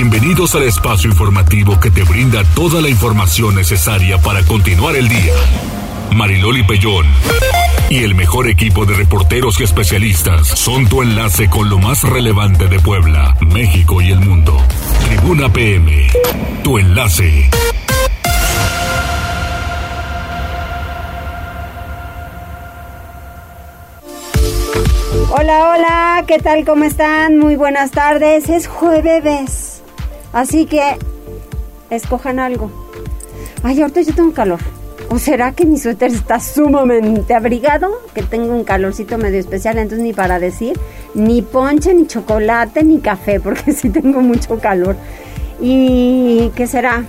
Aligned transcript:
Bienvenidos 0.00 0.54
al 0.54 0.62
espacio 0.62 1.10
informativo 1.10 1.80
que 1.80 1.90
te 1.90 2.04
brinda 2.04 2.44
toda 2.54 2.80
la 2.80 2.88
información 2.88 3.56
necesaria 3.56 4.16
para 4.18 4.44
continuar 4.44 4.94
el 4.94 5.08
día. 5.08 5.34
Mariloli 6.14 6.62
Pellón 6.62 7.04
y 7.90 8.04
el 8.04 8.14
mejor 8.14 8.46
equipo 8.46 8.86
de 8.86 8.94
reporteros 8.94 9.58
y 9.58 9.64
especialistas 9.64 10.46
son 10.46 10.86
tu 10.88 11.02
enlace 11.02 11.50
con 11.50 11.68
lo 11.68 11.80
más 11.80 12.04
relevante 12.04 12.68
de 12.68 12.78
Puebla, 12.78 13.36
México 13.40 14.00
y 14.00 14.12
el 14.12 14.20
mundo. 14.20 14.56
Tribuna 15.08 15.52
PM, 15.52 16.06
tu 16.62 16.78
enlace. 16.78 17.50
Hola, 25.30 25.70
hola, 25.70 26.24
¿qué 26.28 26.38
tal? 26.38 26.64
¿Cómo 26.64 26.84
están? 26.84 27.36
Muy 27.36 27.56
buenas 27.56 27.90
tardes. 27.90 28.48
Es 28.48 28.68
jueves. 28.68 29.77
Así 30.32 30.66
que 30.66 30.96
escojan 31.90 32.38
algo. 32.38 32.70
Ay, 33.62 33.80
ahorita 33.80 34.02
yo 34.02 34.14
tengo 34.14 34.32
calor. 34.32 34.60
¿O 35.10 35.18
será 35.18 35.52
que 35.52 35.64
mi 35.64 35.78
suéter 35.78 36.12
está 36.12 36.38
sumamente 36.38 37.34
abrigado? 37.34 37.90
Que 38.14 38.22
tengo 38.22 38.52
un 38.52 38.64
calorcito 38.64 39.16
medio 39.16 39.40
especial, 39.40 39.78
entonces 39.78 40.04
ni 40.04 40.12
para 40.12 40.38
decir, 40.38 40.78
ni 41.14 41.40
ponche, 41.40 41.94
ni 41.94 42.06
chocolate, 42.06 42.84
ni 42.84 43.00
café, 43.00 43.40
porque 43.44 43.72
sí 43.72 43.88
tengo 43.88 44.20
mucho 44.20 44.58
calor. 44.58 44.96
¿Y 45.60 46.50
qué 46.54 46.66
será? 46.66 47.04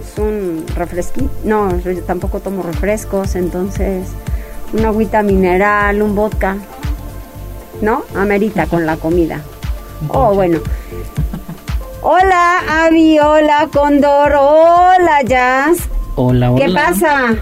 ¿Es 0.00 0.18
un 0.18 0.64
refresquito? 0.76 1.30
No, 1.44 1.78
yo 1.80 2.02
tampoco 2.02 2.40
tomo 2.40 2.62
refrescos, 2.62 3.34
entonces 3.34 4.08
una 4.72 4.88
agüita 4.88 5.22
mineral, 5.22 6.02
un 6.02 6.14
vodka. 6.14 6.56
¿No? 7.80 8.04
Amerita 8.14 8.66
con 8.66 8.86
la 8.86 8.96
comida. 8.96 9.40
Oh, 10.08 10.34
bueno. 10.34 10.60
Hola, 12.02 12.84
Avi, 12.86 13.18
hola, 13.20 13.68
Condor, 13.72 14.32
hola, 14.38 15.22
Jazz. 15.24 15.88
Hola, 16.16 16.50
hola. 16.50 16.64
¿Qué 16.66 16.72
pasa? 16.72 17.36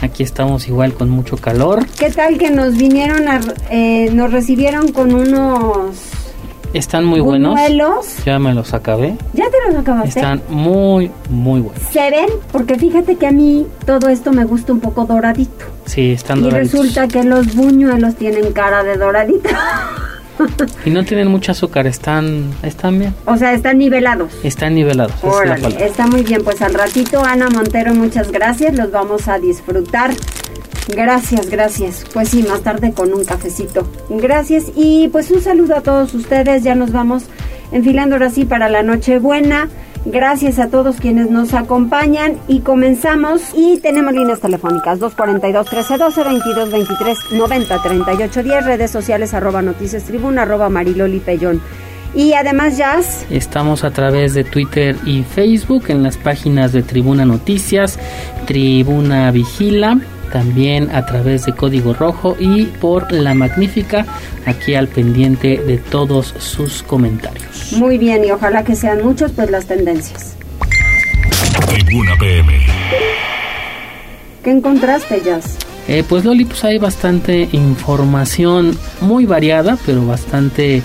Aquí 0.00 0.22
estamos 0.22 0.66
igual 0.68 0.94
con 0.94 1.10
mucho 1.10 1.36
calor. 1.36 1.84
¿Qué 1.98 2.10
tal 2.10 2.38
que 2.38 2.50
nos 2.50 2.76
vinieron 2.76 3.28
a, 3.28 3.40
eh, 3.70 4.10
nos 4.12 4.32
recibieron 4.32 4.90
con 4.92 5.14
unos 5.14 5.96
Están 6.72 7.04
muy 7.04 7.20
buenos. 7.20 7.52
buñuelos? 7.54 8.24
Ya 8.24 8.38
me 8.38 8.54
los 8.54 8.72
acabé. 8.74 9.16
¿Ya 9.34 9.44
te 9.50 9.56
los 9.70 9.80
acabaste? 9.80 10.08
Están 10.18 10.42
muy, 10.48 11.10
muy 11.28 11.60
buenos. 11.60 11.82
¿Se 11.90 12.10
ven? 12.10 12.28
Porque 12.52 12.76
fíjate 12.78 13.16
que 13.16 13.26
a 13.26 13.32
mí 13.32 13.66
todo 13.84 14.08
esto 14.08 14.32
me 14.32 14.44
gusta 14.44 14.72
un 14.72 14.80
poco 14.80 15.04
doradito. 15.04 15.64
Sí, 15.84 16.12
están 16.12 16.38
Y 16.38 16.42
doraditos. 16.42 16.72
resulta 16.72 17.06
que 17.08 17.22
los 17.22 17.54
buñuelos 17.54 18.14
tienen 18.16 18.52
cara 18.52 18.82
de 18.82 18.96
doradito. 18.96 19.50
Y 20.84 20.90
no 20.90 21.04
tienen 21.04 21.28
mucho 21.28 21.52
azúcar, 21.52 21.86
están, 21.86 22.50
están 22.62 22.98
bien. 22.98 23.14
o 23.24 23.36
sea, 23.36 23.52
están 23.54 23.78
nivelados. 23.78 24.32
Están 24.42 24.74
nivelados. 24.74 25.14
es 25.22 25.82
está 25.82 26.06
muy 26.06 26.22
bien. 26.22 26.42
Pues 26.44 26.62
al 26.62 26.74
ratito, 26.74 27.24
Ana 27.24 27.48
Montero, 27.48 27.94
muchas 27.94 28.30
gracias. 28.30 28.74
Los 28.74 28.90
vamos 28.90 29.28
a 29.28 29.38
disfrutar. 29.38 30.12
Gracias, 30.88 31.50
gracias. 31.50 32.04
Pues 32.12 32.28
sí, 32.28 32.44
más 32.48 32.62
tarde 32.62 32.92
con 32.92 33.12
un 33.12 33.24
cafecito. 33.24 33.88
Gracias 34.08 34.64
y 34.76 35.08
pues 35.08 35.30
un 35.30 35.40
saludo 35.40 35.76
a 35.76 35.80
todos 35.80 36.14
ustedes. 36.14 36.62
Ya 36.62 36.74
nos 36.74 36.92
vamos 36.92 37.24
enfilando 37.72 38.14
ahora 38.14 38.30
sí 38.30 38.44
para 38.44 38.68
la 38.68 38.82
Nochebuena. 38.82 39.68
Gracias 40.08 40.60
a 40.60 40.68
todos 40.68 40.98
quienes 40.98 41.30
nos 41.30 41.52
acompañan 41.52 42.36
y 42.46 42.60
comenzamos. 42.60 43.42
Y 43.56 43.80
tenemos 43.80 44.14
líneas 44.14 44.38
telefónicas 44.38 45.00
242-1312, 45.00 47.28
2223-903810, 47.30 48.64
redes 48.64 48.92
sociales 48.92 49.34
arroba 49.34 49.62
noticias 49.62 50.04
tribuna, 50.04 50.42
arroba 50.42 50.68
mariloli 50.68 51.18
pellón. 51.18 51.60
Y 52.14 52.34
además, 52.34 52.78
Jazz, 52.78 53.26
Estamos 53.30 53.82
a 53.82 53.90
través 53.90 54.32
de 54.34 54.44
Twitter 54.44 54.94
y 55.04 55.24
Facebook 55.24 55.86
en 55.88 56.04
las 56.04 56.16
páginas 56.16 56.72
de 56.72 56.82
Tribuna 56.82 57.24
Noticias, 57.24 57.98
Tribuna 58.46 59.32
Vigila, 59.32 59.98
también 60.36 60.94
a 60.94 61.06
través 61.06 61.46
de 61.46 61.54
Código 61.54 61.94
Rojo 61.94 62.36
y 62.38 62.66
por 62.66 63.10
La 63.10 63.32
Magnífica, 63.32 64.04
aquí 64.44 64.74
al 64.74 64.86
pendiente 64.86 65.56
de 65.56 65.78
todos 65.78 66.34
sus 66.38 66.82
comentarios. 66.82 67.72
Muy 67.72 67.96
bien, 67.96 68.22
y 68.22 68.30
ojalá 68.32 68.62
que 68.62 68.76
sean 68.76 69.02
muchos, 69.02 69.32
pues 69.32 69.50
las 69.50 69.64
tendencias. 69.64 70.36
Tribuna 71.70 72.18
PM. 72.18 72.52
¿Qué 74.44 74.50
encontraste, 74.50 75.22
Jazz? 75.24 75.56
Eh, 75.88 76.04
pues 76.06 76.26
Loli, 76.26 76.44
pues 76.44 76.62
hay 76.64 76.76
bastante 76.76 77.48
información 77.52 78.76
muy 79.00 79.24
variada, 79.24 79.78
pero 79.86 80.04
bastante 80.04 80.82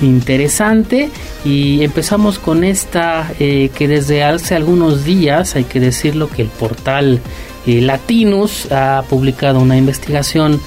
interesante. 0.00 1.10
Y 1.44 1.84
empezamos 1.84 2.38
con 2.38 2.64
esta 2.64 3.30
eh, 3.38 3.70
que 3.74 3.86
desde 3.86 4.24
hace 4.24 4.54
algunos 4.54 5.04
días, 5.04 5.56
hay 5.56 5.64
que 5.64 5.78
decirlo, 5.78 6.30
que 6.30 6.40
el 6.40 6.48
portal 6.48 7.20
Latinus 7.66 8.70
ha 8.72 9.02
publicado 9.08 9.60
una 9.60 9.76
investigación 9.76 10.60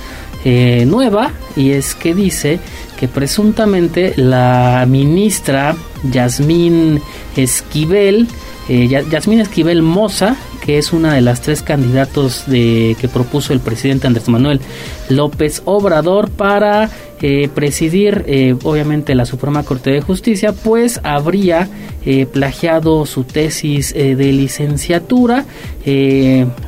eh, 0.46 0.86
nueva 0.88 1.32
y 1.56 1.72
es 1.72 1.94
que 1.96 2.14
dice 2.16 2.60
que 3.00 3.08
presuntamente 3.08 4.14
la 4.18 4.86
ministra 4.88 5.76
Yasmín 6.12 7.02
Esquivel, 7.36 8.28
eh, 8.70 8.88
Ya- 8.88 9.02
Yasmín 9.02 9.40
Esquivel 9.42 9.82
Moza, 9.82 10.36
que 10.68 10.78
es 10.78 10.92
una 10.92 11.14
de 11.14 11.22
las 11.22 11.40
tres 11.40 11.62
candidatos 11.62 12.44
de, 12.46 12.98
que 13.00 13.08
propuso 13.08 13.54
el 13.54 13.62
presidente 13.62 14.06
Andrés 14.06 14.28
Manuel 14.28 14.60
López 15.08 15.62
Obrador 15.64 16.30
para 16.30 16.90
eh, 17.22 17.48
presidir 17.56 18.26
eh, 18.28 18.54
obviamente 18.66 19.16
la 19.16 19.26
Suprema 19.26 19.64
Corte 19.64 19.92
de 19.92 20.02
Justicia, 20.02 20.52
pues 20.52 21.00
habría 21.04 21.70
eh, 22.06 22.26
plagiado 22.26 23.06
su 23.06 23.24
tesis 23.24 23.94
de 23.94 24.16
licenciatura, 24.34 25.46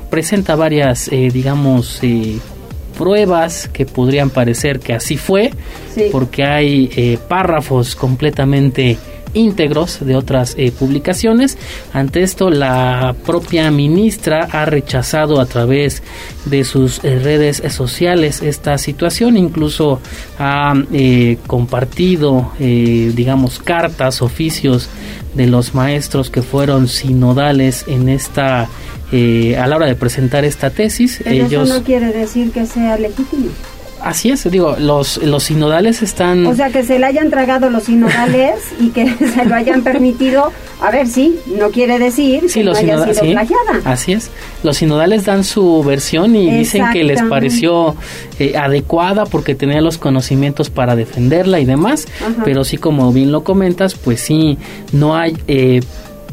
presenta 0.09 0.55
varias, 0.55 1.09
digamos, 1.09 1.99
pruebas 2.97 3.67
que 3.67 3.85
podrían 3.85 4.29
parecer 4.29 4.79
que 4.79 4.93
así 4.93 5.17
fue, 5.17 5.51
Sí. 5.93 6.05
porque 6.11 6.45
hay 6.45 7.19
párrafos 7.27 7.97
completamente 7.97 8.97
íntegros 9.33 9.99
de 10.05 10.15
otras 10.15 10.55
eh, 10.57 10.71
publicaciones. 10.71 11.57
Ante 11.93 12.23
esto, 12.23 12.49
la 12.49 13.15
propia 13.25 13.71
ministra 13.71 14.47
ha 14.51 14.65
rechazado 14.65 15.39
a 15.39 15.45
través 15.45 16.03
de 16.45 16.63
sus 16.63 17.03
eh, 17.03 17.19
redes 17.19 17.61
sociales 17.69 18.41
esta 18.41 18.77
situación, 18.77 19.37
incluso 19.37 19.99
ha 20.37 20.73
eh, 20.91 21.37
compartido, 21.47 22.51
eh, 22.59 23.11
digamos, 23.15 23.59
cartas, 23.59 24.21
oficios 24.21 24.89
de 25.33 25.47
los 25.47 25.75
maestros 25.75 26.29
que 26.29 26.41
fueron 26.41 26.87
sinodales 26.87 27.85
en 27.87 28.09
esta 28.09 28.67
eh, 29.11 29.57
a 29.57 29.65
la 29.67 29.75
hora 29.75 29.85
de 29.87 29.95
presentar 29.95 30.45
esta 30.45 30.69
tesis. 30.69 31.21
Pero 31.23 31.45
ellos 31.45 31.67
eso 31.67 31.79
no 31.79 31.83
quiere 31.83 32.11
decir 32.11 32.51
que 32.51 32.65
sea 32.65 32.97
legítimo. 32.97 33.49
Así 34.01 34.29
es, 34.31 34.49
digo, 34.49 34.75
los, 34.79 35.17
los 35.17 35.43
sinodales 35.43 36.01
están... 36.01 36.45
O 36.45 36.55
sea, 36.55 36.69
que 36.69 36.83
se 36.83 36.99
le 36.99 37.05
hayan 37.05 37.29
tragado 37.29 37.69
los 37.69 37.83
sinodales 37.83 38.55
y 38.79 38.89
que 38.89 39.07
se 39.35 39.45
lo 39.45 39.55
hayan 39.55 39.81
permitido. 39.83 40.51
A 40.81 40.91
ver, 40.91 41.07
sí, 41.07 41.37
no 41.47 41.69
quiere 41.71 41.99
decir 41.99 42.43
Sí, 42.49 42.59
que 42.59 42.63
no 42.63 42.71
los 42.71 42.79
haya 42.79 42.93
sinoda- 42.95 43.13
sido 43.13 43.25
sí, 43.25 43.31
plagiada. 43.31 43.81
así 43.83 44.13
es. 44.13 44.31
Los 44.63 44.77
sinodales 44.77 45.25
dan 45.25 45.43
su 45.43 45.83
versión 45.83 46.35
y 46.35 46.49
dicen 46.49 46.85
que 46.93 47.03
les 47.03 47.21
pareció 47.23 47.95
eh, 48.39 48.55
adecuada 48.57 49.25
porque 49.25 49.55
tenía 49.55 49.81
los 49.81 49.97
conocimientos 49.97 50.69
para 50.69 50.95
defenderla 50.95 51.59
y 51.59 51.65
demás, 51.65 52.07
Ajá. 52.21 52.43
pero 52.45 52.63
sí 52.63 52.77
como 52.77 53.11
bien 53.11 53.31
lo 53.33 53.43
comentas, 53.43 53.95
pues 53.95 54.21
sí, 54.21 54.57
no 54.93 55.15
hay 55.17 55.35
eh, 55.47 55.81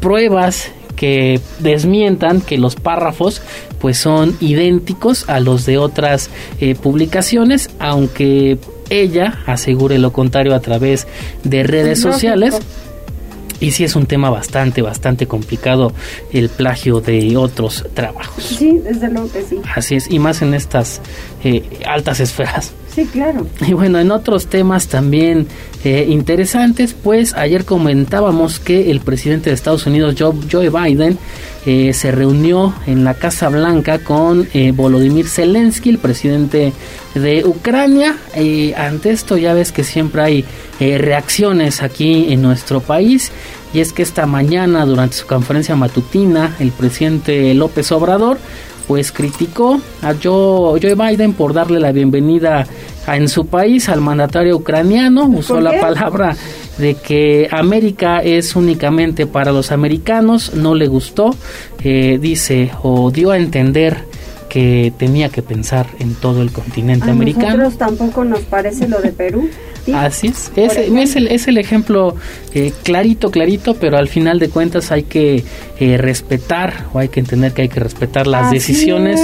pruebas 0.00 0.71
que 0.96 1.40
desmientan 1.60 2.40
que 2.40 2.58
los 2.58 2.74
párrafos 2.74 3.42
pues 3.80 3.98
son 3.98 4.36
idénticos 4.40 5.28
a 5.28 5.38
los 5.38 5.66
de 5.66 5.78
otras 5.78 6.30
eh, 6.60 6.74
publicaciones, 6.74 7.70
aunque 7.78 8.58
ella 8.90 9.40
asegure 9.46 9.98
lo 9.98 10.12
contrario 10.12 10.54
a 10.54 10.60
través 10.60 11.06
de 11.44 11.62
redes 11.62 12.00
sociales. 12.00 12.59
Y 13.60 13.70
sí 13.70 13.84
es 13.84 13.97
un 13.97 14.06
tema 14.06 14.30
bastante, 14.30 14.82
bastante 14.82 15.26
complicado 15.26 15.92
el 16.32 16.48
plagio 16.48 17.00
de 17.00 17.36
otros 17.36 17.84
trabajos. 17.94 18.44
Sí, 18.44 18.80
desde 18.82 19.10
luego 19.10 19.30
que 19.32 19.42
sí. 19.42 19.56
Así 19.74 19.97
es, 19.97 20.10
y 20.10 20.18
más 20.18 20.42
en 20.42 20.54
estas 20.54 21.00
eh, 21.44 21.62
altas 21.86 22.20
esferas. 22.20 22.72
Sí, 22.94 23.04
claro. 23.04 23.47
Y 23.66 23.74
bueno, 23.74 23.98
en 23.98 24.10
otros 24.10 24.47
temas 24.47 24.88
también 24.88 25.47
eh, 25.84 26.06
interesantes, 26.08 26.94
pues 26.94 27.34
ayer 27.34 27.64
comentábamos 27.64 28.58
que 28.58 28.91
el 28.91 29.00
presidente 29.00 29.50
de 29.50 29.54
Estados 29.54 29.86
Unidos, 29.86 30.14
Joe, 30.18 30.34
Joe 30.50 30.70
Biden, 30.70 31.18
eh, 31.66 31.92
se 31.92 32.13
reunió 32.13 32.72
en 32.86 33.04
la 33.04 33.15
Casa 33.15 33.48
Blanca 33.48 33.98
con 33.98 34.48
eh, 34.54 34.71
Volodymyr 34.71 35.28
Zelensky, 35.28 35.91
el 35.91 35.98
presidente 35.98 36.72
de 37.15 37.45
Ucrania. 37.45 38.16
Eh, 38.34 38.72
ante 38.77 39.10
esto 39.10 39.36
ya 39.36 39.53
ves 39.53 39.72
que 39.72 39.83
siempre 39.83 40.22
hay 40.22 40.45
eh, 40.78 40.97
reacciones 40.98 41.83
aquí 41.83 42.33
en 42.33 42.42
nuestro 42.42 42.80
país. 42.80 43.33
Y 43.74 43.80
es 43.80 43.92
que 43.92 44.03
esta 44.03 44.27
mañana, 44.27 44.86
durante 44.86 45.16
su 45.16 45.27
conferencia 45.27 45.74
matutina, 45.74 46.54
el 46.60 46.71
presidente 46.71 47.53
López 47.54 47.91
Obrador 47.92 48.39
pues 48.86 49.12
criticó 49.12 49.80
a 50.03 50.15
Joe, 50.22 50.80
Joe 50.80 50.94
Biden 50.94 51.33
por 51.33 51.53
darle 51.53 51.80
la 51.80 51.92
bienvenida 51.92 52.66
a- 53.06 53.16
en 53.16 53.28
su 53.28 53.47
país 53.47 53.88
al 53.88 54.00
mandatario 54.00 54.56
ucraniano, 54.56 55.27
usó 55.27 55.54
¿Por 55.54 55.62
la 55.62 55.80
palabra 55.80 56.36
de 56.78 56.94
que 56.94 57.48
América 57.50 58.18
es 58.22 58.54
únicamente 58.56 59.27
para 59.27 59.53
los 59.53 59.72
americanos, 59.72 60.54
no 60.54 60.74
le 60.74 60.86
gustó, 60.88 61.34
eh, 61.83 62.18
dice 62.21 62.71
o 62.83 63.10
dio 63.10 63.30
a 63.30 63.38
entender 63.38 64.04
que 64.56 64.91
tenía 64.97 65.28
que 65.28 65.42
pensar 65.42 65.86
en 65.98 66.14
todo 66.14 66.41
el 66.41 66.50
continente 66.50 67.10
a 67.10 67.12
americano. 67.12 67.58
Nosotros 67.58 67.76
tampoco 67.76 68.24
nos 68.24 68.41
parece 68.41 68.88
lo 68.88 69.03
de 69.03 69.12
Perú. 69.12 69.50
Así 69.94 70.28
es, 70.28 70.50
es, 70.56 71.14
el, 71.14 71.28
es 71.28 71.47
el 71.47 71.58
ejemplo 71.58 72.16
eh, 72.54 72.72
clarito, 72.82 73.30
clarito, 73.30 73.74
pero 73.74 73.98
al 73.98 74.08
final 74.08 74.38
de 74.38 74.48
cuentas 74.48 74.92
hay 74.92 75.03
que 75.03 75.44
eh, 75.78 75.98
respetar 75.98 76.86
o 76.94 76.98
hay 76.98 77.10
que 77.10 77.20
entender 77.20 77.53
que 77.53 77.62
hay 77.62 77.68
que 77.68 77.80
respetar 77.80 78.26
las 78.26 78.50
decisiones 78.50 79.20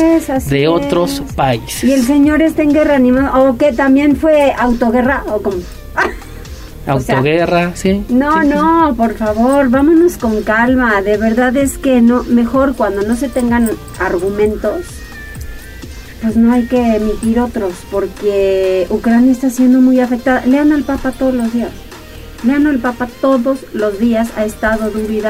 de 0.51 0.69
otros 0.69 1.23
países. 1.35 1.85
Y 1.85 1.95
el 1.95 2.03
señor 2.03 2.43
está 2.43 2.63
en 2.63 2.75
guerra 2.75 2.97
animada, 2.97 3.41
o 3.41 3.57
que 3.57 3.73
también 3.73 4.17
fue 4.17 4.53
autoguerra, 4.53 5.25
o 5.29 5.41
como... 5.41 5.57
Autoguerra, 6.87 7.73
sí. 7.75 8.05
No, 8.11 8.43
no, 8.43 8.95
por 8.99 9.15
favor, 9.15 9.71
vámonos 9.71 10.19
con 10.19 10.43
calma. 10.43 11.01
De 11.01 11.17
verdad 11.17 11.57
es 11.57 11.79
que 11.79 12.03
no, 12.03 12.23
mejor 12.25 12.75
cuando 12.75 13.01
no 13.03 13.15
se 13.15 13.29
tengan 13.29 13.71
argumentos, 13.99 15.02
pues 16.23 16.37
no 16.37 16.53
hay 16.53 16.67
que 16.67 16.97
emitir 16.97 17.41
otros, 17.41 17.75
porque 17.91 18.87
Ucrania 18.91 19.33
está 19.33 19.51
siendo 19.51 19.81
muy 19.81 19.99
afectada. 19.99 20.47
Lean 20.47 20.71
al 20.71 20.85
Papa 20.85 21.11
todos 21.11 21.35
los 21.35 21.53
días. 21.53 21.73
Lean 22.45 22.69
al 22.69 22.79
Papa 22.79 23.09
todos 23.21 23.59
los 23.73 23.99
días. 23.99 24.31
Ha 24.37 24.45
estado 24.45 24.91
duro 24.91 25.13
y 25.13 25.21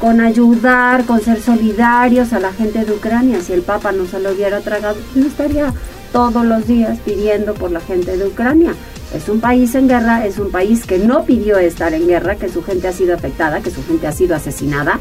con 0.00 0.20
ayudar, 0.20 1.04
con 1.04 1.20
ser 1.20 1.42
solidarios 1.42 2.32
a 2.32 2.40
la 2.40 2.52
gente 2.52 2.84
de 2.84 2.92
Ucrania. 2.92 3.42
Si 3.42 3.52
el 3.52 3.60
Papa 3.60 3.92
no 3.92 4.06
se 4.06 4.20
lo 4.20 4.32
hubiera 4.32 4.60
tragado, 4.60 4.96
no 5.14 5.26
estaría 5.26 5.74
todos 6.12 6.46
los 6.46 6.66
días 6.66 6.98
pidiendo 7.04 7.52
por 7.52 7.70
la 7.70 7.80
gente 7.80 8.16
de 8.16 8.26
Ucrania. 8.26 8.74
Es 9.14 9.28
un 9.28 9.40
país 9.40 9.74
en 9.74 9.88
guerra, 9.88 10.24
es 10.24 10.38
un 10.38 10.50
país 10.50 10.86
que 10.86 10.98
no 10.98 11.24
pidió 11.24 11.58
estar 11.58 11.92
en 11.92 12.06
guerra, 12.06 12.36
que 12.36 12.48
su 12.48 12.62
gente 12.62 12.88
ha 12.88 12.92
sido 12.92 13.14
afectada, 13.14 13.60
que 13.60 13.70
su 13.70 13.84
gente 13.84 14.06
ha 14.06 14.12
sido 14.12 14.34
asesinada. 14.34 14.98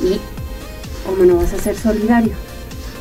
Y, 0.00 0.20
¿cómo 1.04 1.24
no 1.24 1.38
vas 1.38 1.52
a 1.54 1.58
ser 1.58 1.76
solidario? 1.76 2.32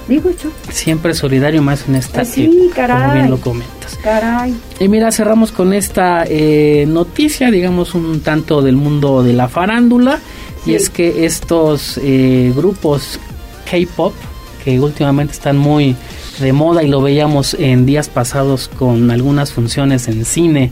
Digo 0.07 0.29
yo. 0.31 0.49
Siempre 0.71 1.13
solidario 1.13 1.61
más 1.61 1.87
en 1.87 1.95
esta 1.95 2.25
sí, 2.25 2.69
caray, 2.75 3.01
como 3.01 3.13
bien 3.13 3.29
lo 3.29 3.41
comentas. 3.41 3.97
Caray. 4.03 4.55
Y 4.79 4.87
mira, 4.87 5.11
cerramos 5.11 5.51
con 5.51 5.73
esta 5.73 6.25
eh, 6.27 6.85
noticia, 6.87 7.49
digamos 7.49 7.95
un 7.95 8.21
tanto 8.21 8.61
del 8.61 8.75
mundo 8.75 9.23
de 9.23 9.33
la 9.33 9.47
farándula, 9.47 10.19
y 10.65 10.75
es 10.75 10.89
que 10.89 11.25
estos 11.25 11.99
eh, 12.03 12.53
grupos 12.55 13.19
K-pop, 13.69 14.13
que 14.63 14.79
últimamente 14.79 15.33
están 15.33 15.57
muy 15.57 15.95
de 16.39 16.53
moda 16.53 16.83
y 16.83 16.87
lo 16.87 17.01
veíamos 17.01 17.53
en 17.53 17.85
días 17.85 18.09
pasados 18.09 18.67
con 18.67 19.09
algunas 19.11 19.53
funciones 19.53 20.07
en 20.07 20.25
cine 20.25 20.71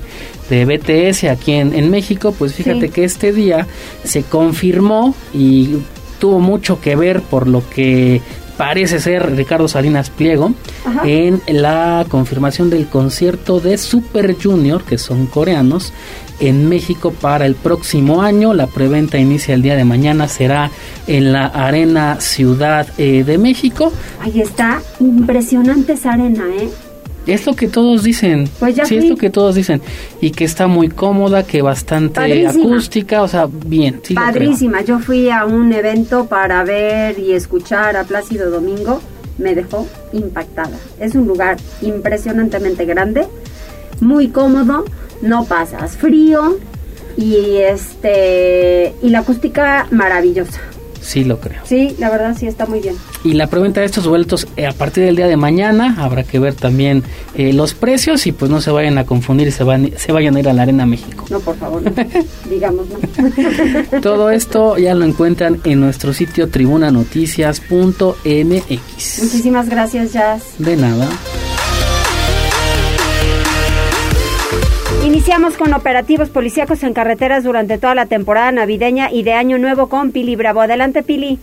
de 0.49 0.65
BTS 0.65 1.25
aquí 1.25 1.53
en, 1.53 1.89
México, 1.89 2.33
pues 2.37 2.53
fíjate 2.53 2.89
que 2.89 3.03
este 3.03 3.31
día 3.31 3.67
se 4.03 4.23
confirmó 4.23 5.15
y 5.33 5.77
tuvo 6.19 6.39
mucho 6.39 6.81
que 6.81 6.95
ver 6.95 7.21
por 7.21 7.47
lo 7.47 7.67
que 7.69 8.21
parece 8.57 8.99
ser 8.99 9.35
Ricardo 9.35 9.67
Salinas 9.67 10.09
Pliego 10.09 10.53
en 11.03 11.41
la 11.47 12.05
confirmación 12.09 12.69
del 12.69 12.87
concierto 12.87 13.59
de 13.59 13.77
Super 13.77 14.35
Junior, 14.41 14.83
que 14.83 14.97
son 14.97 15.27
coreanos, 15.27 15.93
en 16.39 16.67
México 16.67 17.11
para 17.11 17.45
el 17.45 17.55
próximo 17.55 18.21
año. 18.21 18.53
La 18.53 18.67
preventa 18.67 19.17
inicia 19.17 19.53
el 19.53 19.61
día 19.61 19.75
de 19.75 19.85
mañana, 19.85 20.27
será 20.27 20.71
en 21.07 21.31
la 21.31 21.47
Arena 21.47 22.19
Ciudad 22.19 22.87
eh, 22.97 23.23
de 23.23 23.37
México. 23.37 23.91
Ahí 24.19 24.41
está, 24.41 24.81
impresionante 24.99 25.93
esa 25.93 26.13
arena, 26.13 26.43
¿eh? 26.59 26.69
Es 27.25 27.45
lo 27.45 27.55
que 27.55 27.67
todos 27.67 28.03
dicen. 28.03 28.49
Pues 28.59 28.75
ya 28.75 28.85
sí, 28.85 28.97
es 28.97 29.09
lo 29.09 29.15
que 29.15 29.29
todos 29.29 29.55
dicen. 29.55 29.81
Y 30.19 30.31
que 30.31 30.43
está 30.43 30.67
muy 30.67 30.89
cómoda, 30.89 31.43
que 31.43 31.61
bastante 31.61 32.47
acústica, 32.47 33.21
o 33.21 33.27
sea, 33.27 33.47
bien. 33.49 34.01
Padrísima. 34.13 34.81
Yo 34.81 34.99
fui 34.99 35.29
a 35.29 35.45
un 35.45 35.71
evento 35.71 36.25
para 36.25 36.63
ver 36.63 37.17
y 37.19 37.33
escuchar 37.33 37.95
a 37.95 38.03
Plácido 38.03 38.49
Domingo. 38.49 39.01
Me 39.37 39.55
dejó 39.55 39.87
impactada. 40.11 40.77
Es 40.99 41.15
un 41.15 41.25
lugar 41.25 41.57
impresionantemente 41.81 42.85
grande, 42.85 43.25
muy 43.99 44.27
cómodo, 44.27 44.85
no 45.21 45.45
pasas 45.45 45.97
frío 45.97 46.57
y 47.17 47.57
este 47.57 48.93
y 49.01 49.09
la 49.09 49.19
acústica 49.19 49.87
maravillosa. 49.89 50.59
Sí, 51.01 51.23
lo 51.23 51.39
creo. 51.39 51.61
Sí, 51.63 51.95
la 51.99 52.09
verdad 52.09 52.35
sí 52.37 52.47
está 52.47 52.65
muy 52.65 52.79
bien. 52.79 52.95
Y 53.23 53.33
la 53.33 53.47
preventa 53.47 53.79
de 53.79 53.85
estos 53.85 54.07
vueltos 54.07 54.47
eh, 54.57 54.67
a 54.67 54.73
partir 54.73 55.05
del 55.05 55.15
día 55.15 55.27
de 55.27 55.37
mañana 55.37 55.95
habrá 55.99 56.23
que 56.23 56.39
ver 56.39 56.55
también 56.55 57.03
eh, 57.35 57.53
los 57.53 57.73
precios 57.73 58.27
y 58.27 58.33
pues 58.33 58.51
no 58.51 58.59
se 58.59 58.71
vayan 58.71 58.97
a 58.97 59.05
confundir 59.05 59.47
y 59.47 59.51
se, 59.51 59.63
van, 59.63 59.91
se 59.97 60.11
vayan 60.11 60.35
a 60.35 60.39
ir 60.39 60.49
a 60.49 60.53
la 60.53 60.63
Arena 60.63 60.85
México. 60.85 61.25
No, 61.29 61.39
por 61.39 61.55
favor, 61.55 61.81
digamos 62.49 62.87
no. 62.89 62.97
Todo 64.01 64.29
esto 64.29 64.77
ya 64.77 64.93
lo 64.93 65.05
encuentran 65.05 65.59
en 65.63 65.79
nuestro 65.79 66.13
sitio 66.13 66.49
tribunanoticias.mx. 66.49 69.23
Muchísimas 69.23 69.69
gracias, 69.69 70.13
Jazz. 70.13 70.43
De 70.57 70.75
nada. 70.75 71.07
Iniciamos 75.05 75.55
con 75.55 75.73
operativos 75.73 76.29
policíacos 76.29 76.83
en 76.83 76.93
carreteras 76.93 77.43
durante 77.43 77.77
toda 77.77 77.95
la 77.95 78.07
temporada 78.07 78.51
navideña 78.51 79.11
y 79.11 79.23
de 79.23 79.33
Año 79.33 79.57
Nuevo 79.57 79.87
con 79.87 80.11
Pili 80.11 80.35
Bravo. 80.35 80.61
Adelante, 80.61 81.03
Pili. 81.03 81.39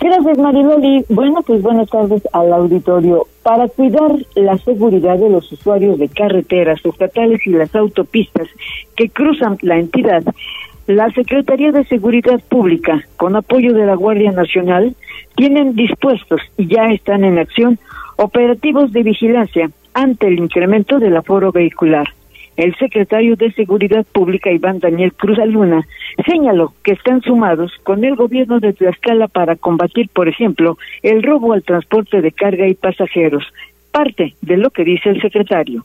Gracias, 0.00 0.38
Mariloli. 0.38 1.04
Bueno, 1.08 1.42
pues 1.42 1.60
buenas 1.60 1.90
tardes 1.90 2.22
al 2.32 2.52
auditorio. 2.52 3.26
Para 3.42 3.66
cuidar 3.66 4.12
la 4.36 4.56
seguridad 4.58 5.18
de 5.18 5.28
los 5.28 5.50
usuarios 5.50 5.98
de 5.98 6.08
carreteras 6.08 6.80
estatales 6.84 7.44
y 7.46 7.50
las 7.50 7.74
autopistas 7.74 8.48
que 8.94 9.08
cruzan 9.08 9.58
la 9.62 9.78
entidad, 9.78 10.22
la 10.86 11.10
Secretaría 11.10 11.72
de 11.72 11.84
Seguridad 11.84 12.40
Pública, 12.48 13.02
con 13.16 13.34
apoyo 13.34 13.74
de 13.74 13.86
la 13.86 13.96
Guardia 13.96 14.30
Nacional, 14.30 14.94
tienen 15.34 15.74
dispuestos 15.74 16.40
y 16.56 16.68
ya 16.68 16.86
están 16.92 17.24
en 17.24 17.38
acción 17.38 17.78
operativos 18.16 18.92
de 18.92 19.02
vigilancia 19.02 19.70
ante 19.94 20.28
el 20.28 20.38
incremento 20.38 20.98
del 21.00 21.16
aforo 21.16 21.50
vehicular. 21.50 22.06
El 22.58 22.74
secretario 22.74 23.36
de 23.36 23.52
Seguridad 23.52 24.04
Pública, 24.10 24.50
Iván 24.50 24.80
Daniel 24.80 25.12
Cruz 25.12 25.38
Aluna, 25.38 25.86
señaló 26.26 26.74
que 26.82 26.90
están 26.90 27.22
sumados 27.22 27.70
con 27.84 28.02
el 28.02 28.16
gobierno 28.16 28.58
de 28.58 28.72
Tlaxcala 28.72 29.28
para 29.28 29.54
combatir, 29.54 30.08
por 30.08 30.26
ejemplo, 30.26 30.76
el 31.04 31.22
robo 31.22 31.52
al 31.52 31.62
transporte 31.62 32.20
de 32.20 32.32
carga 32.32 32.66
y 32.66 32.74
pasajeros. 32.74 33.44
Parte 33.92 34.34
de 34.42 34.56
lo 34.56 34.70
que 34.70 34.82
dice 34.82 35.08
el 35.08 35.22
secretario. 35.22 35.84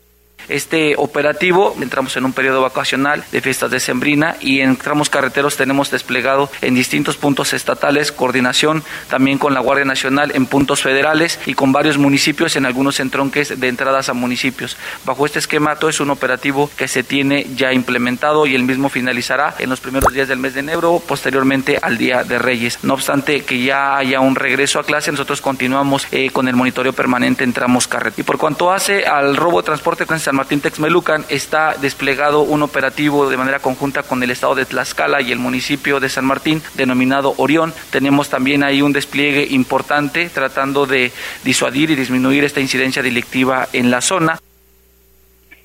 Este 0.49 0.95
operativo, 0.97 1.75
entramos 1.79 2.15
en 2.17 2.25
un 2.25 2.33
periodo 2.33 2.61
vacacional 2.61 3.23
de 3.31 3.41
fiestas 3.41 3.71
de 3.71 3.79
Sembrina 3.79 4.35
y 4.41 4.59
en 4.59 4.75
tramos 4.75 5.09
carreteros 5.09 5.57
tenemos 5.57 5.91
desplegado 5.91 6.49
en 6.61 6.75
distintos 6.75 7.17
puntos 7.17 7.53
estatales 7.53 8.11
coordinación 8.11 8.83
también 9.09 9.37
con 9.37 9.53
la 9.53 9.59
Guardia 9.59 9.85
Nacional 9.85 10.31
en 10.35 10.45
puntos 10.45 10.81
federales 10.81 11.39
y 11.45 11.53
con 11.53 11.71
varios 11.71 11.97
municipios 11.97 12.55
en 12.55 12.65
algunos 12.65 12.99
entronques 12.99 13.59
de 13.59 13.67
entradas 13.67 14.09
a 14.09 14.13
municipios. 14.13 14.77
Bajo 15.05 15.25
este 15.25 15.39
esquema, 15.39 15.75
todo 15.75 15.89
es 15.89 15.99
un 15.99 16.09
operativo 16.09 16.69
que 16.77 16.87
se 16.87 17.03
tiene 17.03 17.47
ya 17.55 17.73
implementado 17.73 18.45
y 18.45 18.55
el 18.55 18.63
mismo 18.63 18.89
finalizará 18.89 19.55
en 19.59 19.69
los 19.69 19.79
primeros 19.79 20.13
días 20.13 20.27
del 20.27 20.39
mes 20.39 20.53
de 20.53 20.61
enero, 20.61 21.01
posteriormente 21.05 21.79
al 21.81 21.97
Día 21.97 22.23
de 22.23 22.39
Reyes. 22.39 22.79
No 22.83 22.93
obstante 22.93 23.43
que 23.43 23.63
ya 23.63 23.97
haya 23.97 24.19
un 24.19 24.35
regreso 24.35 24.79
a 24.79 24.83
clase, 24.83 25.11
nosotros 25.11 25.41
continuamos 25.41 26.07
eh, 26.11 26.29
con 26.31 26.47
el 26.47 26.55
monitoreo 26.55 26.93
permanente 26.93 27.43
en 27.43 27.53
tramos 27.53 27.87
carreteros. 27.87 28.19
Y 28.19 28.23
por 28.23 28.37
cuanto 28.37 28.71
hace 28.71 29.05
al 29.05 29.35
robo 29.35 29.61
de 29.61 29.65
transporte 29.65 30.05
con 30.05 30.17
Martín 30.33 30.61
Texmelucan 30.61 31.25
está 31.29 31.75
desplegado 31.79 32.41
un 32.41 32.61
operativo 32.63 33.29
de 33.29 33.37
manera 33.37 33.59
conjunta 33.59 34.03
con 34.03 34.21
el 34.23 34.31
estado 34.31 34.55
de 34.55 34.65
Tlaxcala 34.65 35.21
y 35.21 35.31
el 35.31 35.39
municipio 35.39 35.99
de 35.99 36.09
San 36.09 36.25
Martín 36.25 36.61
denominado 36.75 37.33
Orión. 37.37 37.73
Tenemos 37.91 38.29
también 38.29 38.63
ahí 38.63 38.81
un 38.81 38.93
despliegue 38.93 39.47
importante 39.51 40.29
tratando 40.29 40.85
de 40.85 41.11
disuadir 41.43 41.91
y 41.91 41.95
disminuir 41.95 42.43
esta 42.43 42.61
incidencia 42.61 43.03
delictiva 43.03 43.67
en 43.73 43.91
la 43.91 44.01
zona 44.01 44.39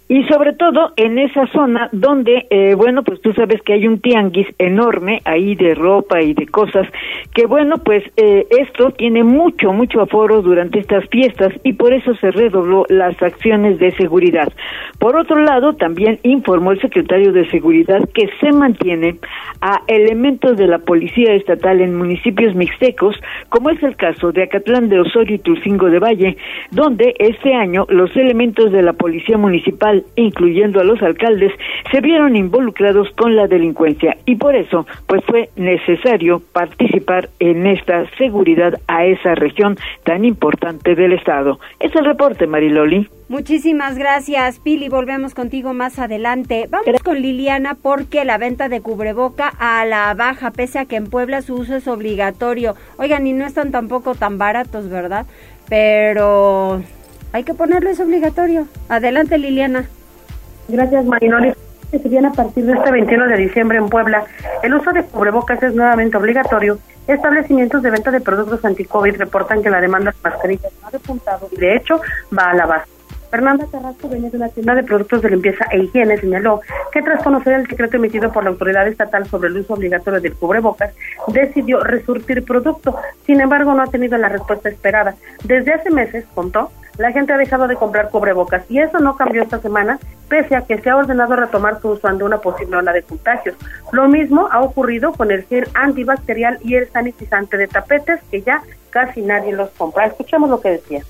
y 0.09 0.25
sobre 0.25 0.55
todo 0.55 0.93
en 0.97 1.19
esa 1.19 1.47
zona 1.49 1.91
donde, 1.93 2.47
eh, 2.49 2.75
bueno, 2.75 3.03
pues 3.03 3.21
tú 3.21 3.33
sabes 3.35 3.61
que 3.63 3.75
hay 3.75 3.87
un 3.87 4.01
tianguis 4.01 4.47
enorme 4.59 5.21
ahí 5.27 5.55
de 5.55 5.75
ropa 5.75 6.23
y 6.23 6.33
de 6.33 6.47
cosas, 6.47 6.89
que 7.35 7.47
bueno, 7.47 7.77
pues 7.85 8.03
eh, 8.17 8.47
esto 8.51 8.91
tiene 8.93 9.23
mucho, 9.23 9.73
mucho 9.73 10.01
aforo 10.01 10.41
durante 10.41 10.79
estas 10.79 11.07
fiestas 11.11 11.53
y 11.63 11.75
por 11.75 11.93
eso 11.93 12.15
se 12.15 12.31
redobló 12.31 12.87
las 12.89 13.21
acciones 13.23 13.79
de 13.79 13.91
seguridad. 13.93 14.51
Por 14.99 15.15
otro 15.17 15.41
lado, 15.43 15.75
también 15.75 16.19
informó 16.23 16.73
el 16.73 16.81
secretario 16.81 17.33
de 17.33 17.49
Seguridad 17.51 18.09
que 18.15 18.31
se 18.41 18.51
mantiene 18.53 19.17
a 19.61 19.83
elementos 19.89 20.57
de 20.57 20.67
la 20.67 20.79
Policía 20.79 21.35
Estatal 21.35 21.81
en 21.81 21.95
municipios 21.95 22.55
mixtecos, 22.55 23.17
como 23.51 23.71
es 23.71 23.83
el 23.83 23.97
caso 23.97 24.33
de 24.33 24.45
Acatlán 24.45 24.89
de 24.89 25.01
Osorio 25.01 25.37
y 25.37 25.39
Tulcingo 25.39 25.91
de 25.91 25.99
Valle, 25.99 26.37
donde 26.71 27.15
este 27.19 27.55
año 27.55 27.87
los 27.89 28.15
elementos 28.17 28.73
de 28.73 28.83
la 28.83 28.95
Policía 28.95 29.37
Municipal 29.37 29.98
incluyendo 30.17 30.81
a 30.81 30.85
los 30.85 31.03
alcaldes, 31.03 31.53
se 31.91 32.01
vieron 32.01 32.37
involucrados 32.37 33.09
con 33.17 33.37
la 33.37 33.47
delincuencia 33.47 34.17
y 34.25 34.37
por 34.37 34.55
eso 34.55 34.87
pues 35.07 35.25
fue 35.25 35.51
necesario 35.57 36.41
participar 36.53 37.29
en 37.39 37.67
esta 37.67 38.09
seguridad 38.17 38.81
a 38.87 39.05
esa 39.05 39.35
región 39.35 39.77
tan 40.05 40.25
importante 40.25 40.95
del 40.95 41.13
estado. 41.13 41.59
Es 41.81 41.95
el 41.95 42.05
reporte, 42.05 42.47
Mariloli. 42.47 43.09
Muchísimas 43.29 43.99
gracias, 43.99 44.59
Pili. 44.59 44.89
Volvemos 44.89 45.35
contigo 45.35 45.75
más 45.75 45.99
adelante. 45.99 46.67
Vamos 46.71 47.03
con 47.03 47.21
Liliana 47.21 47.75
porque 47.75 48.25
la 48.25 48.39
venta 48.39 48.71
de 48.71 48.81
cubreboca 48.81 49.53
a 49.59 49.85
la 49.85 50.15
baja, 50.15 50.51
pese 50.51 50.79
a 50.79 50.87
que 50.87 50.97
en 50.97 51.11
Puebla 51.11 51.43
su 51.43 51.57
uso 51.57 51.77
es 51.77 51.87
obligatorio. 51.89 52.75
Oigan, 52.97 53.27
y 53.27 53.35
no 53.35 53.45
están 53.45 53.71
tampoco 53.71 54.15
tan 54.15 54.39
baratos, 54.39 54.89
¿verdad? 54.89 55.27
Pero 55.69 56.83
hay 57.33 57.45
que 57.45 57.55
ponerlo, 57.55 57.91
es 57.91 58.01
obligatorio. 58.01 58.67
Adelante, 58.89 59.39
Liliana. 59.39 59.89
Gracias, 60.69 61.05
Marinoli. 61.05 61.53
Si 61.91 61.99
bien 62.09 62.27
a 62.27 62.33
partir 62.33 62.67
de 62.67 62.75
este 62.75 62.91
21 62.91 63.29
de 63.29 63.37
diciembre 63.37 63.79
en 63.79 63.89
Puebla, 63.89 64.25
el 64.63 64.75
uso 64.75 64.93
de 64.93 65.05
cubrebocas 65.05 65.63
es 65.63 65.75
nuevamente 65.75 66.19
obligatorio, 66.19 66.79
establecimientos 67.07 67.83
de 67.83 67.91
venta 67.91 68.11
de 68.11 68.21
productos 68.21 68.63
anti-COVID 68.63 69.17
reportan 69.17 69.63
que 69.63 69.71
la 69.71 69.81
demanda 69.81 70.11
de 70.11 70.17
mascarillas 70.23 70.73
ha 70.83 70.91
repuntado 70.91 71.49
y 71.51 71.57
de 71.57 71.77
hecho 71.77 72.01
va 72.37 72.51
a 72.51 72.55
la 72.55 72.67
baja. 72.67 72.87
Fernanda 73.31 73.67
Carrasco, 73.71 74.09
dueña 74.09 74.31
de 74.31 74.37
una 74.37 74.49
tienda 74.49 74.75
de 74.75 74.83
productos 74.83 75.21
de 75.23 75.31
limpieza 75.31 75.67
e 75.71 75.79
higiene, 75.79 76.19
señaló 76.19 76.61
que 76.93 77.03
tras 77.03 77.23
conocer 77.23 77.55
el 77.55 77.67
decreto 77.67 77.97
emitido 77.97 78.33
por 78.33 78.45
la 78.45 78.51
autoridad 78.51 78.89
estatal 78.89 79.27
sobre 79.27 79.49
el 79.49 79.59
uso 79.59 79.75
obligatorio 79.75 80.21
del 80.21 80.35
cubrebocas, 80.35 80.95
decidió 81.29 81.83
resurtir 81.85 82.45
producto. 82.45 82.97
Sin 83.27 83.41
embargo, 83.41 83.75
no 83.75 83.83
ha 83.83 83.89
tenido 83.89 84.17
la 84.17 84.31
respuesta 84.31 84.69
esperada. 84.71 85.15
Desde 85.45 85.75
hace 85.75 85.91
meses, 85.91 86.25
contó, 86.35 86.71
la 86.99 87.13
gente 87.13 87.33
ha 87.33 87.37
dejado 87.37 87.69
de 87.69 87.77
comprar 87.77 88.11
cubrebocas 88.11 88.65
y 88.69 88.81
eso 88.81 88.99
no 88.99 89.17
cambió 89.17 89.43
esta 89.43 89.61
semana, 89.61 89.99
pese 90.29 90.57
a 90.57 90.63
que 90.63 90.79
se 90.79 90.91
ha 90.91 90.97
ordenado 90.97 91.37
retomar 91.37 91.81
su 91.81 91.91
uso 91.91 92.09
ante 92.09 92.25
una 92.25 92.39
posible 92.39 92.77
ola 92.77 92.93
de 92.93 93.03
contagios. 93.03 93.55
Lo 93.93 94.09
mismo 94.09 94.49
ha 94.51 94.61
ocurrido 94.61 95.13
con 95.13 95.31
el 95.31 95.47
gel 95.47 95.69
antibacterial 95.75 96.59
y 96.63 96.75
el 96.75 96.91
sanitizante 96.91 97.57
de 97.57 97.69
tapetes, 97.69 98.21
que 98.31 98.43
ya 98.43 98.63
casi 98.91 99.23
nadie 99.23 99.53
los 99.53 99.71
compra. 99.71 100.07
Escuchemos 100.07 100.51
lo 100.51 100.61
que 100.61 100.71
decía. 100.71 101.03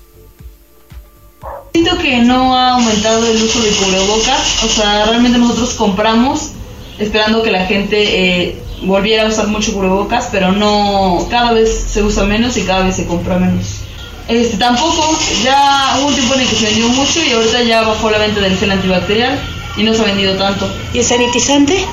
Siento 1.73 1.97
que 1.97 2.21
no 2.21 2.55
ha 2.55 2.75
aumentado 2.75 3.25
el 3.25 3.41
uso 3.41 3.59
de 3.61 3.71
cubrebocas, 3.71 4.63
o 4.63 4.67
sea, 4.67 5.05
realmente 5.05 5.39
nosotros 5.39 5.73
compramos 5.73 6.53
esperando 6.99 7.41
que 7.41 7.51
la 7.51 7.65
gente 7.65 8.47
eh, 8.47 8.61
volviera 8.83 9.23
a 9.23 9.27
usar 9.27 9.47
mucho 9.47 9.73
cubrebocas, 9.73 10.29
pero 10.31 10.51
no, 10.51 11.25
cada 11.31 11.53
vez 11.53 11.73
se 11.87 12.03
usa 12.03 12.25
menos 12.25 12.57
y 12.57 12.63
cada 12.65 12.85
vez 12.85 12.95
se 12.95 13.07
compra 13.07 13.39
menos. 13.39 13.88
Este, 14.29 14.57
tampoco, 14.57 15.17
ya 15.43 15.95
hubo 15.97 16.09
un 16.09 16.13
tiempo 16.13 16.35
en 16.35 16.41
el 16.41 16.47
que 16.47 16.55
se 16.55 16.65
vendió 16.67 16.87
mucho 16.89 17.23
y 17.23 17.31
ahorita 17.31 17.63
ya 17.63 17.81
bajó 17.81 18.11
la 18.11 18.19
venta 18.19 18.39
del 18.39 18.55
gel 18.55 18.69
antibacterial 18.69 19.39
y 19.75 19.81
no 19.81 19.91
se 19.95 20.03
ha 20.03 20.05
vendido 20.05 20.37
tanto. 20.37 20.71
¿Y 20.93 20.99
el 20.99 21.03
sanitizante? 21.03 21.83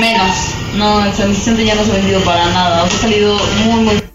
Menos, 0.00 0.36
no, 0.74 1.04
el 1.04 1.14
sanitizante 1.14 1.64
ya 1.64 1.76
no 1.76 1.84
se 1.84 1.92
ha 1.92 1.94
vendido 1.94 2.20
para 2.22 2.44
nada, 2.46 2.82
o 2.82 2.88
sea, 2.88 2.98
ha 2.98 3.02
salido 3.02 3.38
muy, 3.64 3.84
muy 3.84 4.09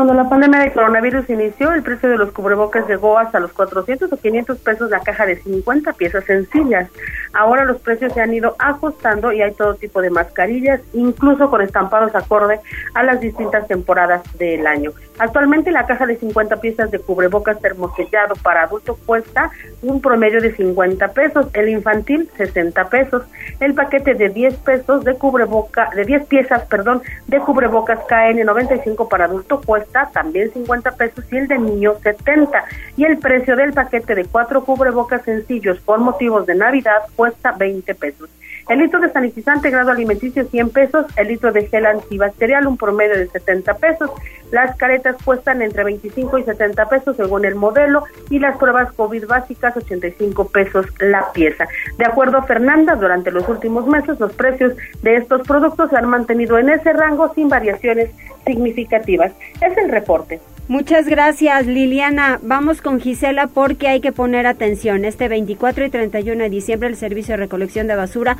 cuando 0.00 0.14
la 0.14 0.30
pandemia 0.30 0.60
de 0.60 0.72
coronavirus 0.72 1.28
inició, 1.28 1.74
el 1.74 1.82
precio 1.82 2.08
de 2.08 2.16
los 2.16 2.32
cubrebocas 2.32 2.88
llegó 2.88 3.18
hasta 3.18 3.38
los 3.38 3.52
400 3.52 4.10
o 4.10 4.16
500 4.16 4.56
pesos 4.60 4.88
la 4.88 5.00
caja 5.00 5.26
de 5.26 5.36
50 5.36 5.92
piezas 5.92 6.24
sencillas. 6.24 6.88
Ahora 7.34 7.66
los 7.66 7.82
precios 7.82 8.14
se 8.14 8.22
han 8.22 8.32
ido 8.32 8.56
ajustando 8.58 9.30
y 9.30 9.42
hay 9.42 9.52
todo 9.52 9.74
tipo 9.74 10.00
de 10.00 10.08
mascarillas, 10.08 10.80
incluso 10.94 11.50
con 11.50 11.60
estampados 11.60 12.14
acorde 12.14 12.60
a 12.94 13.02
las 13.02 13.20
distintas 13.20 13.68
temporadas 13.68 14.22
del 14.38 14.66
año. 14.66 14.92
Actualmente 15.18 15.70
la 15.70 15.84
caja 15.84 16.06
de 16.06 16.16
50 16.16 16.56
piezas 16.62 16.90
de 16.90 16.98
cubrebocas 16.98 17.60
termosellado 17.60 18.36
para 18.36 18.62
adulto 18.62 18.98
cuesta 19.04 19.50
un 19.82 20.00
promedio 20.00 20.40
de 20.40 20.56
50 20.56 21.08
pesos, 21.08 21.46
el 21.52 21.68
infantil 21.68 22.30
60 22.38 22.88
pesos, 22.88 23.24
el 23.60 23.74
paquete 23.74 24.14
de 24.14 24.30
10 24.30 24.54
pesos 24.56 25.04
de 25.04 25.14
cubreboca 25.16 25.90
de 25.94 26.06
10 26.06 26.26
piezas, 26.26 26.62
perdón, 26.64 27.02
de 27.26 27.38
cubrebocas 27.40 27.98
KN95 28.08 29.08
para 29.08 29.26
adulto 29.26 29.60
cuesta 29.60 29.89
también 30.12 30.52
50 30.52 30.92
pesos 30.92 31.24
y 31.30 31.36
el 31.36 31.48
de 31.48 31.58
niño 31.58 31.94
70. 32.02 32.64
Y 32.96 33.04
el 33.04 33.18
precio 33.18 33.56
del 33.56 33.72
paquete 33.72 34.14
de 34.14 34.24
cuatro 34.24 34.64
cubrebocas 34.64 35.22
sencillos 35.22 35.78
por 35.80 35.98
motivos 35.98 36.46
de 36.46 36.54
Navidad 36.54 37.02
cuesta 37.16 37.52
20 37.52 37.94
pesos. 37.94 38.30
El 38.70 38.78
litro 38.78 39.00
de 39.00 39.10
sanitizante 39.10 39.68
grado 39.68 39.90
alimenticio 39.90 40.44
100 40.44 40.70
pesos, 40.70 41.04
el 41.16 41.26
litro 41.26 41.50
de 41.50 41.66
gel 41.66 41.86
antibacterial 41.86 42.68
un 42.68 42.76
promedio 42.76 43.18
de 43.18 43.26
70 43.26 43.74
pesos. 43.74 44.10
Las 44.52 44.76
caretas 44.76 45.16
cuestan 45.24 45.60
entre 45.60 45.82
25 45.82 46.38
y 46.38 46.44
70 46.44 46.88
pesos 46.88 47.16
según 47.16 47.44
el 47.44 47.56
modelo 47.56 48.04
y 48.30 48.38
las 48.38 48.56
pruebas 48.58 48.92
COVID 48.92 49.26
básicas 49.26 49.76
85 49.76 50.50
pesos 50.50 50.86
la 51.00 51.32
pieza. 51.32 51.66
De 51.98 52.04
acuerdo 52.04 52.38
a 52.38 52.44
Fernanda, 52.44 52.94
durante 52.94 53.32
los 53.32 53.48
últimos 53.48 53.88
meses 53.88 54.20
los 54.20 54.32
precios 54.34 54.74
de 55.02 55.16
estos 55.16 55.42
productos 55.48 55.90
se 55.90 55.96
han 55.96 56.08
mantenido 56.08 56.56
en 56.56 56.70
ese 56.70 56.92
rango 56.92 57.34
sin 57.34 57.48
variaciones 57.48 58.10
significativas. 58.46 59.32
Es 59.60 59.76
el 59.78 59.90
reporte. 59.90 60.40
Muchas 60.70 61.08
gracias, 61.08 61.66
Liliana. 61.66 62.38
Vamos 62.42 62.80
con 62.80 63.00
Gisela 63.00 63.48
porque 63.48 63.88
hay 63.88 64.00
que 64.00 64.12
poner 64.12 64.46
atención. 64.46 65.04
Este 65.04 65.26
24 65.26 65.84
y 65.84 65.90
31 65.90 66.44
de 66.44 66.48
diciembre 66.48 66.88
el 66.88 66.94
Servicio 66.94 67.32
de 67.32 67.38
Recolección 67.38 67.88
de 67.88 67.96
Basura 67.96 68.36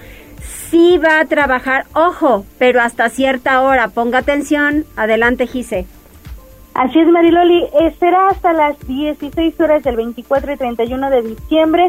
sí 0.70 0.98
va 0.98 1.20
a 1.20 1.24
trabajar, 1.24 1.86
ojo, 1.94 2.44
pero 2.58 2.80
hasta 2.80 3.08
cierta 3.08 3.62
hora. 3.62 3.88
Ponga 3.88 4.18
atención. 4.18 4.84
Adelante, 4.96 5.46
Gise. 5.46 5.86
Así 6.74 7.00
es, 7.00 7.08
Mariloli. 7.08 7.66
Será 7.98 8.28
hasta 8.28 8.52
las 8.52 8.78
16 8.86 9.60
horas 9.60 9.82
del 9.82 9.96
24 9.96 10.52
y 10.52 10.56
31 10.56 11.10
de 11.10 11.22
diciembre, 11.22 11.88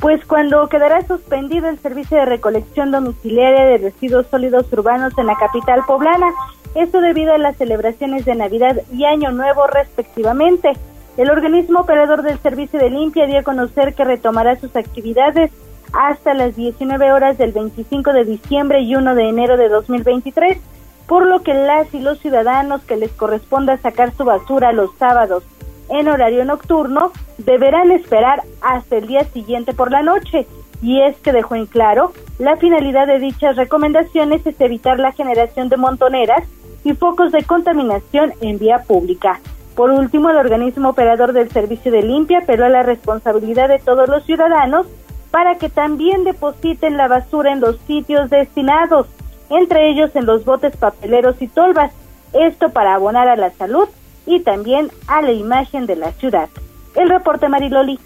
pues 0.00 0.24
cuando 0.26 0.68
quedará 0.68 1.06
suspendido 1.06 1.68
el 1.68 1.78
servicio 1.78 2.18
de 2.18 2.26
recolección 2.26 2.90
domiciliaria 2.90 3.64
de 3.64 3.78
residuos 3.78 4.26
sólidos 4.30 4.70
urbanos 4.72 5.16
en 5.16 5.26
la 5.26 5.36
capital 5.36 5.80
poblana. 5.86 6.30
Esto 6.74 7.00
debido 7.00 7.32
a 7.32 7.38
las 7.38 7.56
celebraciones 7.56 8.24
de 8.26 8.34
Navidad 8.34 8.76
y 8.92 9.04
Año 9.06 9.32
Nuevo 9.32 9.66
respectivamente. 9.66 10.76
El 11.16 11.30
organismo 11.30 11.80
operador 11.80 12.22
del 12.22 12.38
servicio 12.38 12.78
de 12.78 12.90
limpia 12.90 13.26
dio 13.26 13.40
a 13.40 13.42
conocer 13.42 13.94
que 13.94 14.04
retomará 14.04 14.54
sus 14.56 14.76
actividades 14.76 15.50
hasta 15.92 16.34
las 16.34 16.56
19 16.56 17.12
horas 17.12 17.38
del 17.38 17.52
25 17.52 18.12
de 18.12 18.24
diciembre 18.24 18.80
y 18.80 18.94
1 18.94 19.14
de 19.14 19.28
enero 19.28 19.56
de 19.56 19.68
2023, 19.68 20.58
por 21.06 21.26
lo 21.26 21.42
que 21.42 21.54
las 21.54 21.92
y 21.94 22.00
los 22.00 22.18
ciudadanos 22.18 22.82
que 22.84 22.96
les 22.96 23.10
corresponda 23.12 23.78
sacar 23.78 24.12
su 24.14 24.24
basura 24.24 24.72
los 24.72 24.90
sábados 24.98 25.44
en 25.90 26.08
horario 26.08 26.44
nocturno 26.44 27.12
deberán 27.38 27.90
esperar 27.92 28.42
hasta 28.60 28.96
el 28.96 29.06
día 29.06 29.24
siguiente 29.24 29.72
por 29.72 29.90
la 29.90 30.02
noche. 30.02 30.46
Y 30.82 31.00
es 31.00 31.16
que 31.16 31.32
dejó 31.32 31.56
en 31.56 31.66
claro, 31.66 32.12
la 32.38 32.56
finalidad 32.56 33.06
de 33.06 33.18
dichas 33.18 33.56
recomendaciones 33.56 34.46
es 34.46 34.60
evitar 34.60 35.00
la 35.00 35.12
generación 35.12 35.68
de 35.68 35.76
montoneras 35.76 36.44
y 36.84 36.92
focos 36.92 37.32
de 37.32 37.42
contaminación 37.42 38.32
en 38.40 38.58
vía 38.58 38.84
pública. 38.86 39.40
Por 39.74 39.90
último, 39.90 40.30
el 40.30 40.36
organismo 40.36 40.90
operador 40.90 41.32
del 41.32 41.50
servicio 41.50 41.90
de 41.90 42.02
limpia 42.02 42.38
apeló 42.38 42.66
a 42.66 42.68
la 42.68 42.82
responsabilidad 42.82 43.68
de 43.68 43.78
todos 43.78 44.08
los 44.08 44.24
ciudadanos 44.24 44.86
para 45.30 45.58
que 45.58 45.68
también 45.68 46.24
depositen 46.24 46.96
la 46.96 47.08
basura 47.08 47.52
en 47.52 47.60
los 47.60 47.78
sitios 47.86 48.30
destinados, 48.30 49.06
entre 49.50 49.90
ellos 49.90 50.10
en 50.14 50.26
los 50.26 50.44
botes 50.44 50.76
papeleros 50.76 51.40
y 51.40 51.48
tolvas, 51.48 51.92
esto 52.32 52.70
para 52.70 52.94
abonar 52.94 53.28
a 53.28 53.36
la 53.36 53.50
salud 53.52 53.88
y 54.26 54.40
también 54.40 54.90
a 55.06 55.22
la 55.22 55.32
imagen 55.32 55.86
de 55.86 55.96
la 55.96 56.12
ciudad. 56.12 56.48
El 56.94 57.08
reporte 57.08 57.48
Mariloli. 57.48 57.98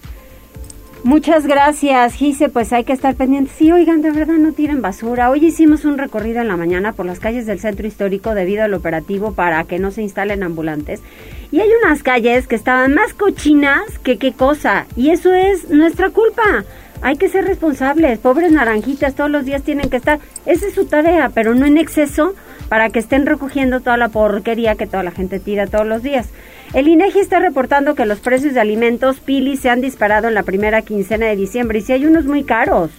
Muchas 1.04 1.48
gracias, 1.48 2.14
Gise. 2.14 2.48
Pues 2.48 2.72
hay 2.72 2.84
que 2.84 2.92
estar 2.92 3.16
pendientes. 3.16 3.56
Sí, 3.56 3.72
oigan, 3.72 4.02
de 4.02 4.12
verdad 4.12 4.34
no 4.34 4.52
tiren 4.52 4.82
basura. 4.82 5.30
Hoy 5.30 5.44
hicimos 5.44 5.84
un 5.84 5.98
recorrido 5.98 6.40
en 6.40 6.46
la 6.46 6.56
mañana 6.56 6.92
por 6.92 7.06
las 7.06 7.18
calles 7.18 7.44
del 7.44 7.58
centro 7.58 7.88
histórico 7.88 8.36
debido 8.36 8.62
al 8.62 8.72
operativo 8.72 9.32
para 9.32 9.64
que 9.64 9.80
no 9.80 9.90
se 9.90 10.02
instalen 10.02 10.44
ambulantes. 10.44 11.02
Y 11.50 11.58
hay 11.58 11.68
unas 11.82 12.04
calles 12.04 12.46
que 12.46 12.54
estaban 12.54 12.94
más 12.94 13.14
cochinas 13.14 13.98
que 14.04 14.16
qué 14.16 14.32
cosa. 14.32 14.86
Y 14.94 15.10
eso 15.10 15.34
es 15.34 15.70
nuestra 15.70 16.10
culpa. 16.10 16.64
Hay 17.02 17.16
que 17.16 17.28
ser 17.28 17.44
responsables. 17.44 18.20
Pobres 18.20 18.52
naranjitas, 18.52 19.14
todos 19.14 19.30
los 19.30 19.44
días 19.44 19.62
tienen 19.62 19.90
que 19.90 19.96
estar. 19.96 20.20
Esa 20.46 20.66
es 20.66 20.74
su 20.74 20.86
tarea, 20.86 21.30
pero 21.34 21.54
no 21.54 21.66
en 21.66 21.76
exceso 21.76 22.34
para 22.68 22.90
que 22.90 23.00
estén 23.00 23.26
recogiendo 23.26 23.80
toda 23.80 23.96
la 23.96 24.08
porquería 24.08 24.76
que 24.76 24.86
toda 24.86 25.02
la 25.02 25.10
gente 25.10 25.40
tira 25.40 25.66
todos 25.66 25.86
los 25.86 26.02
días. 26.02 26.28
El 26.72 26.88
INEGI 26.88 27.18
está 27.18 27.38
reportando 27.38 27.94
que 27.94 28.06
los 28.06 28.20
precios 28.20 28.54
de 28.54 28.60
alimentos 28.60 29.20
Pili 29.20 29.56
se 29.56 29.68
han 29.68 29.80
disparado 29.80 30.28
en 30.28 30.34
la 30.34 30.44
primera 30.44 30.80
quincena 30.82 31.26
de 31.26 31.36
diciembre 31.36 31.80
y 31.80 31.82
si 31.82 31.92
hay 31.92 32.06
unos 32.06 32.24
muy 32.24 32.44
caros. 32.44 32.90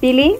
Pili. 0.00 0.36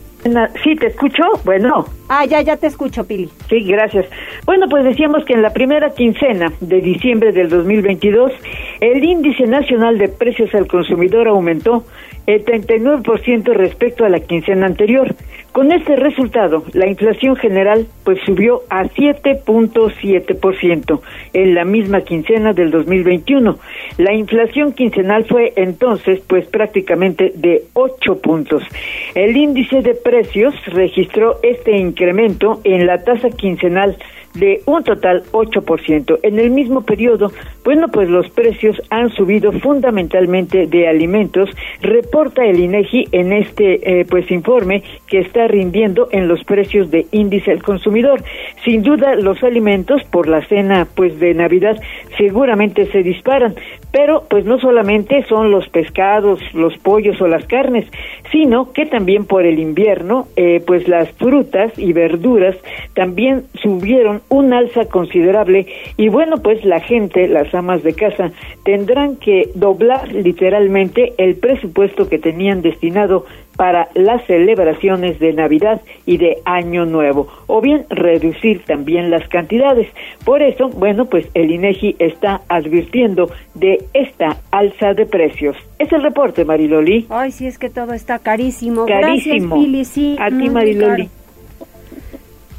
Sí, 0.63 0.77
te 0.77 0.89
escucho. 0.89 1.23
Bueno. 1.45 1.87
Ah, 2.09 2.27
ya, 2.27 2.43
ya 2.43 2.57
te 2.57 2.67
escucho, 2.67 3.07
Pili. 3.07 3.31
Sí, 3.49 3.61
gracias. 3.65 4.07
Bueno, 4.45 4.67
pues 4.69 4.85
decíamos 4.85 5.25
que 5.25 5.33
en 5.33 5.43
la 5.43 5.51
primera 5.51 5.91
quincena 5.91 6.53
de 6.61 6.81
diciembre 6.81 7.33
del 7.33 7.49
2022, 7.49 8.33
el 8.81 9.05
índice 9.05 9.47
nacional 9.47 9.99
de 9.99 10.09
precios 10.09 10.55
al 10.55 10.67
consumidor 10.67 11.29
aumentó 11.29 11.85
el 12.27 12.45
39% 12.45 13.53
respecto 13.55 14.05
a 14.05 14.09
la 14.09 14.21
quincena 14.21 14.67
anterior, 14.67 15.15
Con 15.53 15.73
este 15.73 15.97
resultado, 15.97 16.63
la 16.75 16.87
inflación 16.87 17.35
general 17.35 17.89
pues 18.05 18.21
subió 18.25 18.63
a 18.71 18.85
7.7% 18.85 21.01
en 21.33 21.55
la 21.57 21.65
misma 21.65 22.03
quincena 22.03 22.53
del 22.53 22.71
2021. 22.71 23.59
La 23.99 24.15
inflación 24.15 24.73
quincenal 24.73 25.25
fue 25.25 25.53
entonces 25.57 26.21
pues 26.29 26.47
prácticamente 26.47 27.33
de 27.35 27.65
8 27.73 28.21
puntos. 28.21 28.63
El 29.17 29.37
índice 29.37 29.83
de 29.83 29.95
precios 29.95 30.10
registró 30.11 31.39
este 31.43 31.77
incremento 31.77 32.61
en 32.65 32.87
la 32.87 33.03
tasa 33.05 33.31
quincenal 33.31 33.97
de 34.35 34.63
un 34.67 34.85
total 34.85 35.25
8%. 35.33 36.21
En 36.23 36.39
el 36.39 36.51
mismo 36.51 36.83
periodo, 36.83 37.33
bueno, 37.65 37.89
pues 37.89 38.09
los 38.09 38.29
precios 38.31 38.81
han 38.91 39.11
subido 39.11 39.53
fundamentalmente 39.53 40.67
de 40.67 40.89
alimentos, 40.89 41.51
reporta 41.83 42.45
el 42.45 42.61
INEGI 42.61 43.09
en 43.13 43.33
este 43.33 44.01
eh, 44.01 44.07
pues 44.09 44.31
informe 44.31 44.83
que 45.07 45.19
está 45.21 45.49
rindiendo 45.49 46.09
en 46.13 46.29
los 46.29 46.45
precios 46.45 46.91
de 46.91 47.07
índice 47.11 47.51
al 47.51 47.63
consumidor. 47.63 48.23
Sin 48.65 48.83
duda 48.83 49.15
los 49.15 49.43
alimentos 49.43 50.03
por 50.05 50.29
la 50.29 50.47
cena 50.47 50.87
pues 50.95 51.19
de 51.19 51.35
Navidad 51.35 51.81
seguramente 52.17 52.87
se 52.93 53.03
disparan, 53.03 53.55
pero 53.93 54.25
pues 54.29 54.45
no 54.45 54.59
solamente 54.59 55.25
son 55.29 55.51
los 55.51 55.69
pescados, 55.69 56.41
los 56.55 56.77
pollos 56.79 57.21
o 57.21 57.27
las 57.27 57.45
carnes, 57.47 57.87
sino 58.31 58.73
que 58.73 58.87
también 58.87 59.25
por 59.25 59.45
el 59.45 59.59
invierno 59.59 60.29
eh, 60.37 60.63
pues 60.67 60.89
las 60.89 61.11
frutas 61.13 61.73
y 61.79 61.93
verduras 61.93 62.57
también 62.95 63.45
subieron 63.61 64.20
un 64.29 64.53
alza 64.53 64.85
considerable 64.87 65.67
y 65.97 66.09
bueno, 66.09 66.37
pues 66.39 66.65
la 66.65 66.81
gente, 66.81 67.29
las 67.29 67.55
amas 67.55 67.83
de 67.83 67.95
casa, 67.95 68.33
tendrán 68.65 69.17
que 69.17 69.51
doblar 69.55 70.13
literalmente 70.13 71.15
el 71.19 71.37
presupuesto 71.37 72.09
que 72.09 72.19
tenían 72.19 72.63
destinado 72.63 73.25
para 73.57 73.89
las 73.95 74.25
celebraciones 74.27 75.19
de 75.19 75.35
Navidad 75.35 75.83
y 76.07 76.17
de 76.17 76.39
Año 76.47 76.87
Nuevo, 76.87 77.29
o 77.47 77.61
bien 77.61 77.85
reducir 77.91 78.65
también 78.65 79.11
las 79.11 79.29
cantidades. 79.29 79.87
Por 80.25 80.41
eso, 80.41 80.71
bueno, 80.71 81.05
pues 81.05 81.27
el 81.35 81.51
INEGI 81.51 81.97
está 81.99 82.41
advirtiendo 82.49 83.31
de 83.55 83.85
esta 83.93 84.39
alza 84.51 84.95
de 84.95 85.05
precios. 85.05 85.59
Es 85.79 85.93
el 85.93 86.03
reporte, 86.03 86.47
Mariloli. 86.47 87.07
Ay, 87.11 87.33
sí, 87.33 87.47
es 87.47 87.59
que 87.59 87.69
todo 87.69 87.93
está 87.93 88.19
carísimo. 88.19 88.87
Carísimo. 88.87 89.57
Gracias, 89.57 90.19
A 90.19 90.29
ti, 90.29 90.49
Mariloli. 90.49 91.11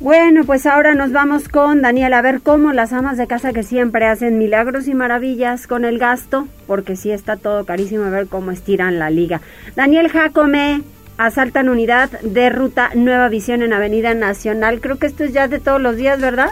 Bueno, 0.02 0.46
pues 0.46 0.66
ahora 0.66 0.96
nos 0.96 1.12
vamos 1.12 1.48
con 1.48 1.84
Daniel 1.84 2.14
a 2.14 2.24
ver 2.24 2.42
cómo 2.42 2.74
las 2.74 2.92
amas 2.92 3.20
de 3.20 3.28
casa 3.28 3.54
que 3.54 3.62
siempre 3.62 4.08
hacen 4.08 4.40
milagros 4.40 4.88
y 4.88 4.96
maravillas 4.96 5.68
con 5.68 5.86
el 5.86 6.00
gasto, 6.00 6.48
porque 6.66 6.96
sí 6.96 7.12
está 7.12 7.38
todo 7.38 7.66
carísimo, 7.66 8.06
a 8.06 8.10
ver 8.10 8.26
cómo 8.26 8.50
estiran 8.50 8.98
la 8.98 9.12
liga. 9.12 9.42
Daniel 9.76 10.10
Jacome, 10.10 10.82
asaltan 11.20 11.70
unidad 11.70 12.10
de 12.22 12.50
ruta 12.50 12.90
Nueva 12.96 13.30
Visión 13.30 13.62
en 13.62 13.74
Avenida 13.74 14.16
Nacional. 14.16 14.82
Creo 14.82 14.98
que 14.98 15.06
esto 15.06 15.24
es 15.24 15.34
ya 15.34 15.48
de 15.48 15.60
todos 15.60 15.80
los 15.80 15.98
días, 15.98 16.20
¿verdad? 16.20 16.50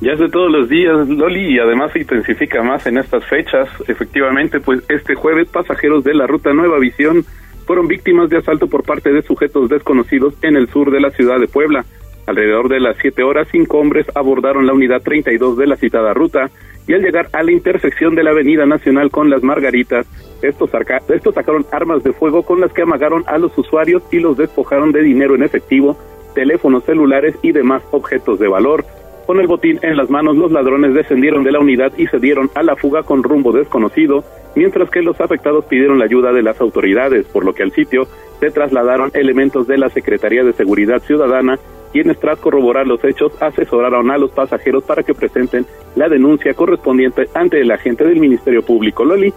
Ya 0.00 0.12
es 0.12 0.18
de 0.18 0.30
todos 0.30 0.50
los 0.50 0.66
días, 0.66 1.10
Loli, 1.10 1.56
y 1.56 1.58
además 1.58 1.92
se 1.92 1.98
intensifica 1.98 2.62
más 2.62 2.86
en 2.86 2.96
estas 2.96 3.22
fechas. 3.26 3.68
Efectivamente, 3.86 4.60
pues 4.60 4.80
este 4.88 5.14
jueves 5.14 5.46
pasajeros 5.50 6.04
de 6.04 6.14
la 6.14 6.26
ruta 6.26 6.54
Nueva 6.54 6.78
Visión 6.78 7.22
fueron 7.66 7.86
víctimas 7.86 8.30
de 8.30 8.38
asalto 8.38 8.66
por 8.66 8.82
parte 8.82 9.12
de 9.12 9.20
sujetos 9.20 9.68
desconocidos 9.68 10.32
en 10.40 10.56
el 10.56 10.70
sur 10.70 10.90
de 10.90 11.00
la 11.00 11.10
ciudad 11.10 11.38
de 11.38 11.46
Puebla. 11.46 11.84
Alrededor 12.26 12.68
de 12.68 12.80
las 12.80 12.96
7 13.00 13.22
horas, 13.22 13.48
cinco 13.50 13.78
hombres 13.78 14.06
abordaron 14.14 14.66
la 14.66 14.72
unidad 14.72 15.02
32 15.02 15.56
de 15.56 15.66
la 15.66 15.76
citada 15.76 16.14
ruta 16.14 16.50
y 16.86 16.94
al 16.94 17.02
llegar 17.02 17.28
a 17.32 17.42
la 17.42 17.52
intersección 17.52 18.14
de 18.14 18.24
la 18.24 18.30
Avenida 18.30 18.66
Nacional 18.66 19.10
con 19.10 19.30
las 19.30 19.42
Margaritas, 19.42 20.06
estos, 20.42 20.70
estos 21.08 21.34
sacaron 21.34 21.66
armas 21.70 22.02
de 22.02 22.12
fuego 22.12 22.42
con 22.42 22.60
las 22.60 22.72
que 22.72 22.82
amagaron 22.82 23.24
a 23.26 23.38
los 23.38 23.56
usuarios 23.56 24.02
y 24.10 24.18
los 24.18 24.36
despojaron 24.36 24.90
de 24.90 25.02
dinero 25.02 25.34
en 25.34 25.42
efectivo, 25.42 25.96
teléfonos 26.34 26.84
celulares 26.84 27.36
y 27.42 27.52
demás 27.52 27.82
objetos 27.90 28.38
de 28.38 28.48
valor. 28.48 28.84
Con 29.26 29.38
el 29.38 29.46
botín 29.46 29.78
en 29.82 29.96
las 29.96 30.10
manos, 30.10 30.36
los 30.36 30.50
ladrones 30.50 30.94
descendieron 30.94 31.44
de 31.44 31.52
la 31.52 31.60
unidad 31.60 31.92
y 31.96 32.06
se 32.08 32.18
dieron 32.18 32.50
a 32.54 32.62
la 32.62 32.74
fuga 32.74 33.02
con 33.02 33.22
rumbo 33.22 33.52
desconocido, 33.52 34.24
mientras 34.56 34.90
que 34.90 35.02
los 35.02 35.20
afectados 35.20 35.66
pidieron 35.66 35.98
la 35.98 36.06
ayuda 36.06 36.32
de 36.32 36.42
las 36.42 36.60
autoridades, 36.60 37.26
por 37.26 37.44
lo 37.44 37.52
que 37.52 37.62
al 37.62 37.70
sitio 37.70 38.08
se 38.40 38.50
trasladaron 38.50 39.12
elementos 39.14 39.68
de 39.68 39.78
la 39.78 39.90
Secretaría 39.90 40.42
de 40.42 40.54
Seguridad 40.54 41.00
Ciudadana 41.02 41.58
quienes 41.92 42.18
tras 42.18 42.38
corroborar 42.38 42.86
los 42.86 43.02
hechos 43.04 43.32
asesoraron 43.40 44.10
a 44.10 44.18
los 44.18 44.30
pasajeros 44.30 44.84
para 44.84 45.02
que 45.02 45.14
presenten 45.14 45.66
la 45.96 46.08
denuncia 46.08 46.54
correspondiente 46.54 47.28
ante 47.34 47.60
el 47.60 47.70
agente 47.70 48.04
del 48.04 48.20
Ministerio 48.20 48.62
Público. 48.62 49.04
Loli. 49.04 49.32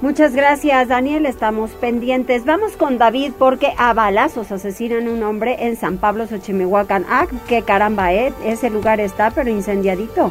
Muchas 0.00 0.34
gracias, 0.34 0.88
Daniel. 0.88 1.24
Estamos 1.24 1.70
pendientes. 1.72 2.44
Vamos 2.44 2.76
con 2.76 2.98
David 2.98 3.32
porque 3.38 3.72
a 3.78 3.94
balazos 3.94 4.52
asesinan 4.52 5.08
a 5.08 5.10
un 5.10 5.22
hombre 5.22 5.56
en 5.60 5.76
San 5.76 5.98
Pablo, 5.98 6.26
Xochimehuacán. 6.26 7.06
Ah, 7.08 7.26
qué 7.48 7.62
caramba, 7.62 8.12
¿eh? 8.12 8.32
Ese 8.44 8.68
lugar 8.70 9.00
está, 9.00 9.30
pero 9.30 9.48
incendiadito. 9.50 10.30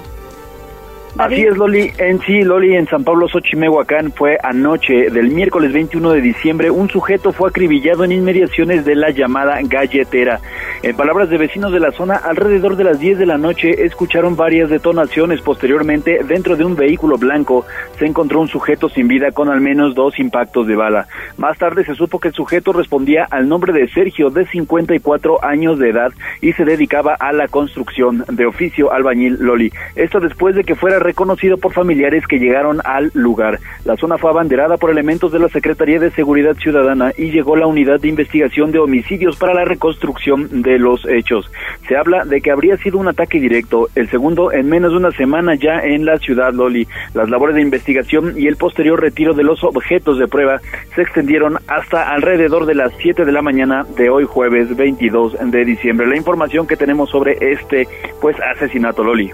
Así 1.18 1.44
es, 1.44 1.56
Loli. 1.56 1.92
En 2.00 2.20
sí, 2.22 2.42
Loli, 2.42 2.76
en 2.76 2.88
San 2.88 3.04
Pablo, 3.04 3.28
Xochimehuacán, 3.28 4.12
fue 4.12 4.40
anoche 4.42 5.12
del 5.12 5.30
miércoles 5.30 5.72
21 5.72 6.12
de 6.12 6.22
diciembre. 6.22 6.72
Un 6.72 6.90
sujeto 6.90 7.32
fue 7.32 7.50
acribillado 7.50 8.04
en 8.04 8.12
inmediaciones 8.12 8.84
de 8.84 8.96
la 8.96 9.12
llamada 9.12 9.60
galletera. 9.62 10.40
En 10.82 10.96
palabras 10.96 11.30
de 11.30 11.38
vecinos 11.38 11.72
de 11.72 11.80
la 11.80 11.92
zona, 11.92 12.16
alrededor 12.16 12.78
de 12.78 12.84
las 12.84 13.00
10 13.00 13.20
de 13.20 13.28
la 13.28 13.38
noche 13.38 13.86
escucharon 13.86 14.36
varias 14.36 14.72
detonaciones. 14.72 15.42
Posteriormente, 15.42 16.22
dentro 16.28 16.56
de 16.56 16.66
un 16.66 16.76
vehículo 16.76 17.20
blanco, 17.20 17.64
se 18.00 18.08
encontró 18.08 18.42
un 18.42 18.48
sujeto 18.48 18.90
sin 18.90 19.08
vida 19.08 19.32
con 19.32 19.50
al 19.50 19.62
menos 19.62 19.94
dos 19.94 20.18
impactos 20.18 20.66
de 20.66 20.76
bala. 20.76 21.08
Más 21.38 21.60
tarde 21.60 21.86
se 21.86 21.94
supo 21.94 22.20
que 22.20 22.30
el 22.30 22.34
sujeto 22.34 22.74
respondía 22.74 23.28
al 23.30 23.48
nombre 23.48 23.72
de 23.72 23.88
Sergio, 23.90 24.32
de 24.32 24.48
54 24.48 25.46
años 25.46 25.78
de 25.78 25.90
edad, 25.90 26.12
y 26.42 26.54
se 26.54 26.66
dedicaba 26.66 27.14
a 27.20 27.32
la 27.34 27.48
construcción 27.48 28.26
de 28.32 28.48
oficio 28.48 28.92
albañil 28.92 29.38
Loli. 29.40 29.72
Esto 29.96 30.20
después 30.20 30.56
de 30.56 30.64
que 30.64 30.74
fuera 30.74 31.03
reconocido 31.04 31.58
por 31.58 31.74
familiares 31.74 32.26
que 32.28 32.40
llegaron 32.40 32.80
al 32.84 33.12
lugar. 33.14 33.60
La 33.86 33.96
zona 33.98 34.18
fue 34.18 34.30
abanderada 34.30 34.78
por 34.78 34.90
elementos 34.90 35.32
de 35.32 35.40
la 35.40 35.50
Secretaría 35.50 36.00
de 36.00 36.12
Seguridad 36.12 36.56
Ciudadana 36.56 37.12
y 37.18 37.32
llegó 37.32 37.56
la 37.56 37.68
unidad 37.68 38.00
de 38.00 38.08
investigación 38.08 38.72
de 38.72 38.80
homicidios 38.80 39.38
para 39.38 39.54
la 39.54 39.66
reconstrucción 39.66 40.62
de 40.62 40.80
los 40.80 41.06
hechos. 41.06 41.52
Se 41.88 41.96
habla 41.98 42.26
de 42.26 42.42
que 42.42 42.52
habría 42.52 42.78
sido 42.78 42.98
un 42.98 43.08
ataque 43.08 43.40
directo, 43.40 43.90
el 43.96 44.10
segundo 44.10 44.52
en 44.52 44.70
menos 44.70 44.92
de 44.92 44.98
una 44.98 45.12
semana 45.12 45.56
ya 45.56 45.80
en 45.80 46.06
la 46.06 46.18
ciudad 46.18 46.54
Loli. 46.54 46.88
Las 47.14 47.30
labores 47.30 47.56
de 47.56 47.62
investigación 47.62 48.34
y 48.38 48.48
el 48.48 48.58
posterior 48.58 49.00
retiro 49.00 49.34
de 49.34 49.44
los 49.44 49.64
objetos 49.64 50.18
de 50.18 50.28
prueba 50.28 50.60
se 50.96 51.02
extendieron 51.02 51.58
hasta 51.68 52.10
alrededor 52.10 52.66
de 52.66 52.76
las 52.76 52.94
7 52.98 53.26
de 53.26 53.32
la 53.32 53.42
mañana 53.42 53.86
de 53.98 54.10
hoy 54.10 54.26
jueves 54.26 54.76
22 54.76 55.38
de 55.52 55.66
diciembre. 55.66 56.08
La 56.08 56.18
información 56.18 56.68
que 56.68 56.78
tenemos 56.78 57.10
sobre 57.10 57.38
este 57.40 57.88
pues 58.22 58.38
asesinato 58.40 59.04
Loli. 59.04 59.32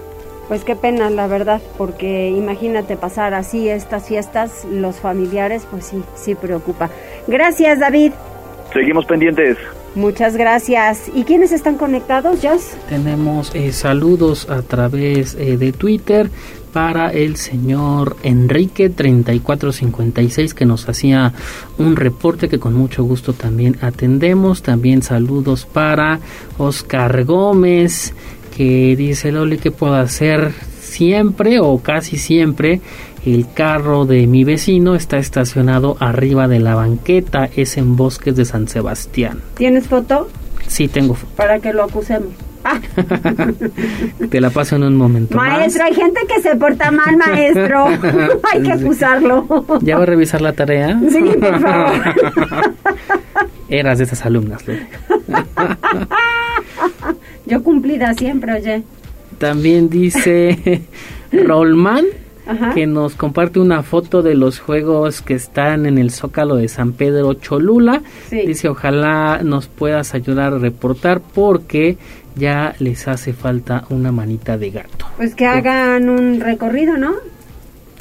Pues 0.50 0.64
qué 0.64 0.74
pena, 0.74 1.10
la 1.10 1.28
verdad, 1.28 1.62
porque 1.78 2.28
imagínate 2.30 2.96
pasar 2.96 3.34
así 3.34 3.68
estas 3.68 4.08
fiestas, 4.08 4.66
los 4.68 4.96
familiares, 4.96 5.64
pues 5.70 5.84
sí, 5.84 6.02
sí 6.16 6.34
preocupa. 6.34 6.90
Gracias, 7.28 7.78
David. 7.78 8.10
Seguimos 8.72 9.06
pendientes. 9.06 9.56
Muchas 9.94 10.36
gracias. 10.36 11.08
¿Y 11.14 11.22
quiénes 11.22 11.52
están 11.52 11.76
conectados, 11.76 12.42
Jazz? 12.42 12.76
Tenemos 12.88 13.54
eh, 13.54 13.70
saludos 13.70 14.50
a 14.50 14.62
través 14.62 15.36
eh, 15.36 15.56
de 15.56 15.70
Twitter 15.70 16.30
para 16.72 17.12
el 17.12 17.36
señor 17.36 18.16
Enrique 18.24 18.90
3456 18.90 20.54
que 20.54 20.64
nos 20.64 20.88
hacía 20.88 21.32
un 21.78 21.94
reporte 21.94 22.48
que 22.48 22.58
con 22.58 22.74
mucho 22.74 23.04
gusto 23.04 23.34
también 23.34 23.76
atendemos. 23.82 24.64
También 24.64 25.02
saludos 25.02 25.64
para 25.64 26.18
Oscar 26.58 27.22
Gómez 27.22 28.14
que 28.56 28.94
dice 28.96 29.32
Loli 29.32 29.58
que 29.58 29.70
puedo 29.70 29.94
hacer 29.94 30.52
siempre 30.80 31.60
o 31.60 31.78
casi 31.78 32.16
siempre 32.16 32.80
el 33.24 33.46
carro 33.52 34.06
de 34.06 34.26
mi 34.26 34.44
vecino 34.44 34.94
está 34.94 35.18
estacionado 35.18 35.96
arriba 36.00 36.48
de 36.48 36.58
la 36.58 36.74
banqueta, 36.74 37.48
es 37.54 37.76
en 37.76 37.96
Bosques 37.96 38.34
de 38.34 38.44
San 38.44 38.66
Sebastián. 38.68 39.40
¿Tienes 39.54 39.88
foto? 39.88 40.28
Sí, 40.66 40.88
tengo 40.88 41.14
foto. 41.14 41.32
Para 41.36 41.58
que 41.58 41.72
lo 41.72 41.84
acusemos. 41.84 42.32
Ah. 42.64 42.78
Te 44.30 44.40
la 44.40 44.50
paso 44.50 44.76
en 44.76 44.84
un 44.84 44.96
momento. 44.96 45.36
Maestro, 45.36 45.84
hay 45.84 45.94
gente 45.94 46.20
que 46.26 46.42
se 46.42 46.56
porta 46.56 46.90
mal, 46.90 47.16
maestro. 47.16 47.86
hay 48.52 48.62
que 48.62 48.72
acusarlo. 48.72 49.66
¿Ya 49.80 49.96
va 49.96 50.02
a 50.02 50.06
revisar 50.06 50.40
la 50.40 50.52
tarea? 50.52 51.00
Sí, 51.10 51.22
por 51.40 51.60
favor. 51.60 51.92
Eras 53.68 53.98
de 53.98 54.04
esas 54.04 54.26
alumnas. 54.26 54.66
Loli. 54.66 54.80
Yo 57.50 57.64
cumplida 57.64 58.14
siempre, 58.14 58.52
oye. 58.52 58.82
También 59.38 59.90
dice 59.90 60.82
Rolman 61.32 62.04
Ajá. 62.46 62.74
que 62.74 62.86
nos 62.86 63.16
comparte 63.16 63.58
una 63.58 63.82
foto 63.82 64.22
de 64.22 64.36
los 64.36 64.60
juegos 64.60 65.20
que 65.20 65.34
están 65.34 65.84
en 65.84 65.98
el 65.98 66.12
Zócalo 66.12 66.54
de 66.54 66.68
San 66.68 66.92
Pedro 66.92 67.34
Cholula. 67.34 68.02
Sí. 68.28 68.46
Dice, 68.46 68.68
ojalá 68.68 69.40
nos 69.42 69.66
puedas 69.66 70.14
ayudar 70.14 70.52
a 70.54 70.58
reportar 70.58 71.20
porque 71.20 71.98
ya 72.36 72.76
les 72.78 73.08
hace 73.08 73.32
falta 73.32 73.84
una 73.90 74.12
manita 74.12 74.56
de 74.56 74.70
gato. 74.70 75.06
Pues 75.16 75.34
que 75.34 75.46
hagan 75.46 76.08
un 76.08 76.40
recorrido, 76.40 76.96
¿no? 76.96 77.14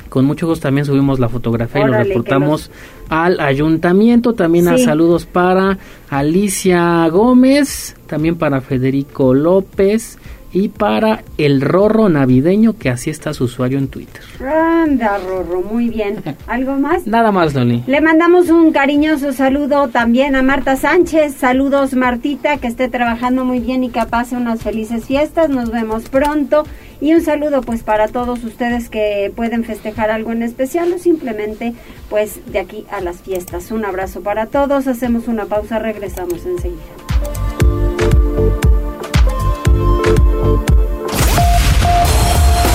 Con 0.10 0.26
mucho 0.26 0.48
gusto 0.48 0.64
también 0.64 0.86
subimos 0.86 1.20
la 1.20 1.30
fotografía 1.30 1.82
y 1.82 1.88
lo 1.88 1.94
reportamos 1.94 2.72
al 3.10 3.40
ayuntamiento. 3.40 4.34
También 4.34 4.68
a 4.68 4.78
saludos 4.78 5.26
para 5.26 5.78
Alicia 6.10 7.08
Gómez, 7.10 7.96
también 8.08 8.36
para 8.36 8.62
Federico 8.62 9.34
López 9.34 10.18
y 10.52 10.70
para 10.70 11.24
el 11.38 11.62
Rorro 11.62 12.10
Navideño, 12.10 12.78
que 12.78 12.90
así 12.90 13.10
está 13.10 13.34
su 13.34 13.44
usuario 13.44 13.78
en 13.78 13.88
Twitter. 13.88 14.22
Anda, 14.40 15.20
Rorro, 15.20 15.62
muy 15.62 15.90
bien. 15.90 16.24
¿Algo 16.48 16.76
más? 16.76 17.06
Nada 17.06 17.32
más, 17.32 17.54
Loli. 17.54 17.84
Le 17.86 18.02
mandamos 18.02 18.50
un 18.50 18.72
cariñoso 18.72 19.32
saludo 19.32 19.90
también 19.90 20.36
a 20.36 20.42
Marta 20.42 20.76
Sánchez. 20.76 21.36
Saludos, 21.36 21.94
Martita, 21.94 22.58
que 22.58 22.68
esté 22.68 22.90
trabajando 22.90 23.46
muy 23.46 23.60
bien 23.60 23.84
y 23.84 23.90
que 23.90 24.02
pase 24.10 24.36
unas 24.36 24.64
felices 24.64 25.06
fiestas. 25.06 25.50
Nos 25.50 25.72
vemos 25.72 26.10
pronto. 26.10 26.64
Y 27.02 27.14
un 27.14 27.22
saludo 27.22 27.62
pues 27.62 27.84
para 27.84 28.08
todos 28.10 28.44
ustedes 28.44 28.90
que 28.90 29.32
pueden 29.36 29.64
festejar 29.64 30.12
algo 30.12 30.32
en 30.32 30.44
especial 30.44 30.92
o 30.94 31.00
simplemente 31.00 31.74
pues 32.10 32.40
de 32.52 32.60
aquí 32.60 32.86
a 32.92 33.00
las 33.00 33.22
fiestas. 33.22 33.72
Un 33.72 33.86
abrazo 33.86 34.22
para 34.22 34.48
todos, 34.48 34.88
hacemos 34.88 35.28
una 35.28 35.46
pausa, 35.46 35.80
regresamos 35.80 36.46
enseguida. 36.46 36.80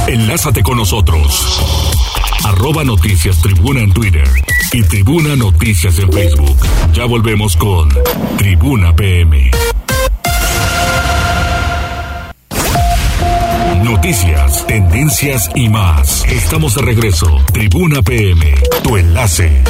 Enlázate 0.07 0.63
con 0.63 0.77
nosotros. 0.77 1.61
Arroba 2.45 2.85
Noticias 2.85 3.41
Tribuna 3.41 3.81
en 3.81 3.93
Twitter 3.93 4.29
y 4.73 4.83
Tribuna 4.83 5.35
Noticias 5.35 5.99
en 5.99 6.13
Facebook. 6.13 6.57
Ya 6.93 7.07
volvemos 7.07 7.57
con 7.57 7.89
Tribuna 8.37 8.95
PM. 8.95 9.51
Noticias, 14.05 14.67
tendencias 14.67 15.51
y 15.55 15.67
más. 15.71 16.27
Estamos 16.27 16.75
de 16.75 16.83
regreso. 16.83 17.27
Tribuna 17.55 18.03
PM, 18.03 18.55
tu 18.83 18.99
enlace. 18.99 19.63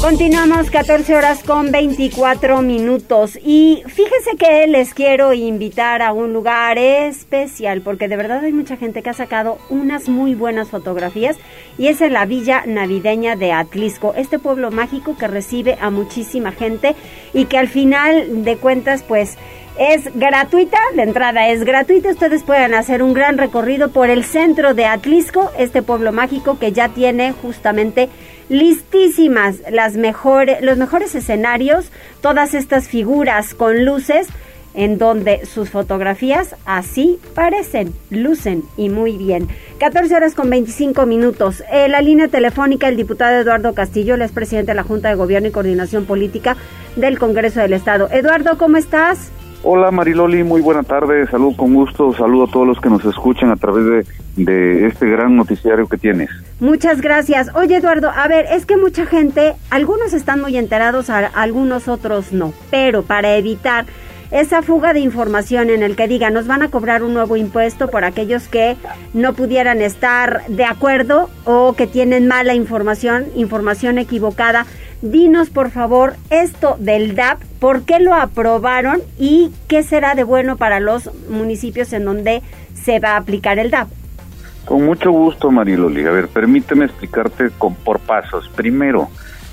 Continuamos 0.00 0.70
14 0.70 1.16
horas 1.16 1.42
con 1.42 1.72
24 1.72 2.62
minutos 2.62 3.38
y 3.42 3.82
fíjense 3.86 4.36
que 4.38 4.66
les 4.68 4.94
quiero 4.94 5.32
invitar 5.32 6.00
a 6.00 6.12
un 6.12 6.32
lugar 6.32 6.78
especial 6.78 7.80
porque 7.80 8.06
de 8.06 8.16
verdad 8.16 8.44
hay 8.44 8.52
mucha 8.52 8.76
gente 8.76 9.02
que 9.02 9.10
ha 9.10 9.14
sacado 9.14 9.58
unas 9.68 10.08
muy 10.08 10.34
buenas 10.34 10.68
fotografías 10.68 11.36
y 11.76 11.88
es 11.88 12.00
en 12.00 12.12
la 12.12 12.24
villa 12.24 12.62
navideña 12.66 13.34
de 13.34 13.52
Atlisco, 13.52 14.14
este 14.16 14.38
pueblo 14.38 14.70
mágico 14.70 15.16
que 15.18 15.26
recibe 15.26 15.76
a 15.80 15.90
muchísima 15.90 16.52
gente 16.52 16.94
y 17.34 17.46
que 17.46 17.58
al 17.58 17.68
final 17.68 18.44
de 18.44 18.56
cuentas 18.56 19.02
pues 19.02 19.36
es 19.80 20.14
gratuita, 20.14 20.76
la 20.94 21.04
entrada 21.04 21.48
es 21.48 21.64
gratuita, 21.64 22.10
ustedes 22.10 22.42
pueden 22.42 22.74
hacer 22.74 23.02
un 23.02 23.14
gran 23.14 23.38
recorrido 23.38 23.88
por 23.88 24.10
el 24.10 24.24
centro 24.24 24.74
de 24.74 24.84
Atlisco, 24.84 25.50
este 25.56 25.80
pueblo 25.80 26.12
mágico 26.12 26.58
que 26.58 26.72
ya 26.72 26.90
tiene 26.90 27.32
justamente 27.32 28.10
listísimas 28.50 29.56
las 29.70 29.96
mejores, 29.96 30.60
los 30.60 30.76
mejores 30.76 31.14
escenarios, 31.14 31.90
todas 32.20 32.52
estas 32.52 32.88
figuras 32.88 33.54
con 33.54 33.86
luces 33.86 34.28
en 34.74 34.98
donde 34.98 35.46
sus 35.46 35.70
fotografías 35.70 36.56
así 36.66 37.18
parecen, 37.34 37.94
lucen 38.10 38.64
y 38.76 38.90
muy 38.90 39.16
bien. 39.16 39.48
14 39.78 40.14
horas 40.14 40.34
con 40.34 40.50
25 40.50 41.06
minutos. 41.06 41.64
En 41.72 41.86
eh, 41.86 41.88
la 41.88 42.02
línea 42.02 42.28
telefónica, 42.28 42.86
el 42.86 42.96
diputado 42.96 43.40
Eduardo 43.40 43.72
Castillo, 43.72 44.16
el 44.16 44.22
es 44.22 44.30
presidente 44.30 44.72
de 44.72 44.76
la 44.76 44.82
Junta 44.82 45.08
de 45.08 45.14
Gobierno 45.14 45.48
y 45.48 45.52
Coordinación 45.52 46.04
Política 46.04 46.58
del 46.96 47.18
Congreso 47.18 47.60
del 47.60 47.72
Estado. 47.72 48.10
Eduardo, 48.10 48.58
¿cómo 48.58 48.76
estás? 48.76 49.32
Hola 49.62 49.90
Mariloli, 49.90 50.42
muy 50.42 50.62
buena 50.62 50.82
tarde, 50.82 51.26
salud 51.26 51.54
con 51.54 51.74
gusto, 51.74 52.14
saludo 52.14 52.44
a 52.44 52.50
todos 52.50 52.66
los 52.66 52.80
que 52.80 52.88
nos 52.88 53.04
escuchan 53.04 53.50
a 53.50 53.56
través 53.56 54.06
de, 54.36 54.86
este 54.86 55.06
gran 55.06 55.36
noticiario 55.36 55.86
que 55.86 55.98
tienes. 55.98 56.30
Muchas 56.60 57.02
gracias. 57.02 57.54
Oye 57.54 57.76
Eduardo, 57.76 58.08
a 58.08 58.26
ver, 58.26 58.46
es 58.50 58.64
que 58.64 58.78
mucha 58.78 59.04
gente, 59.04 59.54
algunos 59.68 60.14
están 60.14 60.40
muy 60.40 60.56
enterados, 60.56 61.10
algunos 61.10 61.88
otros 61.88 62.32
no, 62.32 62.54
pero 62.70 63.02
para 63.02 63.36
evitar 63.36 63.84
esa 64.30 64.62
fuga 64.62 64.94
de 64.94 65.00
información 65.00 65.68
en 65.68 65.82
el 65.82 65.94
que 65.94 66.08
diga 66.08 66.30
nos 66.30 66.46
van 66.46 66.62
a 66.62 66.70
cobrar 66.70 67.02
un 67.02 67.12
nuevo 67.12 67.36
impuesto 67.36 67.88
por 67.88 68.04
aquellos 68.04 68.48
que 68.48 68.76
no 69.12 69.34
pudieran 69.34 69.82
estar 69.82 70.46
de 70.46 70.64
acuerdo 70.64 71.28
o 71.44 71.74
que 71.74 71.86
tienen 71.86 72.28
mala 72.28 72.54
información, 72.54 73.26
información 73.34 73.98
equivocada 73.98 74.64
Dinos, 75.02 75.48
por 75.48 75.70
favor, 75.70 76.14
esto 76.28 76.76
del 76.78 77.14
DAP, 77.14 77.40
¿por 77.58 77.82
qué 77.82 78.00
lo 78.00 78.12
aprobaron 78.14 79.00
y 79.18 79.50
qué 79.66 79.82
será 79.82 80.14
de 80.14 80.24
bueno 80.24 80.58
para 80.58 80.78
los 80.78 81.10
municipios 81.30 81.94
en 81.94 82.04
donde 82.04 82.42
se 82.74 83.00
va 83.00 83.12
a 83.12 83.16
aplicar 83.16 83.58
el 83.58 83.70
DAP? 83.70 83.88
Con 84.66 84.84
mucho 84.84 85.10
gusto, 85.10 85.50
Mariloli. 85.50 86.04
A 86.06 86.10
ver, 86.10 86.28
permíteme 86.28 86.84
explicarte 86.84 87.50
con, 87.56 87.74
por 87.76 87.98
pasos. 88.00 88.50
Primero, 88.54 89.08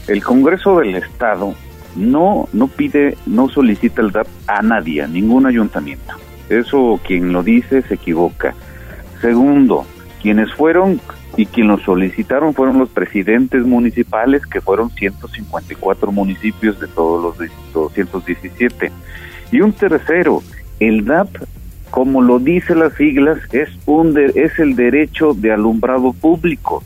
el 0.09 0.21
Congreso 0.21 0.79
del 0.79 0.95
Estado 0.95 1.53
no, 1.95 2.49
no 2.51 2.67
pide, 2.67 3.17
no 3.25 3.47
solicita 3.47 4.01
el 4.01 4.11
DAP 4.11 4.27
a 4.47 4.61
nadie, 4.61 5.01
a 5.01 5.07
ningún 5.07 5.45
ayuntamiento. 5.45 6.13
Eso 6.49 6.99
quien 7.05 7.31
lo 7.31 7.41
dice 7.41 7.83
se 7.83 7.93
equivoca. 7.93 8.53
Segundo, 9.21 9.85
quienes 10.21 10.53
fueron 10.53 10.99
y 11.35 11.45
quien 11.45 11.67
lo 11.67 11.77
solicitaron 11.79 12.53
fueron 12.53 12.79
los 12.79 12.89
presidentes 12.89 13.63
municipales, 13.63 14.45
que 14.45 14.61
fueron 14.61 14.89
154 14.91 16.11
municipios 16.11 16.79
de 16.79 16.87
todos 16.87 17.37
los 17.39 17.49
217. 17.73 18.91
Y 19.51 19.61
un 19.61 19.73
tercero, 19.73 20.41
el 20.79 21.05
DAP, 21.05 21.29
como 21.91 22.21
lo 22.21 22.39
dice 22.39 22.75
las 22.75 22.93
siglas, 22.93 23.39
es, 23.51 23.69
un 23.85 24.17
es 24.17 24.57
el 24.59 24.75
derecho 24.75 25.33
de 25.33 25.51
alumbrado 25.51 26.13
público, 26.13 26.83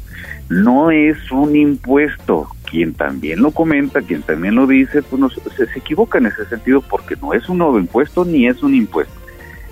no 0.49 0.91
es 0.91 1.31
un 1.31 1.55
impuesto. 1.55 2.47
Quien 2.69 2.93
también 2.93 3.41
lo 3.41 3.51
comenta, 3.51 4.01
quien 4.01 4.21
también 4.21 4.55
lo 4.55 4.65
dice, 4.65 5.01
pues 5.01 5.21
se, 5.55 5.65
se 5.65 5.79
equivoca 5.79 6.19
en 6.19 6.27
ese 6.27 6.45
sentido 6.45 6.81
porque 6.81 7.15
no 7.21 7.33
es 7.33 7.49
un 7.49 7.57
nuevo 7.57 7.77
impuesto 7.77 8.23
ni 8.23 8.47
es 8.47 8.63
un 8.63 8.75
impuesto. 8.75 9.13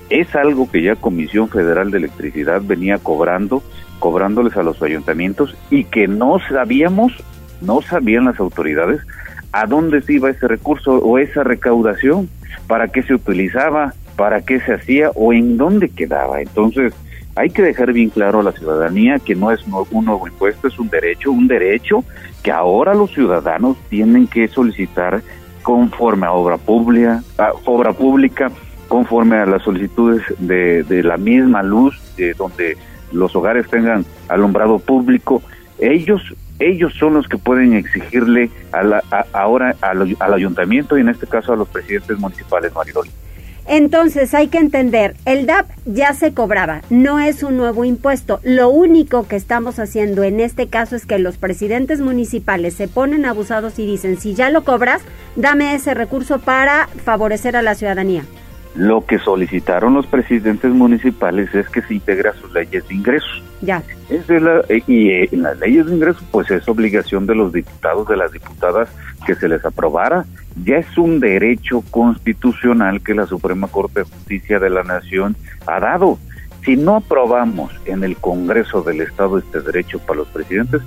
Es 0.09 0.35
algo 0.35 0.69
que 0.69 0.81
ya 0.81 0.95
Comisión 0.95 1.47
Federal 1.49 1.91
de 1.91 1.99
Electricidad 1.99 2.61
venía 2.61 2.97
cobrando 2.97 3.63
cobrándoles 3.99 4.55
a 4.57 4.63
los 4.63 4.81
ayuntamientos 4.81 5.55
y 5.69 5.83
que 5.83 6.07
no 6.07 6.39
sabíamos, 6.49 7.13
no 7.61 7.81
sabían 7.81 8.25
las 8.25 8.39
autoridades 8.39 9.01
a 9.51 9.65
dónde 9.65 10.01
se 10.01 10.13
iba 10.13 10.29
ese 10.29 10.47
recurso 10.47 10.93
o 10.99 11.17
esa 11.17 11.43
recaudación, 11.43 12.29
para 12.67 12.87
qué 12.87 13.03
se 13.03 13.15
utilizaba, 13.15 13.93
para 14.15 14.41
qué 14.41 14.59
se 14.59 14.73
hacía 14.73 15.11
o 15.15 15.33
en 15.33 15.57
dónde 15.57 15.89
quedaba. 15.89 16.41
Entonces, 16.41 16.93
hay 17.35 17.49
que 17.49 17.61
dejar 17.61 17.93
bien 17.93 18.09
claro 18.09 18.39
a 18.39 18.43
la 18.43 18.51
ciudadanía 18.51 19.19
que 19.19 19.35
no 19.35 19.51
es 19.51 19.61
un 19.91 20.05
nuevo 20.05 20.27
impuesto, 20.27 20.67
es 20.67 20.77
un 20.77 20.89
derecho, 20.89 21.31
un 21.31 21.47
derecho 21.47 22.03
que 22.43 22.51
ahora 22.51 22.93
los 22.93 23.11
ciudadanos 23.11 23.77
tienen 23.89 24.27
que 24.27 24.47
solicitar 24.47 25.21
conforme 25.63 26.25
a 26.25 26.33
obra 26.33 26.57
pública, 26.57 27.23
a 27.37 27.53
obra 27.65 27.93
pública 27.93 28.51
conforme 28.87 29.37
a 29.37 29.45
las 29.45 29.61
solicitudes 29.63 30.23
de, 30.39 30.83
de 30.83 31.03
la 31.03 31.17
misma 31.17 31.63
luz, 31.63 31.99
de 32.17 32.33
donde 32.33 32.75
los 33.11 33.35
hogares 33.35 33.67
tengan 33.69 34.05
alumbrado 34.27 34.79
público, 34.79 35.41
ellos 35.79 36.21
ellos 36.59 36.93
son 36.99 37.13
los 37.13 37.27
que 37.27 37.37
pueden 37.37 37.73
exigirle 37.73 38.51
a 38.71 38.83
la, 38.83 39.03
ahora 39.31 39.75
al, 39.81 40.33
ayuntamiento 40.33 40.97
y 40.97 41.01
en 41.01 41.09
este 41.09 41.25
caso 41.25 41.53
a 41.53 41.55
los 41.55 41.69
presidentes 41.69 42.19
municipales, 42.19 42.73
Maridol. 42.75 43.07
Entonces 43.65 44.33
hay 44.33 44.47
que 44.47 44.57
entender, 44.57 45.15
el 45.25 45.45
DAP 45.45 45.67
ya 45.85 46.13
se 46.13 46.33
cobraba, 46.33 46.81
no 46.89 47.19
es 47.19 47.43
un 47.43 47.55
nuevo 47.55 47.85
impuesto. 47.85 48.39
Lo 48.43 48.69
único 48.69 49.27
que 49.27 49.35
estamos 49.35 49.77
haciendo 49.77 50.23
en 50.23 50.39
este 50.39 50.67
caso 50.67 50.95
es 50.95 51.05
que 51.05 51.19
los 51.19 51.37
presidentes 51.37 52.01
municipales 52.01 52.73
se 52.73 52.87
ponen 52.87 53.25
abusados 53.25 53.77
y 53.77 53.85
dicen, 53.85 54.19
si 54.19 54.33
ya 54.33 54.49
lo 54.49 54.63
cobras, 54.63 55.03
dame 55.35 55.75
ese 55.75 55.93
recurso 55.93 56.39
para 56.39 56.87
favorecer 57.05 57.55
a 57.55 57.61
la 57.61 57.75
ciudadanía. 57.75 58.23
Lo 58.75 59.05
que 59.05 59.17
solicitaron 59.19 59.95
los 59.95 60.05
presidentes 60.05 60.71
municipales 60.71 61.53
es 61.55 61.67
que 61.69 61.81
se 61.81 61.95
integre 61.95 62.29
a 62.29 62.33
sus 62.33 62.51
leyes 62.53 62.87
de 62.87 62.95
ingresos. 62.95 63.43
Ya. 63.61 63.83
Es 64.09 64.29
la, 64.29 64.63
y 64.87 65.09
eh, 65.09 65.29
en 65.31 65.41
las 65.41 65.59
leyes 65.59 65.87
de 65.87 65.95
ingresos, 65.95 66.23
pues 66.31 66.49
es 66.51 66.67
obligación 66.69 67.25
de 67.25 67.35
los 67.35 67.51
diputados, 67.51 68.07
de 68.07 68.15
las 68.15 68.31
diputadas, 68.31 68.89
que 69.25 69.35
se 69.35 69.49
les 69.49 69.65
aprobara. 69.65 70.25
Ya 70.63 70.77
es 70.77 70.97
un 70.97 71.19
derecho 71.19 71.83
constitucional 71.89 73.01
que 73.01 73.15
la 73.15 73.25
Suprema 73.25 73.67
Corte 73.67 74.01
de 74.01 74.05
Justicia 74.05 74.59
de 74.59 74.69
la 74.69 74.83
Nación 74.83 75.35
ha 75.65 75.79
dado. 75.79 76.19
Si 76.63 76.75
no 76.75 76.97
aprobamos 76.97 77.71
en 77.85 78.03
el 78.03 78.17
Congreso 78.17 78.81
del 78.81 79.01
Estado 79.01 79.37
este 79.39 79.61
derecho 79.61 79.99
para 79.99 80.19
los 80.19 80.27
presidentes, 80.27 80.81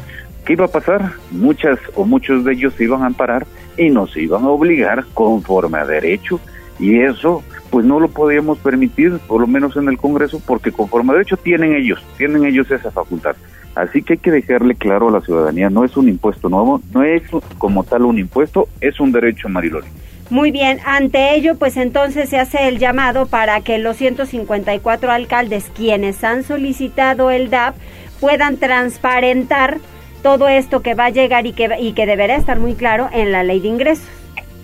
¿qué 0.45 0.53
iba 0.53 0.67
a 0.67 0.69
pasar? 0.69 1.13
Muchas 1.31 1.79
o 1.95 2.05
muchos 2.05 2.45
de 2.45 2.53
ellos 2.53 2.75
se 2.75 2.85
iban 2.85 3.03
a 3.03 3.07
amparar 3.07 3.47
y 3.77 3.91
nos 3.91 4.17
iban 4.17 4.45
a 4.45 4.49
obligar 4.49 5.05
conforme 5.15 5.79
a 5.79 5.87
derecho. 5.87 6.41
Y 6.79 7.01
eso 7.01 7.43
pues 7.71 7.87
no 7.87 7.99
lo 7.99 8.09
podíamos 8.09 8.59
permitir, 8.59 9.19
por 9.27 9.41
lo 9.41 9.47
menos 9.47 9.77
en 9.77 9.89
el 9.89 9.97
Congreso, 9.97 10.43
porque 10.47 10.71
conforme 10.71 11.15
de 11.15 11.23
hecho 11.23 11.39
tienen 11.39 11.75
ellos, 11.75 12.05
tienen 12.19 12.45
ellos 12.45 12.71
esa 12.71 12.91
facultad. 12.91 13.35
Así 13.75 14.03
que 14.03 14.13
hay 14.13 14.19
que 14.19 14.31
dejarle 14.31 14.75
claro 14.75 15.09
a 15.09 15.13
la 15.13 15.23
ciudadanía, 15.23 15.71
no 15.71 15.83
es 15.83 15.97
un 15.97 16.09
impuesto 16.11 16.51
nuevo, 16.51 16.83
no 16.93 17.03
es 17.03 17.23
como 17.57 17.83
tal 17.85 18.03
un 18.03 18.19
impuesto, 18.19 18.69
es 18.83 19.01
un 19.01 19.11
derecho, 19.11 19.49
Mariloli. 19.49 19.87
Muy 20.29 20.51
bien, 20.51 20.81
ante 20.85 21.35
ello, 21.35 21.57
pues 21.57 21.79
entonces 21.79 22.29
se 22.29 22.39
hace 22.39 22.69
el 22.69 22.79
llamado 22.79 23.27
para 23.27 23.61
que 23.63 23.79
los 23.79 23.97
154 23.97 25.11
alcaldes 25.11 25.71
quienes 25.75 26.23
han 26.25 26.43
solicitado 26.43 27.31
el 27.31 27.49
DAP 27.49 27.75
puedan 28.21 28.59
transparentar 28.59 29.79
todo 30.23 30.49
esto 30.49 30.81
que 30.81 30.95
va 30.95 31.07
a 31.07 31.11
llegar 31.11 31.47
y 31.47 31.53
que, 31.53 31.71
y 31.81 31.95
que 31.95 32.07
deberá 32.07 32.37
estar 32.37 32.61
muy 32.61 32.75
claro 32.75 33.09
en 33.13 33.33
la 33.33 33.43
ley 33.43 33.61
de 33.61 33.69
ingresos. 33.69 34.22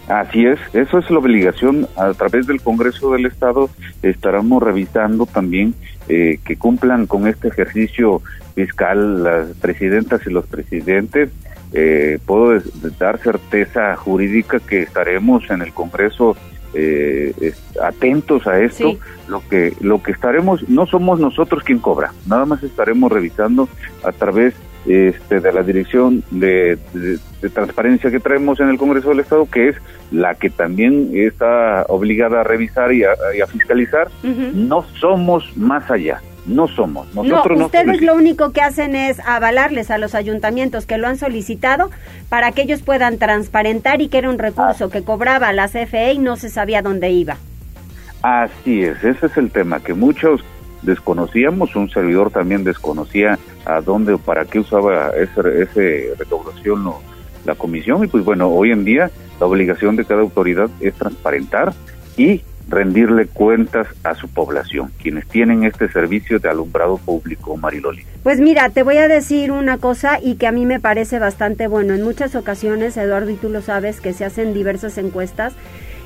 Así 0.08 0.46
es, 0.46 0.58
eso 0.72 0.98
es 0.98 1.10
la 1.10 1.18
obligación. 1.18 1.86
A 1.96 2.12
través 2.14 2.46
del 2.46 2.62
Congreso 2.62 3.12
del 3.12 3.26
Estado 3.26 3.68
estaremos 4.02 4.62
revisando 4.62 5.26
también 5.26 5.74
eh, 6.08 6.38
que 6.44 6.56
cumplan 6.56 7.06
con 7.06 7.26
este 7.26 7.48
ejercicio 7.48 8.22
fiscal 8.54 9.22
las 9.22 9.48
presidentas 9.60 10.22
y 10.26 10.30
los 10.30 10.46
presidentes. 10.46 11.30
Eh, 11.74 12.18
puedo 12.24 12.58
dar 12.98 13.18
certeza 13.18 13.94
jurídica 13.96 14.58
que 14.60 14.80
estaremos 14.80 15.50
en 15.50 15.60
el 15.60 15.74
Congreso 15.74 16.34
eh, 16.72 17.52
atentos 17.82 18.46
a 18.46 18.60
esto. 18.60 18.98
Lo 19.28 19.46
que 19.46 19.74
lo 19.80 20.02
que 20.02 20.12
estaremos 20.12 20.66
no 20.70 20.86
somos 20.86 21.20
nosotros 21.20 21.62
quien 21.62 21.80
cobra, 21.80 22.14
nada 22.26 22.46
más 22.46 22.62
estaremos 22.62 23.12
revisando 23.12 23.68
a 24.02 24.12
través 24.12 24.54
este, 24.86 25.40
de 25.40 25.52
la 25.52 25.62
dirección 25.62 26.22
de, 26.30 26.78
transparencia 27.52 28.10
que 28.10 28.20
traemos 28.20 28.58
en 28.60 28.68
el 28.68 28.78
Congreso 28.78 29.10
del 29.10 29.20
Estado, 29.20 29.46
que 29.50 29.68
es 29.68 29.76
la 30.10 30.34
que 30.34 30.50
también 30.50 31.10
está 31.14 31.84
obligada 31.88 32.40
a 32.40 32.44
revisar 32.44 32.92
y 32.92 33.04
a, 33.04 33.46
fiscalizar. 33.46 34.08
No 34.22 34.84
somos 35.00 35.56
más 35.56 35.90
allá. 35.90 36.20
No 36.46 36.66
somos. 36.66 37.14
Nosotros 37.14 37.58
no, 37.58 37.66
ustedes 37.66 38.00
lo 38.00 38.14
único 38.14 38.52
que 38.52 38.62
hacen 38.62 38.96
es 38.96 39.20
avalarles 39.20 39.90
a 39.90 39.98
los 39.98 40.14
ayuntamientos 40.14 40.86
que 40.86 40.96
lo 40.96 41.06
han 41.06 41.18
solicitado 41.18 41.90
para 42.30 42.52
que 42.52 42.62
ellos 42.62 42.80
puedan 42.80 43.18
transparentar 43.18 44.00
y 44.00 44.08
que 44.08 44.16
era 44.16 44.30
un 44.30 44.38
recurso 44.38 44.86
ah. 44.86 44.90
que 44.90 45.02
cobraba 45.02 45.52
la 45.52 45.68
CFE 45.68 46.14
y 46.14 46.18
no 46.18 46.36
se 46.36 46.48
sabía 46.48 46.80
dónde 46.80 47.10
iba. 47.10 47.36
Así 48.22 48.82
es, 48.82 49.04
ese 49.04 49.26
es 49.26 49.36
el 49.36 49.50
tema, 49.50 49.80
que 49.80 49.92
muchos 49.92 50.42
desconocíamos, 50.82 51.74
un 51.76 51.90
servidor 51.90 52.30
también 52.30 52.64
desconocía 52.64 53.38
a 53.64 53.80
dónde 53.80 54.12
o 54.14 54.18
para 54.18 54.44
qué 54.44 54.60
usaba 54.60 55.10
ese, 55.10 55.62
ese 55.62 56.14
recaudación 56.18 56.84
la 57.44 57.54
comisión 57.54 58.04
y 58.04 58.08
pues 58.08 58.24
bueno, 58.24 58.48
hoy 58.48 58.72
en 58.72 58.84
día 58.84 59.10
la 59.40 59.46
obligación 59.46 59.96
de 59.96 60.04
cada 60.04 60.20
autoridad 60.20 60.68
es 60.80 60.94
transparentar 60.94 61.72
y 62.16 62.42
rendirle 62.68 63.26
cuentas 63.26 63.86
a 64.04 64.14
su 64.14 64.28
población, 64.28 64.92
quienes 65.00 65.26
tienen 65.26 65.64
este 65.64 65.90
servicio 65.90 66.38
de 66.38 66.50
alumbrado 66.50 66.98
público, 66.98 67.56
Mariloli. 67.56 68.02
Pues 68.22 68.40
mira, 68.40 68.68
te 68.68 68.82
voy 68.82 68.98
a 68.98 69.08
decir 69.08 69.50
una 69.50 69.78
cosa 69.78 70.18
y 70.22 70.34
que 70.34 70.46
a 70.46 70.52
mí 70.52 70.66
me 70.66 70.78
parece 70.78 71.18
bastante 71.18 71.66
bueno. 71.66 71.94
En 71.94 72.02
muchas 72.02 72.34
ocasiones, 72.34 72.96
Eduardo, 72.96 73.30
y 73.30 73.36
tú 73.36 73.48
lo 73.48 73.62
sabes, 73.62 74.00
que 74.00 74.12
se 74.12 74.24
hacen 74.26 74.52
diversas 74.52 74.98
encuestas 74.98 75.54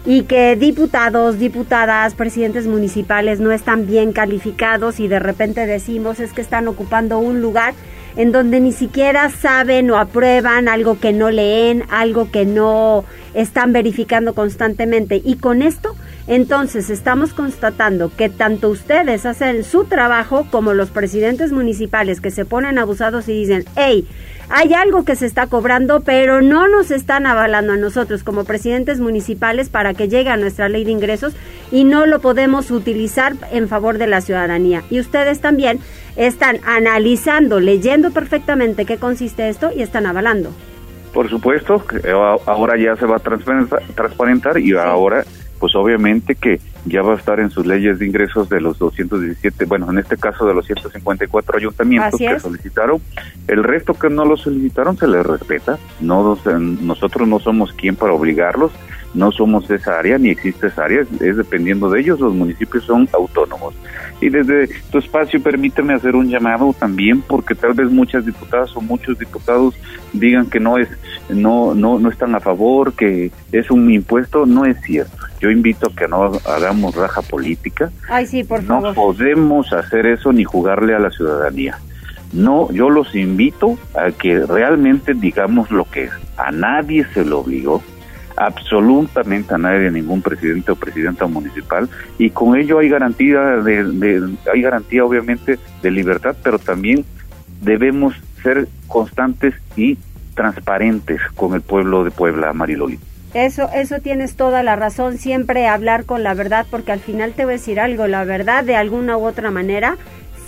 y 0.04 0.22
que 0.22 0.56
diputados, 0.56 1.38
diputadas, 1.38 2.14
presidentes 2.14 2.66
municipales 2.66 3.38
no 3.40 3.52
están 3.52 3.86
bien 3.86 4.12
calificados 4.12 4.98
y 4.98 5.08
de 5.08 5.20
repente 5.20 5.66
decimos 5.66 6.18
es 6.18 6.32
que 6.32 6.40
están 6.40 6.66
ocupando 6.66 7.18
un 7.18 7.40
lugar 7.40 7.74
en 8.16 8.32
donde 8.32 8.60
ni 8.60 8.72
siquiera 8.72 9.30
saben 9.30 9.90
o 9.90 9.96
aprueban 9.96 10.68
algo 10.68 10.98
que 10.98 11.12
no 11.12 11.30
leen, 11.30 11.84
algo 11.90 12.30
que 12.30 12.44
no 12.44 13.04
están 13.32 13.72
verificando 13.72 14.34
constantemente. 14.34 15.22
Y 15.24 15.36
con 15.36 15.62
esto, 15.62 15.96
entonces 16.26 16.90
estamos 16.90 17.32
constatando 17.32 18.14
que 18.14 18.28
tanto 18.28 18.68
ustedes 18.68 19.24
hacen 19.24 19.64
su 19.64 19.84
trabajo 19.84 20.46
como 20.50 20.74
los 20.74 20.90
presidentes 20.90 21.52
municipales 21.52 22.20
que 22.20 22.30
se 22.30 22.44
ponen 22.44 22.78
abusados 22.78 23.28
y 23.28 23.32
dicen, 23.32 23.64
hey, 23.76 24.06
hay 24.54 24.74
algo 24.74 25.06
que 25.06 25.16
se 25.16 25.24
está 25.24 25.46
cobrando, 25.46 26.00
pero 26.00 26.42
no 26.42 26.68
nos 26.68 26.90
están 26.90 27.26
avalando 27.26 27.72
a 27.72 27.76
nosotros 27.78 28.22
como 28.22 28.44
presidentes 28.44 29.00
municipales 29.00 29.70
para 29.70 29.94
que 29.94 30.08
llegue 30.08 30.28
a 30.28 30.36
nuestra 30.36 30.68
ley 30.68 30.84
de 30.84 30.90
ingresos 30.90 31.34
y 31.70 31.84
no 31.84 32.04
lo 32.04 32.20
podemos 32.20 32.70
utilizar 32.70 33.32
en 33.50 33.66
favor 33.66 33.96
de 33.96 34.08
la 34.08 34.20
ciudadanía. 34.20 34.82
Y 34.90 35.00
ustedes 35.00 35.40
también 35.40 35.80
están 36.16 36.58
analizando, 36.66 37.60
leyendo 37.60 38.10
perfectamente 38.10 38.84
qué 38.84 38.98
consiste 38.98 39.48
esto 39.48 39.70
y 39.74 39.80
están 39.80 40.04
avalando. 40.04 40.50
Por 41.14 41.30
supuesto, 41.30 41.82
ahora 42.44 42.76
ya 42.76 42.94
se 42.96 43.06
va 43.06 43.16
a 43.16 43.20
transparentar 43.94 44.58
y 44.58 44.74
ahora 44.76 45.24
pues 45.62 45.76
obviamente 45.76 46.34
que 46.34 46.60
ya 46.86 47.02
va 47.02 47.12
a 47.12 47.16
estar 47.16 47.38
en 47.38 47.48
sus 47.48 47.64
leyes 47.64 48.00
de 48.00 48.06
ingresos 48.06 48.48
de 48.48 48.60
los 48.60 48.80
217, 48.80 49.64
bueno, 49.66 49.88
en 49.92 49.98
este 49.98 50.16
caso 50.16 50.44
de 50.44 50.54
los 50.54 50.66
154 50.66 51.56
ayuntamientos 51.56 52.18
que 52.18 52.40
solicitaron. 52.40 53.00
El 53.46 53.62
resto 53.62 53.94
que 53.94 54.10
no 54.10 54.24
lo 54.24 54.36
solicitaron 54.36 54.96
se 54.96 55.06
les 55.06 55.24
respeta. 55.24 55.78
No, 56.00 56.36
nosotros 56.58 57.28
no 57.28 57.38
somos 57.38 57.72
quien 57.74 57.94
para 57.94 58.12
obligarlos, 58.12 58.72
no 59.14 59.30
somos 59.30 59.70
esa 59.70 59.98
área 59.98 60.18
ni 60.18 60.30
existe 60.30 60.68
esa 60.68 60.84
área, 60.84 61.00
es 61.20 61.36
dependiendo 61.36 61.90
de 61.90 62.00
ellos, 62.00 62.20
los 62.20 62.34
municipios 62.34 62.84
son 62.84 63.08
autónomos. 63.12 63.74
Y 64.20 64.28
desde 64.28 64.68
tu 64.90 64.98
espacio 64.98 65.42
permíteme 65.42 65.94
hacer 65.94 66.14
un 66.14 66.28
llamado 66.28 66.74
también 66.78 67.22
porque 67.22 67.54
tal 67.54 67.74
vez 67.74 67.90
muchas 67.90 68.24
diputadas 68.24 68.74
o 68.76 68.80
muchos 68.80 69.18
diputados 69.18 69.74
digan 70.12 70.46
que 70.48 70.60
no 70.60 70.78
es 70.78 70.88
no 71.28 71.74
no 71.74 71.98
no 71.98 72.08
están 72.08 72.34
a 72.34 72.40
favor, 72.40 72.92
que 72.94 73.30
es 73.50 73.70
un 73.70 73.90
impuesto, 73.90 74.46
no 74.46 74.64
es 74.64 74.80
cierto. 74.82 75.16
Yo 75.40 75.50
invito 75.50 75.88
a 75.88 75.94
que 75.94 76.06
no 76.06 76.32
hagamos 76.46 76.94
raja 76.94 77.20
política. 77.22 77.90
Ay, 78.08 78.26
sí, 78.26 78.44
por 78.44 78.62
no 78.62 78.94
podemos 78.94 79.72
hacer 79.72 80.06
eso 80.06 80.32
ni 80.32 80.44
jugarle 80.44 80.94
a 80.94 81.00
la 81.00 81.10
ciudadanía. 81.10 81.78
No, 82.32 82.70
yo 82.72 82.88
los 82.88 83.14
invito 83.14 83.76
a 83.94 84.10
que 84.10 84.46
realmente 84.46 85.12
digamos 85.14 85.70
lo 85.70 85.84
que 85.84 86.04
es. 86.04 86.12
A 86.38 86.50
nadie 86.50 87.04
se 87.12 87.24
lo 87.24 87.40
obligó, 87.40 87.82
absolutamente 88.36 89.54
a 89.54 89.58
nadie, 89.58 89.90
ningún 89.90 90.22
presidente 90.22 90.72
o 90.72 90.76
presidenta 90.76 91.26
municipal, 91.26 91.88
y 92.18 92.30
con 92.30 92.56
ello 92.56 92.78
hay 92.78 92.88
garantía 92.88 93.40
de, 93.40 94.36
hay 94.52 94.62
garantía 94.62 95.04
obviamente 95.04 95.58
de 95.82 95.90
libertad, 95.90 96.36
pero 96.42 96.58
también 96.58 97.04
debemos 97.60 98.14
ser 98.42 98.68
constantes 98.88 99.54
y 99.76 99.98
transparentes 100.34 101.20
con 101.34 101.54
el 101.54 101.60
pueblo 101.60 102.04
de 102.04 102.10
Puebla, 102.10 102.52
Mariloli. 102.52 102.98
Eso, 103.34 103.70
eso 103.74 104.00
tienes 104.00 104.36
toda 104.36 104.62
la 104.62 104.76
razón, 104.76 105.16
siempre 105.16 105.66
hablar 105.66 106.04
con 106.04 106.22
la 106.22 106.34
verdad, 106.34 106.66
porque 106.70 106.92
al 106.92 107.00
final 107.00 107.32
te 107.32 107.44
voy 107.44 107.54
a 107.54 107.56
decir 107.56 107.80
algo, 107.80 108.06
la 108.06 108.24
verdad 108.24 108.64
de 108.64 108.76
alguna 108.76 109.16
u 109.16 109.24
otra 109.24 109.50
manera 109.50 109.96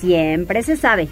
siempre 0.01 0.63
se 0.63 0.77
sabe. 0.77 1.09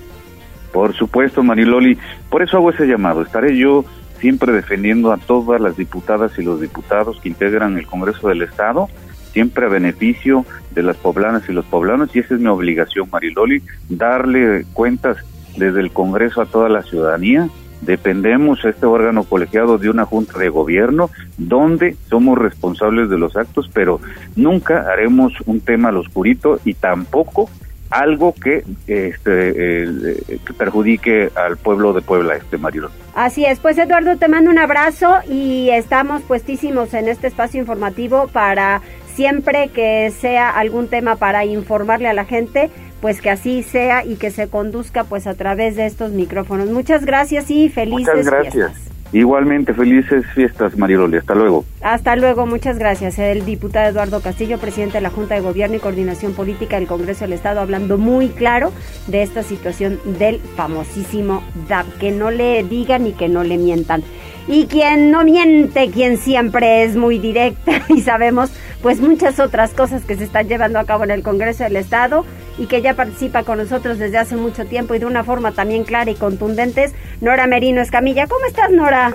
Por 0.72 0.94
supuesto, 0.94 1.42
Mariloli, 1.42 1.98
por 2.30 2.42
eso 2.42 2.56
hago 2.56 2.70
ese 2.70 2.86
llamado. 2.86 3.22
Estaré 3.22 3.56
yo 3.56 3.84
siempre 4.22 4.52
defendiendo 4.52 5.12
a 5.12 5.18
todas 5.18 5.60
las 5.60 5.76
diputadas 5.76 6.38
y 6.38 6.42
los 6.42 6.60
diputados 6.60 7.18
que 7.20 7.28
integran 7.28 7.76
el 7.76 7.88
Congreso 7.88 8.28
del 8.28 8.42
Estado, 8.42 8.88
siempre 9.32 9.66
a 9.66 9.68
beneficio 9.68 10.46
de 10.70 10.84
las 10.84 10.96
poblanas 10.96 11.42
y 11.48 11.52
los 11.52 11.64
poblanos, 11.64 12.14
y 12.14 12.20
esa 12.20 12.34
es 12.34 12.40
mi 12.40 12.46
obligación, 12.46 13.08
Mariloli, 13.10 13.62
darle 13.88 14.64
cuentas 14.74 15.16
desde 15.56 15.80
el 15.80 15.90
Congreso 15.90 16.40
a 16.40 16.46
toda 16.46 16.68
la 16.68 16.84
ciudadanía. 16.84 17.48
Dependemos 17.80 18.64
este 18.64 18.86
órgano 18.86 19.24
colegiado 19.24 19.76
de 19.76 19.90
una 19.90 20.04
junta 20.04 20.38
de 20.38 20.50
gobierno 20.50 21.10
donde 21.36 21.96
somos 22.08 22.38
responsables 22.38 23.10
de 23.10 23.18
los 23.18 23.36
actos, 23.36 23.68
pero 23.74 24.00
nunca 24.36 24.88
haremos 24.88 25.32
un 25.46 25.60
tema 25.60 25.88
al 25.88 25.96
oscurito 25.96 26.60
y 26.64 26.74
tampoco 26.74 27.50
algo 27.92 28.32
que 28.32 28.64
este 28.86 29.84
eh, 29.84 30.38
que 30.44 30.52
perjudique 30.54 31.30
al 31.34 31.56
pueblo 31.56 31.92
de 31.92 32.00
Puebla, 32.00 32.36
este 32.36 32.56
Mario. 32.56 32.90
Así 33.14 33.44
es, 33.44 33.60
pues 33.60 33.76
Eduardo 33.78 34.16
te 34.16 34.28
mando 34.28 34.50
un 34.50 34.58
abrazo 34.58 35.16
y 35.28 35.68
estamos 35.70 36.22
puestísimos 36.22 36.94
en 36.94 37.08
este 37.08 37.26
espacio 37.26 37.60
informativo 37.60 38.28
para 38.28 38.80
siempre 39.14 39.68
que 39.68 40.10
sea 40.10 40.50
algún 40.50 40.88
tema 40.88 41.16
para 41.16 41.44
informarle 41.44 42.08
a 42.08 42.14
la 42.14 42.24
gente, 42.24 42.70
pues 43.02 43.20
que 43.20 43.30
así 43.30 43.62
sea 43.62 44.04
y 44.04 44.16
que 44.16 44.30
se 44.30 44.48
conduzca 44.48 45.04
pues 45.04 45.26
a 45.26 45.34
través 45.34 45.76
de 45.76 45.86
estos 45.86 46.12
micrófonos. 46.12 46.70
Muchas 46.70 47.04
gracias 47.04 47.50
y 47.50 47.68
felices 47.68 48.14
Muchas 48.14 48.26
gracias. 48.26 48.91
Igualmente, 49.12 49.74
felices 49.74 50.24
fiestas, 50.34 50.76
Mariloli. 50.76 51.18
Hasta 51.18 51.34
luego. 51.34 51.66
Hasta 51.82 52.16
luego, 52.16 52.46
muchas 52.46 52.78
gracias. 52.78 53.18
El 53.18 53.44
diputado 53.44 53.90
Eduardo 53.90 54.20
Castillo, 54.20 54.58
presidente 54.58 54.98
de 54.98 55.02
la 55.02 55.10
Junta 55.10 55.34
de 55.34 55.42
Gobierno 55.42 55.76
y 55.76 55.80
Coordinación 55.80 56.32
Política 56.32 56.76
del 56.76 56.88
Congreso 56.88 57.24
del 57.24 57.34
Estado, 57.34 57.60
hablando 57.60 57.98
muy 57.98 58.28
claro 58.28 58.72
de 59.08 59.22
esta 59.22 59.42
situación 59.42 60.00
del 60.18 60.38
famosísimo 60.56 61.42
DAP. 61.68 61.86
Que 61.98 62.10
no 62.10 62.30
le 62.30 62.64
digan 62.64 63.06
y 63.06 63.12
que 63.12 63.28
no 63.28 63.44
le 63.44 63.58
mientan. 63.58 64.02
Y 64.48 64.66
quien 64.66 65.10
no 65.10 65.24
miente, 65.24 65.90
quien 65.90 66.16
siempre 66.16 66.82
es 66.84 66.96
muy 66.96 67.18
directa 67.18 67.82
y 67.88 68.00
sabemos 68.00 68.50
pues 68.82 69.00
muchas 69.00 69.38
otras 69.38 69.72
cosas 69.72 70.04
que 70.04 70.16
se 70.16 70.24
están 70.24 70.48
llevando 70.48 70.78
a 70.78 70.84
cabo 70.84 71.04
en 71.04 71.12
el 71.12 71.22
Congreso 71.22 71.62
del 71.62 71.76
Estado 71.76 72.24
y 72.58 72.66
que 72.66 72.82
ya 72.82 72.94
participa 72.94 73.42
con 73.42 73.58
nosotros 73.58 73.98
desde 73.98 74.18
hace 74.18 74.36
mucho 74.36 74.64
tiempo 74.66 74.94
y 74.94 74.98
de 74.98 75.06
una 75.06 75.24
forma 75.24 75.52
también 75.52 75.84
clara 75.84 76.10
y 76.10 76.14
contundente, 76.14 76.92
Nora 77.20 77.46
Merino 77.46 77.80
Escamilla. 77.80 78.26
¿Cómo 78.26 78.44
estás, 78.46 78.70
Nora? 78.70 79.14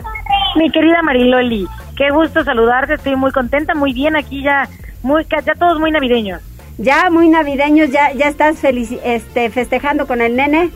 Mi 0.55 0.71
querida 0.71 1.01
Mariloli, 1.03 1.67
qué 1.95 2.09
gusto 2.09 2.43
saludarte, 2.43 2.95
estoy 2.95 3.15
muy 3.15 3.31
contenta, 3.31 3.75
muy 3.75 3.93
bien 3.93 4.15
aquí 4.15 4.43
ya, 4.43 4.67
muy 5.03 5.25
ya 5.25 5.53
todos 5.53 5.79
muy 5.79 5.91
navideños. 5.91 6.41
Ya 6.79 7.09
muy 7.09 7.27
navideños, 7.29 7.89
ya 7.89 8.13
ya 8.13 8.27
estás 8.27 8.59
feliz, 8.59 8.91
este 9.03 9.49
festejando 9.49 10.05
con 10.05 10.21
el 10.21 10.35
nene. 10.35 10.69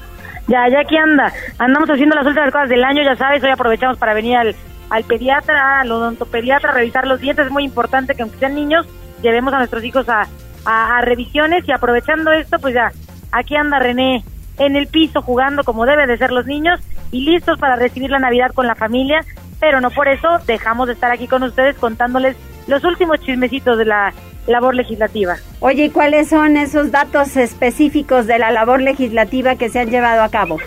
Ya, 0.47 0.67
ya 0.67 0.79
aquí 0.81 0.97
anda. 0.97 1.31
Andamos 1.59 1.89
haciendo 1.89 2.15
las 2.15 2.25
últimas 2.25 2.51
cosas 2.51 2.67
del 2.67 2.83
año, 2.83 3.03
ya 3.03 3.15
sabes, 3.15 3.43
hoy 3.43 3.51
aprovechamos 3.51 3.97
para 3.97 4.13
venir 4.13 4.35
al, 4.35 4.55
al 4.89 5.03
pediatra, 5.03 5.79
al 5.79 5.91
odontopediatra, 5.91 6.71
a 6.71 6.73
revisar 6.73 7.07
los 7.07 7.21
dientes. 7.21 7.45
Es 7.45 7.51
muy 7.51 7.63
importante 7.63 8.15
que 8.15 8.23
aunque 8.23 8.39
sean 8.39 8.55
niños, 8.55 8.87
llevemos 9.21 9.53
a 9.53 9.59
nuestros 9.59 9.83
hijos 9.83 10.09
a, 10.09 10.27
a, 10.65 11.01
revisiones 11.01 11.67
y 11.67 11.71
aprovechando 11.71 12.31
esto, 12.31 12.59
pues 12.59 12.73
ya, 12.73 12.91
aquí 13.31 13.55
anda 13.55 13.79
René 13.79 14.23
en 14.57 14.75
el 14.75 14.87
piso 14.87 15.21
jugando 15.21 15.63
como 15.63 15.85
deben 15.85 16.07
de 16.07 16.17
ser 16.17 16.31
los 16.31 16.45
niños 16.45 16.79
y 17.11 17.25
listos 17.25 17.57
para 17.57 17.75
recibir 17.75 18.09
la 18.09 18.19
Navidad 18.19 18.51
con 18.53 18.67
la 18.67 18.75
familia, 18.75 19.25
pero 19.59 19.81
no 19.81 19.91
por 19.91 20.07
eso 20.07 20.39
dejamos 20.45 20.87
de 20.87 20.93
estar 20.93 21.11
aquí 21.11 21.27
con 21.27 21.43
ustedes 21.43 21.75
contándoles 21.77 22.35
los 22.67 22.83
últimos 22.83 23.19
chismecitos 23.21 23.77
de 23.77 23.85
la 23.85 24.13
labor 24.47 24.75
legislativa. 24.75 25.37
Oye, 25.59 25.85
¿y 25.85 25.89
cuáles 25.89 26.29
son 26.29 26.57
esos 26.57 26.91
datos 26.91 27.37
específicos 27.37 28.27
de 28.27 28.39
la 28.39 28.51
labor 28.51 28.81
legislativa 28.81 29.55
que 29.55 29.69
se 29.69 29.79
han 29.79 29.89
llevado 29.89 30.23
a 30.23 30.29
cabo? 30.29 30.57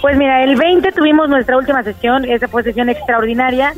Pues 0.00 0.16
mira, 0.16 0.44
el 0.44 0.54
20 0.54 0.92
tuvimos 0.92 1.28
nuestra 1.28 1.56
última 1.56 1.82
sesión, 1.82 2.24
esa 2.24 2.46
fue 2.46 2.62
sesión 2.62 2.88
extraordinaria. 2.88 3.72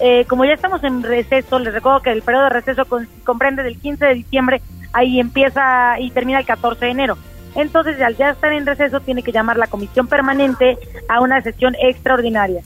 Eh, 0.00 0.26
como 0.28 0.44
ya 0.44 0.52
estamos 0.52 0.84
en 0.84 1.02
receso, 1.02 1.58
les 1.58 1.72
recuerdo 1.72 2.02
que 2.02 2.12
el 2.12 2.20
periodo 2.20 2.44
de 2.44 2.50
receso 2.50 2.82
comprende 3.24 3.62
del 3.62 3.78
15 3.78 4.04
de 4.04 4.14
diciembre, 4.14 4.60
ahí 4.92 5.18
empieza 5.18 5.98
y 5.98 6.10
termina 6.10 6.40
el 6.40 6.44
14 6.44 6.84
de 6.84 6.90
enero. 6.90 7.16
Entonces, 7.54 8.00
al 8.02 8.16
ya 8.16 8.30
estar 8.30 8.52
en 8.52 8.66
receso, 8.66 9.00
tiene 9.00 9.22
que 9.22 9.32
llamar 9.32 9.56
la 9.56 9.66
comisión 9.66 10.08
permanente 10.08 10.76
a 11.08 11.20
una 11.20 11.40
sesión 11.40 11.74
extraordinaria. 11.80 12.60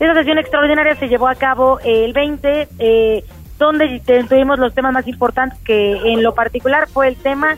Esa 0.00 0.14
sesión 0.14 0.38
extraordinaria 0.38 0.96
se 0.96 1.08
llevó 1.08 1.28
a 1.28 1.36
cabo 1.36 1.78
el 1.84 2.12
20, 2.12 2.68
eh, 2.80 3.24
donde 3.58 4.02
tuvimos 4.28 4.58
los 4.58 4.74
temas 4.74 4.92
más 4.92 5.06
importantes, 5.06 5.58
que 5.60 5.92
en 6.12 6.24
lo 6.24 6.34
particular 6.34 6.88
fue 6.88 7.06
el 7.06 7.16
tema 7.16 7.56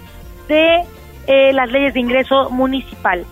de 0.49 0.85
eh, 1.27 1.53
las 1.55 1.71
leyes 1.73 1.95
de 1.95 2.01
ingreso 2.01 2.51
municipal. 2.51 3.25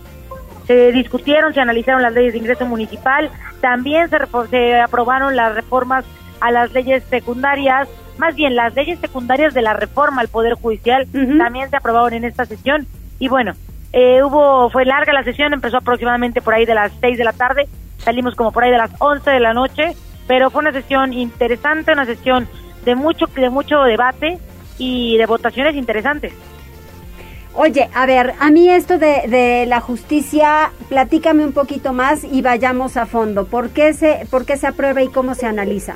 Se 0.66 0.92
discutieron, 0.92 1.52
se 1.52 1.60
analizaron 1.60 2.02
las 2.02 2.12
leyes 2.12 2.32
de 2.32 2.38
ingreso 2.38 2.64
municipal, 2.66 3.30
también 3.60 4.08
se, 4.08 4.18
se 4.50 4.80
aprobaron 4.80 5.36
las 5.36 5.54
reformas 5.54 6.04
a 6.40 6.50
las 6.50 6.72
leyes 6.72 7.02
secundarias, 7.04 7.88
más 8.18 8.34
bien 8.34 8.54
las 8.54 8.74
leyes 8.74 8.98
secundarias 9.00 9.54
de 9.54 9.62
la 9.62 9.74
reforma 9.74 10.20
al 10.20 10.28
Poder 10.28 10.54
Judicial 10.54 11.06
también 11.38 11.70
se 11.70 11.76
aprobaron 11.76 12.12
en 12.12 12.24
esta 12.24 12.44
sesión 12.44 12.86
y 13.18 13.28
bueno, 13.28 13.54
eh, 13.92 14.22
hubo 14.22 14.70
fue 14.70 14.84
larga 14.84 15.12
la 15.12 15.24
sesión, 15.24 15.52
empezó 15.52 15.78
aproximadamente 15.78 16.42
por 16.42 16.54
ahí 16.54 16.64
de 16.64 16.74
las 16.74 16.92
6 17.00 17.18
de 17.18 17.24
la 17.24 17.32
tarde, 17.32 17.68
salimos 17.98 18.34
como 18.34 18.52
por 18.52 18.64
ahí 18.64 18.70
de 18.70 18.78
las 18.78 18.90
11 18.98 19.30
de 19.30 19.40
la 19.40 19.54
noche, 19.54 19.94
pero 20.26 20.50
fue 20.50 20.62
una 20.62 20.72
sesión 20.72 21.12
interesante, 21.12 21.92
una 21.92 22.06
sesión 22.06 22.48
de 22.84 22.94
mucho 22.94 23.26
de 23.26 23.50
mucho 23.50 23.82
debate 23.82 24.38
y 24.78 25.16
de 25.16 25.26
votaciones 25.26 25.74
interesantes. 25.74 26.32
Oye, 27.56 27.88
a 27.94 28.04
ver, 28.04 28.34
a 28.40 28.50
mí 28.50 28.68
esto 28.68 28.98
de, 28.98 29.28
de, 29.28 29.64
la 29.66 29.80
justicia, 29.80 30.72
platícame 30.88 31.44
un 31.44 31.52
poquito 31.52 31.92
más 31.92 32.24
y 32.24 32.42
vayamos 32.42 32.96
a 32.96 33.06
fondo. 33.06 33.46
¿Por 33.46 33.70
qué 33.70 33.92
se, 33.92 34.26
por 34.28 34.44
qué 34.44 34.56
se 34.56 34.66
aprueba 34.66 35.02
y 35.02 35.08
cómo 35.08 35.36
se 35.36 35.46
analiza? 35.46 35.94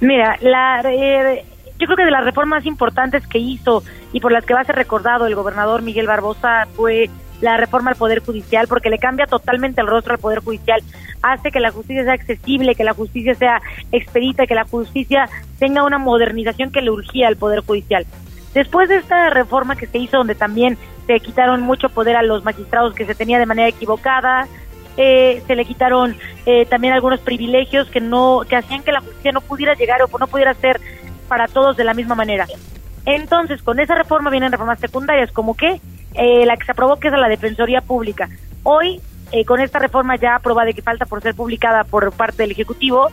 Mira, 0.00 0.36
la, 0.40 0.82
eh, 0.84 1.44
yo 1.78 1.86
creo 1.86 1.96
que 1.96 2.04
de 2.04 2.10
las 2.10 2.24
reformas 2.24 2.66
importantes 2.66 3.24
que 3.28 3.38
hizo 3.38 3.84
y 4.12 4.18
por 4.18 4.32
las 4.32 4.44
que 4.44 4.54
va 4.54 4.60
a 4.60 4.64
ser 4.64 4.74
recordado 4.74 5.26
el 5.26 5.36
gobernador 5.36 5.82
Miguel 5.82 6.08
Barbosa 6.08 6.66
fue 6.74 7.08
la 7.40 7.56
reforma 7.56 7.90
al 7.90 7.96
Poder 7.96 8.18
Judicial, 8.18 8.66
porque 8.66 8.90
le 8.90 8.98
cambia 8.98 9.26
totalmente 9.26 9.80
el 9.80 9.86
rostro 9.86 10.14
al 10.14 10.18
Poder 10.18 10.40
Judicial, 10.40 10.80
hace 11.22 11.52
que 11.52 11.60
la 11.60 11.70
justicia 11.70 12.02
sea 12.02 12.14
accesible, 12.14 12.74
que 12.74 12.84
la 12.84 12.94
justicia 12.94 13.36
sea 13.36 13.62
expedita, 13.92 14.46
que 14.46 14.54
la 14.56 14.64
justicia 14.64 15.28
tenga 15.60 15.84
una 15.84 15.98
modernización 15.98 16.72
que 16.72 16.82
le 16.82 16.90
urgía 16.90 17.28
al 17.28 17.36
Poder 17.36 17.60
Judicial. 17.60 18.04
Después 18.54 18.88
de 18.88 18.96
esta 18.96 19.30
reforma 19.30 19.76
que 19.76 19.86
se 19.86 19.98
hizo, 19.98 20.18
donde 20.18 20.34
también 20.34 20.78
se 21.06 21.20
quitaron 21.20 21.62
mucho 21.62 21.88
poder 21.88 22.16
a 22.16 22.22
los 22.22 22.44
magistrados 22.44 22.94
que 22.94 23.06
se 23.06 23.14
tenía 23.14 23.38
de 23.38 23.46
manera 23.46 23.68
equivocada, 23.68 24.46
eh, 24.96 25.42
se 25.46 25.56
le 25.56 25.64
quitaron 25.64 26.16
eh, 26.44 26.66
también 26.66 26.92
algunos 26.92 27.20
privilegios 27.20 27.88
que 27.88 28.00
no 28.00 28.42
que 28.46 28.56
hacían 28.56 28.82
que 28.82 28.92
la 28.92 29.00
justicia 29.00 29.32
no 29.32 29.40
pudiera 29.40 29.74
llegar 29.74 30.02
o 30.02 30.18
no 30.18 30.26
pudiera 30.26 30.52
ser 30.54 30.80
para 31.28 31.48
todos 31.48 31.76
de 31.76 31.84
la 31.84 31.94
misma 31.94 32.14
manera. 32.14 32.46
Entonces, 33.06 33.62
con 33.62 33.80
esa 33.80 33.94
reforma 33.94 34.30
vienen 34.30 34.52
reformas 34.52 34.78
secundarias, 34.78 35.32
como 35.32 35.56
que 35.56 35.80
eh, 36.14 36.44
la 36.46 36.56
que 36.56 36.66
se 36.66 36.72
aprobó, 36.72 36.96
que 36.96 37.08
es 37.08 37.14
la 37.14 37.28
Defensoría 37.28 37.80
Pública. 37.80 38.28
Hoy, 38.62 39.00
eh, 39.32 39.44
con 39.44 39.60
esta 39.60 39.78
reforma 39.78 40.16
ya 40.16 40.36
aprobada 40.36 40.70
y 40.70 40.74
que 40.74 40.82
falta 40.82 41.06
por 41.06 41.22
ser 41.22 41.34
publicada 41.34 41.84
por 41.84 42.12
parte 42.12 42.42
del 42.42 42.52
Ejecutivo, 42.52 43.08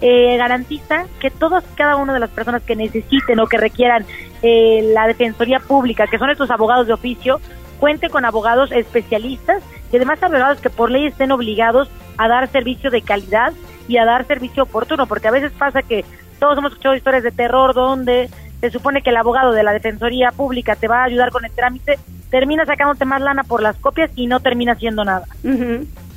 eh, 0.00 0.36
garantiza 0.36 1.06
que 1.20 1.30
todas 1.30 1.64
cada 1.74 1.96
una 1.96 2.14
de 2.14 2.20
las 2.20 2.30
personas 2.30 2.62
que 2.62 2.76
necesiten 2.76 3.40
o 3.40 3.46
que 3.46 3.58
requieran 3.58 4.04
la 4.42 5.06
Defensoría 5.06 5.60
Pública, 5.60 6.06
que 6.06 6.16
son 6.16 6.30
estos 6.30 6.50
abogados 6.50 6.86
de 6.86 6.94
oficio, 6.94 7.40
cuente 7.78 8.08
con 8.08 8.24
abogados 8.24 8.72
especialistas 8.72 9.62
y 9.92 9.96
además 9.96 10.22
abogados 10.22 10.60
que 10.60 10.70
por 10.70 10.90
ley 10.90 11.06
estén 11.06 11.32
obligados 11.32 11.90
a 12.16 12.28
dar 12.28 12.48
servicio 12.50 12.90
de 12.90 13.02
calidad 13.02 13.52
y 13.88 13.96
a 13.96 14.04
dar 14.04 14.26
servicio 14.26 14.62
oportuno, 14.62 15.06
porque 15.06 15.28
a 15.28 15.32
veces 15.32 15.52
pasa 15.52 15.82
que 15.82 16.04
todos 16.38 16.56
hemos 16.56 16.72
escuchado 16.72 16.94
historias 16.94 17.24
de 17.24 17.32
terror 17.32 17.74
donde 17.74 18.30
se 18.60 18.70
supone 18.70 19.02
que 19.02 19.10
el 19.10 19.16
abogado 19.16 19.52
de 19.52 19.62
la 19.62 19.72
Defensoría 19.72 20.30
Pública 20.32 20.76
te 20.76 20.86
va 20.86 21.00
a 21.00 21.04
ayudar 21.04 21.30
con 21.30 21.44
el 21.44 21.52
trámite, 21.52 21.98
termina 22.30 22.66
sacándote 22.66 23.04
más 23.04 23.20
lana 23.20 23.42
por 23.42 23.62
las 23.62 23.76
copias 23.76 24.10
y 24.14 24.26
no 24.26 24.40
termina 24.40 24.72
haciendo 24.72 25.04
nada. 25.04 25.26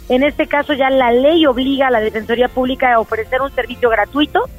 En 0.09 0.23
este 0.23 0.47
caso 0.47 0.73
ya 0.73 0.89
la 0.89 1.11
ley 1.11 1.45
obliga 1.45 1.87
a 1.87 1.91
la 1.91 2.01
Defensoría 2.01 2.49
Pública 2.49 2.93
a 2.93 2.99
ofrecer 2.99 3.41
un 3.41 3.53
servicio 3.53 3.89
gratuito, 3.89 4.49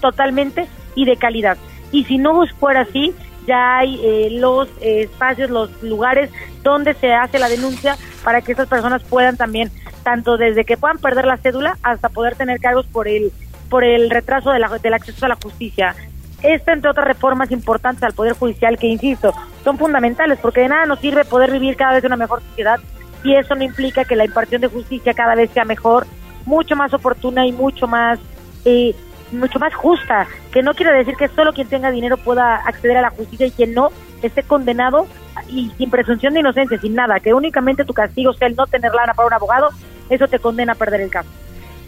totalmente 0.00 0.68
y 0.94 1.04
de 1.04 1.16
calidad. 1.16 1.56
Y 1.90 2.04
si 2.04 2.18
no 2.18 2.46
fuera 2.58 2.82
así, 2.82 3.14
ya 3.46 3.78
hay 3.78 4.00
eh, 4.02 4.28
los 4.30 4.68
espacios, 4.80 5.50
los 5.50 5.82
lugares 5.82 6.30
donde 6.62 6.94
se 6.94 7.12
hace 7.12 7.38
la 7.38 7.48
denuncia 7.48 7.96
para 8.22 8.40
que 8.40 8.52
esas 8.52 8.68
personas 8.68 9.02
puedan 9.02 9.36
también, 9.36 9.70
tanto 10.04 10.36
desde 10.36 10.64
que 10.64 10.76
puedan 10.76 10.98
perder 10.98 11.24
la 11.24 11.36
cédula 11.36 11.76
hasta 11.82 12.08
poder 12.08 12.36
tener 12.36 12.60
cargos 12.60 12.86
por 12.86 13.08
el 13.08 13.32
por 13.68 13.84
el 13.84 14.10
retraso 14.10 14.50
de 14.50 14.58
la, 14.58 14.68
del 14.68 14.92
acceso 14.92 15.24
a 15.24 15.30
la 15.30 15.38
justicia. 15.42 15.94
Esta, 16.42 16.74
entre 16.74 16.90
otras 16.90 17.06
reformas 17.06 17.50
importantes 17.50 18.02
al 18.02 18.12
Poder 18.12 18.34
Judicial, 18.34 18.76
que 18.76 18.86
insisto, 18.86 19.32
son 19.64 19.78
fundamentales, 19.78 20.38
porque 20.42 20.60
de 20.60 20.68
nada 20.68 20.84
nos 20.84 20.98
sirve 21.00 21.24
poder 21.24 21.50
vivir 21.50 21.74
cada 21.74 21.94
vez 21.94 22.04
una 22.04 22.16
mejor 22.18 22.42
sociedad 22.42 22.80
y 23.24 23.34
eso 23.34 23.54
no 23.54 23.62
implica 23.62 24.04
que 24.04 24.16
la 24.16 24.24
impartición 24.24 24.62
de 24.62 24.68
justicia 24.68 25.14
cada 25.14 25.34
vez 25.34 25.50
sea 25.52 25.64
mejor, 25.64 26.06
mucho 26.44 26.76
más 26.76 26.92
oportuna 26.92 27.46
y 27.46 27.52
mucho 27.52 27.86
más 27.86 28.18
eh, 28.64 28.94
mucho 29.32 29.58
más 29.58 29.74
justa, 29.74 30.26
que 30.52 30.62
no 30.62 30.74
quiere 30.74 30.92
decir 30.92 31.14
que 31.16 31.28
solo 31.28 31.52
quien 31.52 31.68
tenga 31.68 31.90
dinero 31.90 32.16
pueda 32.18 32.56
acceder 32.56 32.98
a 32.98 33.02
la 33.02 33.10
justicia 33.10 33.46
y 33.46 33.50
quien 33.50 33.74
no 33.74 33.90
esté 34.22 34.42
condenado 34.42 35.06
y 35.48 35.70
sin 35.78 35.90
presunción 35.90 36.34
de 36.34 36.40
inocencia, 36.40 36.78
sin 36.78 36.94
nada, 36.94 37.18
que 37.20 37.34
únicamente 37.34 37.84
tu 37.84 37.94
castigo 37.94 38.32
sea 38.34 38.48
el 38.48 38.56
no 38.56 38.66
tener 38.66 38.92
lana 38.92 39.14
para 39.14 39.28
un 39.28 39.32
abogado, 39.32 39.70
eso 40.10 40.28
te 40.28 40.38
condena 40.38 40.72
a 40.72 40.76
perder 40.76 41.00
el 41.00 41.10
caso. 41.10 41.28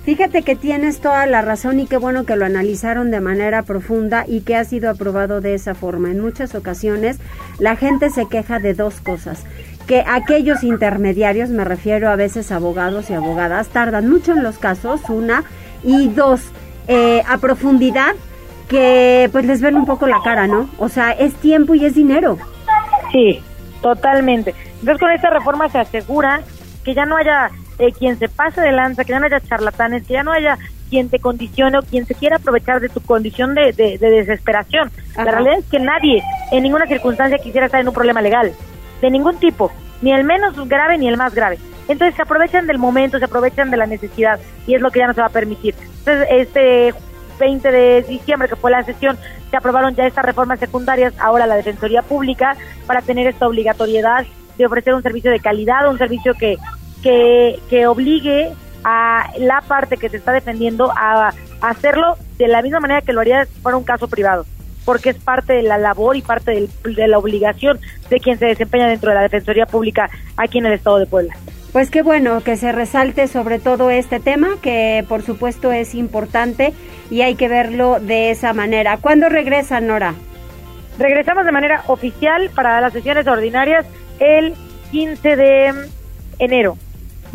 Fíjate 0.04 0.42
que 0.42 0.54
tienes 0.54 1.00
toda 1.00 1.24
la 1.26 1.40
razón 1.40 1.80
y 1.80 1.86
qué 1.86 1.96
bueno 1.96 2.26
que 2.26 2.36
lo 2.36 2.44
analizaron 2.44 3.10
de 3.10 3.20
manera 3.20 3.62
profunda 3.62 4.24
y 4.28 4.42
que 4.42 4.54
ha 4.54 4.64
sido 4.64 4.90
aprobado 4.90 5.40
de 5.40 5.54
esa 5.54 5.74
forma. 5.74 6.10
En 6.10 6.20
muchas 6.20 6.54
ocasiones 6.54 7.18
la 7.58 7.74
gente 7.76 8.10
se 8.10 8.28
queja 8.28 8.58
de 8.58 8.74
dos 8.74 9.00
cosas. 9.00 9.44
Que 9.86 10.04
aquellos 10.06 10.64
intermediarios, 10.64 11.50
me 11.50 11.64
refiero 11.64 12.08
a 12.08 12.16
veces 12.16 12.50
abogados 12.52 13.10
y 13.10 13.14
abogadas, 13.14 13.68
tardan 13.68 14.08
mucho 14.08 14.32
en 14.32 14.42
los 14.42 14.58
casos, 14.58 15.02
una, 15.08 15.44
y 15.82 16.08
dos, 16.08 16.40
eh, 16.88 17.22
a 17.28 17.38
profundidad, 17.38 18.14
que 18.68 19.28
pues 19.30 19.44
les 19.44 19.60
ven 19.60 19.76
un 19.76 19.84
poco 19.84 20.06
la 20.06 20.20
cara, 20.24 20.46
¿no? 20.46 20.70
O 20.78 20.88
sea, 20.88 21.12
es 21.12 21.34
tiempo 21.34 21.74
y 21.74 21.84
es 21.84 21.94
dinero. 21.94 22.38
Sí, 23.12 23.40
totalmente. 23.82 24.54
Entonces 24.80 24.98
con 24.98 25.10
esta 25.10 25.30
reforma 25.30 25.68
se 25.68 25.78
asegura 25.78 26.40
que 26.82 26.94
ya 26.94 27.04
no 27.04 27.16
haya 27.16 27.50
eh, 27.78 27.92
quien 27.92 28.18
se 28.18 28.28
pase 28.28 28.60
de 28.60 28.72
lanza, 28.72 29.04
que 29.04 29.12
ya 29.12 29.18
no 29.18 29.26
haya 29.26 29.40
charlatanes, 29.40 30.06
que 30.06 30.14
ya 30.14 30.22
no 30.22 30.32
haya 30.32 30.58
quien 30.90 31.08
te 31.08 31.18
condicione 31.18 31.78
o 31.78 31.82
quien 31.82 32.06
se 32.06 32.14
quiera 32.14 32.36
aprovechar 32.36 32.80
de 32.80 32.88
tu 32.88 33.00
condición 33.00 33.54
de, 33.54 33.72
desesperación. 33.72 34.90
La 35.16 35.24
realidad 35.24 35.58
es 35.58 35.64
que 35.66 35.78
nadie 35.78 36.22
en 36.52 36.62
ninguna 36.62 36.86
circunstancia 36.86 37.38
quisiera 37.38 37.66
estar 37.66 37.80
en 37.80 37.88
un 37.88 37.94
problema 37.94 38.22
legal, 38.22 38.52
de 39.04 39.10
ningún 39.10 39.38
tipo, 39.38 39.70
ni 40.02 40.12
el 40.12 40.24
menos 40.24 40.56
grave 40.68 40.98
ni 40.98 41.08
el 41.08 41.16
más 41.16 41.34
grave. 41.34 41.58
Entonces 41.88 42.14
se 42.16 42.22
aprovechan 42.22 42.66
del 42.66 42.78
momento, 42.78 43.18
se 43.18 43.26
aprovechan 43.26 43.70
de 43.70 43.76
la 43.76 43.86
necesidad 43.86 44.40
y 44.66 44.74
es 44.74 44.80
lo 44.80 44.90
que 44.90 45.00
ya 45.00 45.06
no 45.06 45.14
se 45.14 45.20
va 45.20 45.26
a 45.26 45.30
permitir. 45.30 45.74
Entonces, 45.98 46.26
este 46.30 46.94
20 47.38 47.70
de 47.70 48.02
diciembre, 48.02 48.48
que 48.48 48.56
fue 48.56 48.70
la 48.70 48.82
sesión, 48.82 49.18
se 49.50 49.56
aprobaron 49.56 49.94
ya 49.94 50.06
estas 50.06 50.24
reformas 50.24 50.58
secundarias, 50.58 51.12
ahora 51.18 51.46
la 51.46 51.56
Defensoría 51.56 52.02
Pública, 52.02 52.56
para 52.86 53.02
tener 53.02 53.26
esta 53.26 53.46
obligatoriedad 53.46 54.24
de 54.56 54.66
ofrecer 54.66 54.94
un 54.94 55.02
servicio 55.02 55.30
de 55.30 55.40
calidad, 55.40 55.88
un 55.90 55.98
servicio 55.98 56.32
que 56.34 56.56
que, 57.68 57.86
obligue 57.86 58.52
a 58.82 59.30
la 59.38 59.60
parte 59.62 59.96
que 59.96 60.08
se 60.08 60.16
está 60.16 60.32
defendiendo 60.32 60.90
a, 60.94 61.32
hacerlo 61.60 62.16
de 62.36 62.48
la 62.48 62.60
misma 62.60 62.80
manera 62.80 63.00
que 63.00 63.12
lo 63.12 63.20
haría 63.20 63.46
si 63.46 63.60
fuera 63.60 63.78
un 63.78 63.84
caso 63.84 64.06
privado, 64.08 64.44
porque 64.84 65.10
es 65.10 65.16
parte 65.16 65.54
de 65.54 65.62
la 65.62 65.78
labor 65.78 66.16
y 66.16 66.22
parte 66.22 66.68
de 66.82 67.08
la 67.08 67.18
obligación 67.18 67.80
de 68.10 68.20
quien 68.20 68.38
se 68.38 68.46
desempeña 68.46 68.88
dentro 68.88 69.10
de 69.10 69.16
la 69.16 69.22
Defensoría 69.22 69.66
Pública 69.66 70.10
aquí 70.36 70.58
en 70.58 70.66
el 70.66 70.72
Estado 70.74 70.98
de 70.98 71.06
Puebla. 71.06 71.34
Pues 71.72 71.90
qué 71.90 72.02
bueno 72.02 72.40
que 72.42 72.56
se 72.56 72.70
resalte 72.70 73.26
sobre 73.26 73.58
todo 73.58 73.90
este 73.90 74.20
tema, 74.20 74.50
que 74.62 75.04
por 75.08 75.22
supuesto 75.22 75.72
es 75.72 75.94
importante 75.96 76.72
y 77.10 77.22
hay 77.22 77.34
que 77.34 77.48
verlo 77.48 77.98
de 77.98 78.30
esa 78.30 78.52
manera. 78.52 78.98
¿Cuándo 78.98 79.28
regresa, 79.28 79.80
Nora? 79.80 80.14
Regresamos 80.98 81.44
de 81.44 81.50
manera 81.50 81.82
oficial 81.88 82.50
para 82.54 82.80
las 82.80 82.92
sesiones 82.92 83.26
ordinarias 83.26 83.84
el 84.20 84.54
15 84.92 85.34
de 85.36 85.74
enero. 86.38 86.78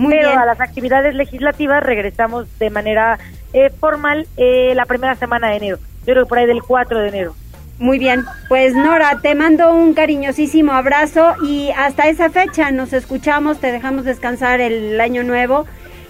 Pero 0.07 0.29
a 0.29 0.45
las 0.45 0.61
actividades 0.61 1.13
legislativas 1.13 1.83
regresamos 1.83 2.47
de 2.57 2.69
manera 2.69 3.19
eh, 3.51 3.69
formal 3.69 4.27
eh, 4.37 4.73
la 4.73 4.85
primera 4.85 5.15
semana 5.15 5.49
de 5.49 5.57
enero. 5.57 5.77
Yo 6.05 6.13
creo 6.13 6.23
que 6.25 6.29
por 6.29 6.37
ahí 6.37 6.47
del 6.47 6.61
4 6.61 6.99
de 6.99 7.09
enero. 7.09 7.35
Muy 7.79 7.97
bien, 7.97 8.25
pues 8.49 8.75
Nora, 8.75 9.19
te 9.21 9.35
mando 9.35 9.73
un 9.73 9.93
cariñosísimo 9.93 10.73
abrazo 10.73 11.35
y 11.41 11.69
hasta 11.77 12.09
esa 12.09 12.29
fecha 12.29 12.71
nos 12.71 12.91
escuchamos, 12.91 13.59
te 13.59 13.71
dejamos 13.71 14.03
descansar 14.03 14.59
el 14.59 14.99
año 14.99 15.23
nuevo 15.23 15.65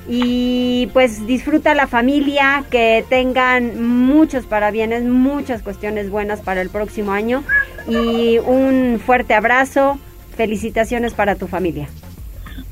y 0.07 0.89
pues 0.93 1.27
disfruta 1.27 1.75
la 1.75 1.85
familia, 1.85 2.63
que 2.71 3.05
tengan 3.07 3.83
muchos 3.87 4.47
parabienes, 4.47 5.03
muchas 5.03 5.61
cuestiones 5.61 6.09
buenas 6.09 6.41
para 6.41 6.61
el 6.61 6.71
próximo 6.71 7.11
año 7.11 7.43
y 7.87 8.39
un 8.39 8.99
fuerte 9.05 9.35
abrazo, 9.35 9.99
felicitaciones 10.35 11.13
para 11.13 11.35
tu 11.35 11.47
familia. 11.47 11.87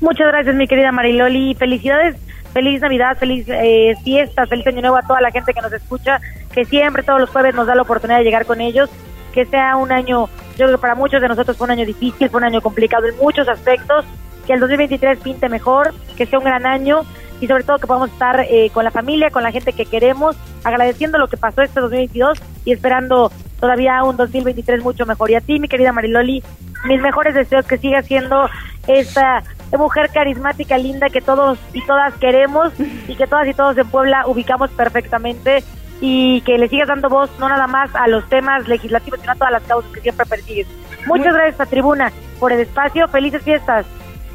Muchas 0.00 0.26
gracias 0.26 0.56
mi 0.56 0.66
querida 0.66 0.90
Mariloli, 0.90 1.54
felicidades, 1.54 2.16
feliz 2.58 2.80
Navidad, 2.80 3.16
feliz 3.16 3.46
eh, 3.46 3.94
fiesta, 4.02 4.44
feliz 4.46 4.66
año 4.66 4.80
nuevo 4.80 4.96
a 4.96 5.02
toda 5.02 5.20
la 5.20 5.30
gente 5.30 5.54
que 5.54 5.60
nos 5.60 5.72
escucha, 5.72 6.20
que 6.52 6.64
siempre 6.64 7.04
todos 7.04 7.20
los 7.20 7.30
jueves 7.30 7.54
nos 7.54 7.68
da 7.68 7.76
la 7.76 7.82
oportunidad 7.82 8.18
de 8.18 8.24
llegar 8.24 8.46
con 8.46 8.60
ellos, 8.60 8.90
que 9.32 9.46
sea 9.46 9.76
un 9.76 9.92
año, 9.92 10.28
yo 10.56 10.66
creo 10.66 10.72
que 10.72 10.78
para 10.78 10.96
muchos 10.96 11.22
de 11.22 11.28
nosotros 11.28 11.56
fue 11.56 11.66
un 11.66 11.70
año 11.70 11.86
difícil, 11.86 12.28
fue 12.28 12.38
un 12.38 12.46
año 12.46 12.60
complicado 12.60 13.06
en 13.06 13.16
muchos 13.18 13.46
aspectos, 13.48 14.04
que 14.44 14.54
el 14.54 14.58
2023 14.58 15.20
pinte 15.20 15.48
mejor, 15.48 15.94
que 16.16 16.26
sea 16.26 16.40
un 16.40 16.46
gran 16.46 16.66
año 16.66 17.02
y 17.40 17.46
sobre 17.46 17.62
todo 17.62 17.78
que 17.78 17.86
podamos 17.86 18.10
estar 18.10 18.40
eh, 18.40 18.70
con 18.74 18.82
la 18.82 18.90
familia, 18.90 19.30
con 19.30 19.44
la 19.44 19.52
gente 19.52 19.72
que 19.72 19.86
queremos, 19.86 20.34
agradeciendo 20.64 21.16
lo 21.16 21.28
que 21.28 21.36
pasó 21.36 21.62
este 21.62 21.78
2022 21.78 22.42
y 22.64 22.72
esperando 22.72 23.30
todavía 23.60 24.02
un 24.02 24.16
2023 24.16 24.82
mucho 24.82 25.06
mejor. 25.06 25.30
Y 25.30 25.36
a 25.36 25.40
ti, 25.40 25.60
mi 25.60 25.68
querida 25.68 25.92
Mariloli, 25.92 26.42
mis 26.86 27.00
mejores 27.00 27.36
deseos 27.36 27.64
que 27.66 27.78
siga 27.78 28.02
siendo 28.02 28.50
esta 28.88 29.44
mujer 29.76 30.10
carismática, 30.12 30.78
linda 30.78 31.10
que 31.10 31.20
todos 31.20 31.58
y 31.72 31.84
todas 31.84 32.14
queremos 32.14 32.72
y 33.06 33.16
que 33.16 33.26
todas 33.26 33.46
y 33.46 33.54
todos 33.54 33.76
en 33.76 33.88
Puebla 33.88 34.26
ubicamos 34.26 34.70
perfectamente 34.70 35.62
y 36.00 36.40
que 36.42 36.58
le 36.58 36.68
sigas 36.68 36.88
dando 36.88 37.08
voz 37.08 37.30
no 37.38 37.48
nada 37.48 37.66
más 37.66 37.94
a 37.94 38.06
los 38.08 38.28
temas 38.28 38.68
legislativos, 38.68 39.20
sino 39.20 39.32
a 39.32 39.36
todas 39.36 39.52
las 39.52 39.62
causas 39.64 39.90
que 39.92 40.00
siempre 40.00 40.26
persigues. 40.26 40.66
Muchas 41.06 41.34
gracias 41.34 41.60
a 41.60 41.66
Tribuna 41.66 42.12
por 42.38 42.52
el 42.52 42.60
espacio. 42.60 43.08
Felices 43.08 43.42
fiestas. 43.42 43.86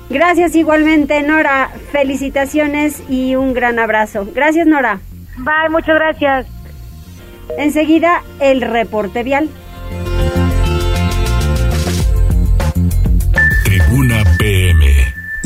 Gracias 0.10 0.56
igualmente, 0.56 1.22
Nora. 1.24 1.70
Felicitaciones 1.92 3.02
y 3.10 3.36
un 3.36 3.54
gran 3.54 3.80
abrazo. 3.80 4.28
Gracias, 4.34 4.68
Nora. 4.68 5.00
Bye, 5.38 5.70
muchas 5.70 5.96
gracias. 5.96 6.46
Enseguida, 7.58 8.22
el 8.40 8.62
reporte 8.62 9.24
vial. 9.24 9.50
Tribuna 13.64 14.24
PM. 14.38 14.62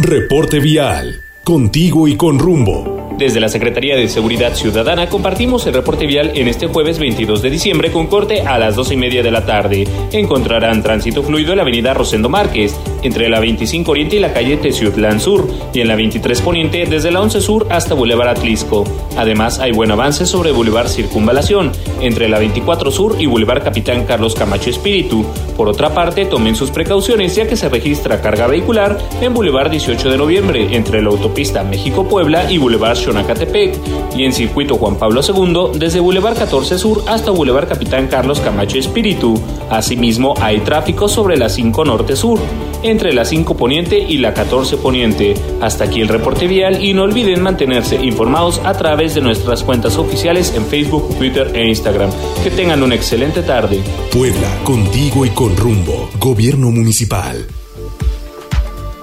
Reporte 0.08 0.62
vial. 0.62 1.22
Contigo 1.44 2.08
y 2.08 2.16
con 2.16 2.40
rumbo. 2.40 3.07
Desde 3.18 3.40
la 3.40 3.50
Secretaría 3.50 3.96
de 3.96 4.08
Seguridad 4.10 4.54
Ciudadana 4.54 5.10
compartimos 5.10 5.66
el 5.66 5.74
reporte 5.74 6.06
vial 6.06 6.34
en 6.36 6.48
este 6.48 6.68
jueves 6.68 7.00
22 7.00 7.42
de 7.42 7.50
diciembre 7.50 7.92
con 7.92 8.06
corte 8.06 8.42
a 8.42 8.60
las 8.60 8.76
12 8.76 8.94
y 8.94 8.98
media 8.98 9.24
de 9.24 9.32
la 9.32 9.44
tarde. 9.44 9.88
Encontrarán 10.12 10.84
tránsito 10.84 11.24
fluido 11.24 11.52
en 11.52 11.58
la 11.58 11.64
avenida 11.64 11.96
Rosendo 11.96 12.30
Márquez, 12.30 12.80
entre 13.02 13.28
la 13.28 13.40
25 13.40 13.90
Oriente 13.90 14.18
y 14.18 14.20
la 14.20 14.34
calle 14.34 14.58
Teciutlán 14.58 15.20
Sur, 15.20 15.48
y 15.74 15.82
en 15.82 15.88
la 15.88 15.96
23 15.96 16.42
Poniente 16.42 16.86
desde 16.86 17.10
la 17.10 17.22
11 17.22 17.42
Sur 17.42 17.66
hasta 17.72 17.96
Boulevard 17.96 18.30
Atlisco. 18.30 18.84
Además, 19.18 19.58
hay 19.58 19.72
buen 19.72 19.90
avance 19.90 20.28
sobre 20.28 20.52
Boulevard 20.52 20.88
Circunvalación, 20.88 21.72
entre 22.02 22.30
la 22.30 22.38
24 22.38 22.92
Sur 22.92 23.16
y 23.20 23.26
Boulevard 23.26 23.64
Capitán 23.64 24.06
Carlos 24.06 24.36
Camacho 24.36 24.70
Espíritu. 24.70 25.26
Por 25.56 25.70
otra 25.70 25.92
parte, 25.92 26.26
tomen 26.26 26.56
sus 26.56 26.70
precauciones 26.70 27.36
ya 27.36 27.48
que 27.48 27.58
se 27.58 27.68
registra 27.68 28.22
carga 28.22 28.46
vehicular 28.46 29.00
en 29.22 29.34
Boulevard 29.34 29.72
18 29.72 30.12
de 30.12 30.18
Noviembre, 30.18 30.76
entre 30.76 31.02
la 31.02 31.10
autopista 31.10 31.64
México-Puebla 31.64 32.52
y 32.52 32.60
Boulevard 32.60 32.96
Xonacatepec, 33.08 33.74
y 34.16 34.26
en 34.26 34.34
Circuito 34.34 34.76
Juan 34.76 34.98
Pablo 34.98 35.22
II 35.22 35.80
desde 35.80 36.00
Boulevard 36.00 36.38
14 36.38 36.78
Sur 36.78 37.04
hasta 37.08 37.32
Boulevard 37.32 37.68
Capitán 37.68 38.08
Carlos 38.08 38.40
Camacho 38.40 38.78
Espíritu. 38.78 39.40
Asimismo, 39.70 40.34
hay 40.42 40.60
tráfico 40.60 41.08
sobre 41.08 41.38
la 41.38 41.50
5 41.50 41.86
Norte 41.86 42.16
Sur, 42.16 42.40
entre 42.84 43.14
la 43.14 43.26
5 43.26 43.56
Poniente 43.56 43.98
y 44.00 44.18
la 44.18 44.34
14 44.34 44.78
Poniente. 44.78 45.36
Hasta 45.62 45.86
aquí 45.86 46.02
el 46.02 46.10
reporte 46.10 46.48
vial 46.48 46.84
y 46.84 46.94
no 46.94 47.04
olviden 47.04 47.42
mantenerse 47.42 47.96
informados 48.04 48.60
a 48.66 48.74
través 48.74 49.16
de 49.16 49.22
nuestras 49.22 49.64
cuentas 49.64 49.98
oficiales 49.98 50.54
en 50.56 50.66
Facebook, 50.66 51.16
Twitter 51.18 51.52
e 51.54 51.68
Instagram. 51.68 52.10
Que 52.44 52.52
tengan 52.52 52.84
una 52.84 52.96
excelente 52.96 53.42
tarde. 53.42 53.80
Puebla, 54.12 54.50
contigo 54.64 55.26
y 55.26 55.30
con 55.30 55.56
rumbo. 55.56 56.10
Gobierno 56.20 56.72
Municipal. 56.72 57.48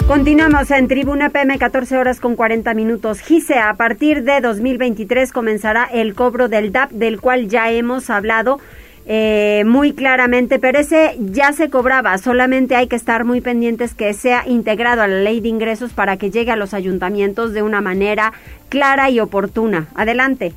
Continuamos 0.06 0.70
en 0.70 0.86
Tribuna 0.86 1.30
PM 1.30 1.58
14 1.58 1.96
horas 1.96 2.20
con 2.20 2.36
40 2.36 2.74
minutos. 2.74 3.20
Gise, 3.20 3.58
a 3.58 3.72
partir 3.72 4.22
de 4.22 4.42
2023 4.42 5.32
comenzará 5.32 5.84
el 5.90 6.14
cobro 6.14 6.48
del 6.48 6.72
DAP, 6.72 6.90
del 6.90 7.22
cual 7.22 7.48
ya 7.48 7.70
hemos 7.70 8.10
hablado 8.10 8.60
eh, 9.06 9.64
muy 9.66 9.94
claramente, 9.94 10.58
pero 10.58 10.78
ese 10.78 11.16
ya 11.18 11.52
se 11.52 11.70
cobraba, 11.70 12.18
solamente 12.18 12.76
hay 12.76 12.86
que 12.86 12.96
estar 12.96 13.24
muy 13.24 13.40
pendientes 13.40 13.94
que 13.94 14.12
sea 14.12 14.46
integrado 14.46 15.00
a 15.00 15.08
la 15.08 15.20
ley 15.20 15.40
de 15.40 15.48
ingresos 15.48 15.94
para 15.94 16.18
que 16.18 16.30
llegue 16.30 16.52
a 16.52 16.56
los 16.56 16.74
ayuntamientos 16.74 17.54
de 17.54 17.62
una 17.62 17.80
manera 17.80 18.34
clara 18.68 19.08
y 19.08 19.20
oportuna. 19.20 19.88
Adelante. 19.94 20.52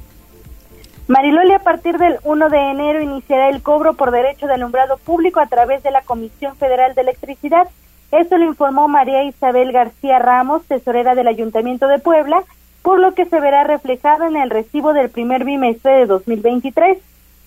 Mariloli, 1.07 1.53
a 1.53 1.59
partir 1.59 1.97
del 1.97 2.17
1 2.25 2.49
de 2.49 2.57
enero 2.57 3.01
iniciará 3.01 3.47
el 3.47 3.61
cobro 3.61 3.93
por 3.93 4.11
derecho 4.11 4.45
de 4.45 4.55
alumbrado 4.55 4.97
público 4.97 5.39
a 5.39 5.47
través 5.47 5.83
de 5.83 5.91
la 5.91 6.01
Comisión 6.01 6.57
Federal 6.57 6.95
de 6.95 7.01
Electricidad. 7.01 7.69
Esto 8.11 8.37
lo 8.37 8.45
informó 8.45 8.87
María 8.87 9.23
Isabel 9.23 9.71
García 9.73 10.19
Ramos, 10.19 10.63
tesorera 10.65 11.13
del 11.13 11.27
Ayuntamiento 11.27 11.87
de 11.87 11.99
Puebla, 11.99 12.43
por 12.81 12.99
lo 12.99 13.13
que 13.13 13.25
se 13.25 13.39
verá 13.41 13.65
reflejado 13.65 14.25
en 14.25 14.37
el 14.37 14.49
recibo 14.49 14.93
del 14.93 15.09
primer 15.09 15.43
bimestre 15.43 15.91
de 15.91 16.05
2023. 16.05 16.99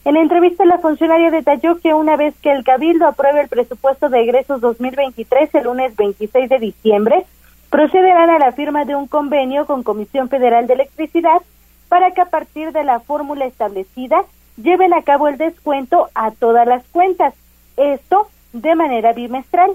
En 0.04 0.16
entrevista, 0.16 0.66
la 0.66 0.78
funcionaria 0.78 1.30
detalló 1.30 1.78
que 1.78 1.94
una 1.94 2.16
vez 2.16 2.34
que 2.42 2.52
el 2.52 2.62
Cabildo 2.62 3.06
apruebe 3.06 3.40
el 3.40 3.48
presupuesto 3.48 4.10
de 4.10 4.20
egresos 4.22 4.60
2023 4.60 5.54
el 5.54 5.64
lunes 5.64 5.96
26 5.96 6.48
de 6.50 6.58
diciembre, 6.58 7.24
procederán 7.70 8.28
a 8.28 8.38
la 8.38 8.52
firma 8.52 8.84
de 8.84 8.96
un 8.96 9.06
convenio 9.06 9.64
con 9.64 9.82
Comisión 9.82 10.28
Federal 10.28 10.66
de 10.66 10.74
Electricidad 10.74 11.40
para 11.88 12.10
que 12.10 12.20
a 12.20 12.26
partir 12.26 12.72
de 12.72 12.84
la 12.84 13.00
fórmula 13.00 13.46
establecida 13.46 14.24
lleven 14.62 14.92
a 14.92 15.02
cabo 15.02 15.28
el 15.28 15.38
descuento 15.38 16.10
a 16.14 16.32
todas 16.32 16.66
las 16.66 16.84
cuentas, 16.88 17.34
esto 17.76 18.28
de 18.52 18.74
manera 18.74 19.12
bimestral 19.12 19.70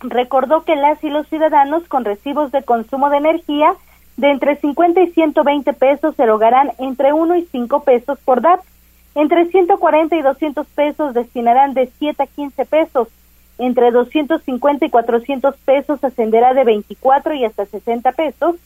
recordó 0.00 0.64
que 0.64 0.76
las 0.76 1.02
y 1.02 1.10
los 1.10 1.26
ciudadanos 1.28 1.86
con 1.88 2.04
recibos 2.04 2.52
de 2.52 2.62
consumo 2.62 3.10
de 3.10 3.18
energía 3.18 3.74
de 4.16 4.30
entre 4.30 4.56
50 4.56 5.00
y 5.00 5.12
120 5.12 5.72
pesos 5.74 6.18
erogarán 6.18 6.72
entre 6.78 7.12
1 7.12 7.36
y 7.36 7.44
5 7.46 7.82
pesos 7.84 8.18
por 8.24 8.40
DAP. 8.40 8.60
Entre 9.14 9.46
140 9.46 10.16
y 10.16 10.22
200 10.22 10.66
pesos 10.68 11.14
destinarán 11.14 11.74
de 11.74 11.90
7 11.98 12.22
a 12.22 12.26
15 12.26 12.66
pesos. 12.66 13.08
Entre 13.58 13.90
250 13.90 14.86
y 14.86 14.90
400 14.90 15.56
pesos 15.58 16.02
ascenderá 16.02 16.54
de 16.54 16.64
24 16.64 17.34
y 17.34 17.44
hasta 17.44 17.66
60 17.66 18.12
pesos. 18.12 18.56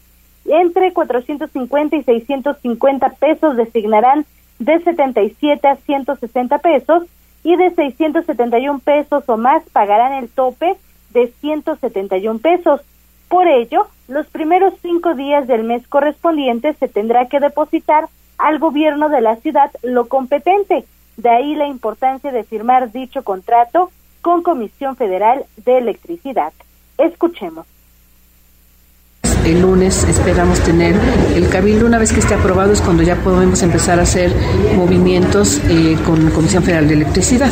Entre 0.44 0.92
450 0.92 1.96
y 1.96 2.02
650 2.02 3.08
pesos 3.10 3.56
designarán 3.56 4.26
de 4.58 4.80
77 4.80 5.68
a 5.68 5.76
160 5.76 6.58
pesos 6.58 7.04
y 7.44 7.56
de 7.56 7.74
671 7.74 8.78
pesos 8.80 9.24
o 9.26 9.36
más 9.36 9.62
pagarán 9.70 10.14
el 10.14 10.28
tope 10.28 10.76
de 11.12 11.32
171 11.40 12.38
pesos. 12.38 12.80
Por 13.28 13.46
ello, 13.48 13.86
los 14.08 14.26
primeros 14.26 14.74
cinco 14.82 15.14
días 15.14 15.46
del 15.46 15.64
mes 15.64 15.86
correspondiente 15.88 16.74
se 16.74 16.88
tendrá 16.88 17.28
que 17.28 17.40
depositar 17.40 18.08
al 18.38 18.58
gobierno 18.58 19.08
de 19.08 19.20
la 19.20 19.36
ciudad 19.36 19.70
lo 19.82 20.08
competente. 20.08 20.84
De 21.16 21.30
ahí 21.30 21.54
la 21.54 21.66
importancia 21.66 22.32
de 22.32 22.44
firmar 22.44 22.92
dicho 22.92 23.22
contrato 23.22 23.90
con 24.20 24.42
Comisión 24.42 24.96
Federal 24.96 25.44
de 25.56 25.78
Electricidad. 25.78 26.52
Escuchemos 26.98 27.66
el 29.44 29.62
lunes 29.62 30.04
esperamos 30.04 30.60
tener 30.60 30.94
el 31.34 31.48
cabildo. 31.48 31.86
Una 31.86 31.98
vez 31.98 32.12
que 32.12 32.20
esté 32.20 32.34
aprobado 32.34 32.72
es 32.72 32.80
cuando 32.80 33.02
ya 33.02 33.16
podemos 33.16 33.62
empezar 33.62 33.98
a 33.98 34.02
hacer 34.02 34.32
movimientos 34.76 35.60
eh, 35.68 35.96
con 36.04 36.30
Comisión 36.30 36.62
Federal 36.62 36.88
de 36.88 36.94
Electricidad. 36.94 37.50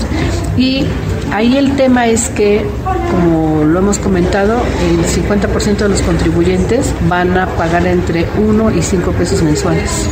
Y 0.56 0.86
ahí 1.32 1.56
el 1.56 1.76
tema 1.76 2.06
es 2.06 2.28
que, 2.30 2.64
como 3.10 3.64
lo 3.64 3.78
hemos 3.78 3.98
comentado, 3.98 4.56
el 4.88 5.04
50% 5.04 5.76
de 5.76 5.88
los 5.88 6.02
contribuyentes 6.02 6.92
van 7.08 7.36
a 7.36 7.46
pagar 7.46 7.86
entre 7.86 8.26
1 8.38 8.70
y 8.72 8.82
5 8.82 9.12
pesos 9.12 9.42
mensuales. 9.42 10.06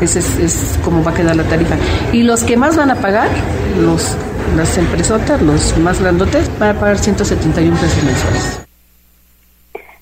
Ese 0.00 0.20
es, 0.20 0.38
es 0.38 0.78
como 0.84 1.02
va 1.02 1.10
a 1.10 1.14
quedar 1.14 1.36
la 1.36 1.44
tarifa. 1.44 1.76
Y 2.12 2.22
los 2.22 2.44
que 2.44 2.56
más 2.56 2.76
van 2.76 2.90
a 2.90 2.96
pagar, 2.96 3.28
los 3.80 4.16
las 4.56 4.78
empresotas, 4.78 5.42
los 5.42 5.76
más 5.78 6.00
grandotes, 6.00 6.50
van 6.58 6.76
a 6.76 6.80
pagar 6.80 6.98
171 6.98 7.76
pesos 7.76 8.04
mensuales. 8.04 8.67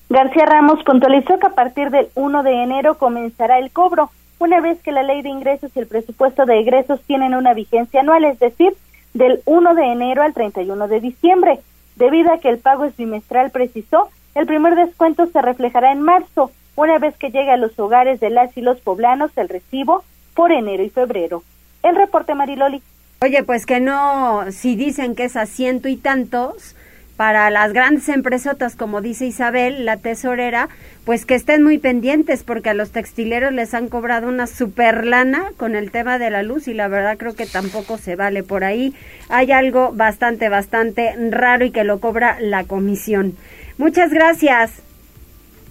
García 0.09 0.45
Ramos 0.45 0.83
puntualizó 0.85 1.37
que 1.37 1.47
a 1.47 1.55
partir 1.55 1.89
del 1.89 2.07
1 2.15 2.43
de 2.43 2.63
enero 2.63 2.97
comenzará 2.97 3.59
el 3.59 3.71
cobro, 3.71 4.09
una 4.39 4.61
vez 4.61 4.79
que 4.81 4.93
la 4.93 5.03
ley 5.03 5.21
de 5.21 5.29
ingresos 5.29 5.71
y 5.75 5.79
el 5.79 5.87
presupuesto 5.87 6.45
de 6.45 6.59
egresos 6.59 7.01
tienen 7.01 7.33
una 7.33 7.53
vigencia 7.53 7.99
anual, 7.99 8.23
es 8.23 8.39
decir, 8.39 8.73
del 9.13 9.41
1 9.45 9.75
de 9.75 9.83
enero 9.83 10.21
al 10.21 10.33
31 10.33 10.87
de 10.87 11.01
diciembre. 11.01 11.59
Debido 11.97 12.31
a 12.31 12.39
que 12.39 12.49
el 12.49 12.59
pago 12.59 12.85
es 12.85 12.95
bimestral, 12.95 13.51
precisó, 13.51 14.09
el 14.35 14.45
primer 14.45 14.75
descuento 14.75 15.25
se 15.25 15.41
reflejará 15.41 15.91
en 15.91 16.01
marzo, 16.01 16.51
una 16.75 16.99
vez 16.99 17.17
que 17.17 17.31
llegue 17.31 17.51
a 17.51 17.57
los 17.57 17.77
hogares 17.77 18.19
de 18.19 18.29
las 18.29 18.55
y 18.55 18.61
los 18.61 18.79
poblanos 18.79 19.31
el 19.35 19.49
recibo 19.49 20.03
por 20.35 20.51
enero 20.51 20.83
y 20.83 20.89
febrero. 20.89 21.43
El 21.83 21.95
reporte 21.95 22.35
Mariloli. 22.35 22.81
Oye, 23.21 23.43
pues 23.43 23.65
que 23.65 23.79
no, 23.79 24.51
si 24.51 24.75
dicen 24.75 25.15
que 25.15 25.25
es 25.25 25.35
a 25.35 25.47
ciento 25.47 25.89
y 25.89 25.97
tantos, 25.97 26.75
para 27.17 27.49
las 27.49 27.73
grandes 27.73 28.07
empresotas, 28.09 28.75
como 28.75 29.01
dice 29.01 29.25
Isabel, 29.25 29.85
la 29.85 29.97
tesorera, 29.97 30.69
pues 31.03 31.25
que 31.25 31.33
estén 31.33 31.63
muy 31.63 31.79
pendientes 31.79 32.43
porque 32.43 32.69
a 32.69 32.75
los 32.75 32.91
textileros 32.91 33.51
les 33.51 33.73
han 33.73 33.89
cobrado 33.89 34.29
una 34.29 34.45
super 34.45 35.03
lana 35.03 35.51
con 35.57 35.75
el 35.75 35.89
tema 35.89 36.19
de 36.19 36.29
la 36.29 36.43
luz 36.43 36.67
y 36.67 36.75
la 36.75 36.87
verdad 36.87 37.17
creo 37.17 37.35
que 37.35 37.47
tampoco 37.47 37.97
se 37.97 38.15
vale 38.15 38.43
por 38.43 38.63
ahí. 38.63 38.93
Hay 39.29 39.51
algo 39.51 39.91
bastante, 39.93 40.47
bastante 40.47 41.15
raro 41.31 41.65
y 41.65 41.71
que 41.71 41.83
lo 41.83 41.99
cobra 41.99 42.37
la 42.39 42.65
comisión. 42.65 43.35
Muchas 43.79 44.13
gracias. 44.13 44.83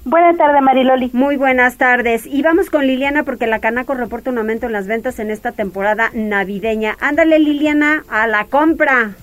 Buenas 0.04 0.36
tardes, 0.36 0.62
Mariloli. 0.62 1.10
Muy 1.12 1.36
buenas 1.36 1.76
tardes. 1.78 2.26
Y 2.26 2.42
vamos 2.42 2.70
con 2.70 2.86
Liliana 2.86 3.22
porque 3.22 3.46
la 3.46 3.60
Canaco 3.60 3.94
reporta 3.94 4.30
un 4.30 4.38
aumento 4.38 4.66
en 4.66 4.72
las 4.72 4.86
ventas 4.86 5.18
en 5.20 5.30
esta 5.30 5.52
temporada 5.52 6.10
navideña. 6.12 6.96
Ándale, 7.00 7.38
Liliana, 7.38 8.04
a 8.08 8.26
la 8.26 8.44
compra. 8.44 9.16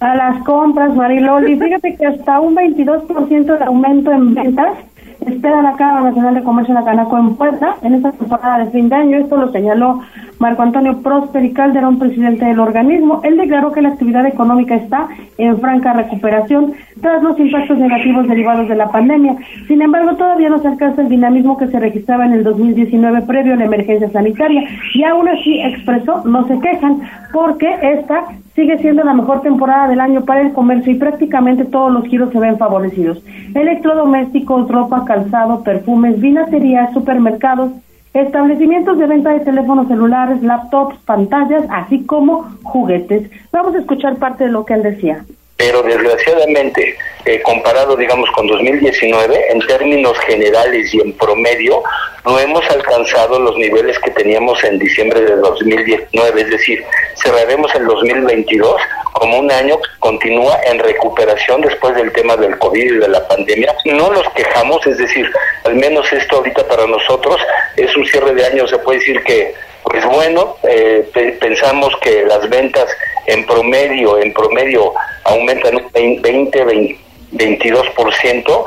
A 0.00 0.14
las 0.16 0.42
compras, 0.44 0.94
Mariloli. 0.96 1.60
Fíjate 1.60 1.94
que 1.94 2.06
hasta 2.06 2.40
un 2.40 2.56
22% 2.56 3.58
de 3.58 3.64
aumento 3.64 4.10
en 4.10 4.34
ventas 4.34 4.78
espera 5.26 5.60
la 5.60 5.74
Cámara 5.74 6.04
Nacional 6.04 6.34
de 6.34 6.42
Comercio 6.42 6.74
de 6.74 6.80
la 6.80 6.86
Canaco 6.86 7.18
en 7.18 7.36
Puebla 7.36 7.76
en 7.82 7.94
esta 7.94 8.12
temporada 8.12 8.64
de 8.64 8.70
fin 8.70 8.88
de 8.88 8.96
año. 8.96 9.18
Esto 9.18 9.36
lo 9.36 9.52
señaló 9.52 10.00
Marco 10.38 10.62
Antonio 10.62 11.02
Prosper 11.02 11.52
Calderón, 11.52 11.98
presidente 11.98 12.46
del 12.46 12.60
organismo. 12.60 13.20
Él 13.24 13.36
declaró 13.36 13.72
que 13.72 13.82
la 13.82 13.90
actividad 13.90 14.24
económica 14.24 14.74
está 14.74 15.08
en 15.36 15.60
franca 15.60 15.92
recuperación 15.92 16.72
tras 17.00 17.22
los 17.22 17.38
impactos 17.38 17.78
negativos 17.78 18.28
derivados 18.28 18.68
de 18.68 18.74
la 18.74 18.90
pandemia. 18.90 19.36
Sin 19.66 19.82
embargo, 19.82 20.16
todavía 20.16 20.48
no 20.48 20.58
se 20.60 20.68
alcanza 20.68 21.02
el 21.02 21.08
dinamismo 21.08 21.56
que 21.56 21.68
se 21.68 21.80
registraba 21.80 22.26
en 22.26 22.32
el 22.32 22.44
2019 22.44 23.22
previo 23.22 23.54
a 23.54 23.56
la 23.56 23.64
emergencia 23.64 24.10
sanitaria 24.10 24.62
y 24.94 25.04
aún 25.04 25.28
así 25.28 25.60
expresó 25.60 26.22
no 26.24 26.46
se 26.46 26.58
quejan 26.60 27.00
porque 27.32 27.74
esta 27.82 28.24
sigue 28.54 28.78
siendo 28.78 29.04
la 29.04 29.14
mejor 29.14 29.42
temporada 29.42 29.88
del 29.88 30.00
año 30.00 30.24
para 30.24 30.42
el 30.42 30.52
comercio 30.52 30.92
y 30.92 30.96
prácticamente 30.98 31.64
todos 31.64 31.92
los 31.92 32.04
giros 32.04 32.30
se 32.32 32.38
ven 32.38 32.58
favorecidos. 32.58 33.22
Electrodomésticos, 33.54 34.68
ropa, 34.68 35.04
calzado, 35.04 35.62
perfumes, 35.62 36.20
vinaterías, 36.20 36.92
supermercados, 36.92 37.72
establecimientos 38.12 38.98
de 38.98 39.06
venta 39.06 39.30
de 39.30 39.40
teléfonos 39.40 39.88
celulares, 39.88 40.42
laptops, 40.42 40.96
pantallas, 41.04 41.64
así 41.70 42.04
como 42.04 42.50
juguetes. 42.62 43.30
Vamos 43.52 43.74
a 43.74 43.78
escuchar 43.78 44.16
parte 44.16 44.44
de 44.44 44.52
lo 44.52 44.64
que 44.64 44.74
él 44.74 44.82
decía 44.82 45.24
pero 45.60 45.82
desgraciadamente, 45.82 46.96
eh, 47.26 47.42
comparado, 47.42 47.94
digamos, 47.94 48.30
con 48.30 48.46
2019, 48.46 49.52
en 49.52 49.60
términos 49.66 50.18
generales 50.20 50.94
y 50.94 51.02
en 51.02 51.12
promedio, 51.12 51.82
no 52.24 52.38
hemos 52.38 52.66
alcanzado 52.70 53.38
los 53.38 53.58
niveles 53.58 53.98
que 53.98 54.10
teníamos 54.12 54.64
en 54.64 54.78
diciembre 54.78 55.20
de 55.20 55.36
2019, 55.36 56.40
es 56.40 56.48
decir, 56.48 56.82
cerraremos 57.22 57.74
el 57.74 57.84
2022 57.84 58.80
como 59.12 59.38
un 59.38 59.52
año 59.52 59.76
que 59.76 59.90
continúa 59.98 60.58
en 60.64 60.78
recuperación 60.78 61.60
después 61.60 61.94
del 61.94 62.10
tema 62.14 62.38
del 62.38 62.56
COVID 62.58 62.92
y 62.92 62.96
de 62.96 63.08
la 63.08 63.28
pandemia. 63.28 63.76
No 63.84 64.10
nos 64.10 64.26
quejamos, 64.30 64.86
es 64.86 64.96
decir, 64.96 65.30
al 65.64 65.74
menos 65.74 66.10
esto 66.10 66.36
ahorita 66.36 66.66
para 66.66 66.86
nosotros 66.86 67.38
es 67.76 67.94
un 67.98 68.06
cierre 68.06 68.32
de 68.32 68.46
año, 68.46 68.66
se 68.66 68.78
puede 68.78 68.98
decir 68.98 69.22
que 69.24 69.54
pues 69.82 70.04
bueno, 70.04 70.56
eh, 70.62 71.10
pensamos 71.40 71.94
que 72.00 72.24
las 72.24 72.48
ventas 72.48 72.86
en 73.26 73.44
promedio, 73.46 74.18
en 74.18 74.32
promedio 74.32 74.92
aumentan 75.24 75.76
un 75.76 75.90
20, 75.92 76.64
20 76.64 77.10
22%, 77.32 78.64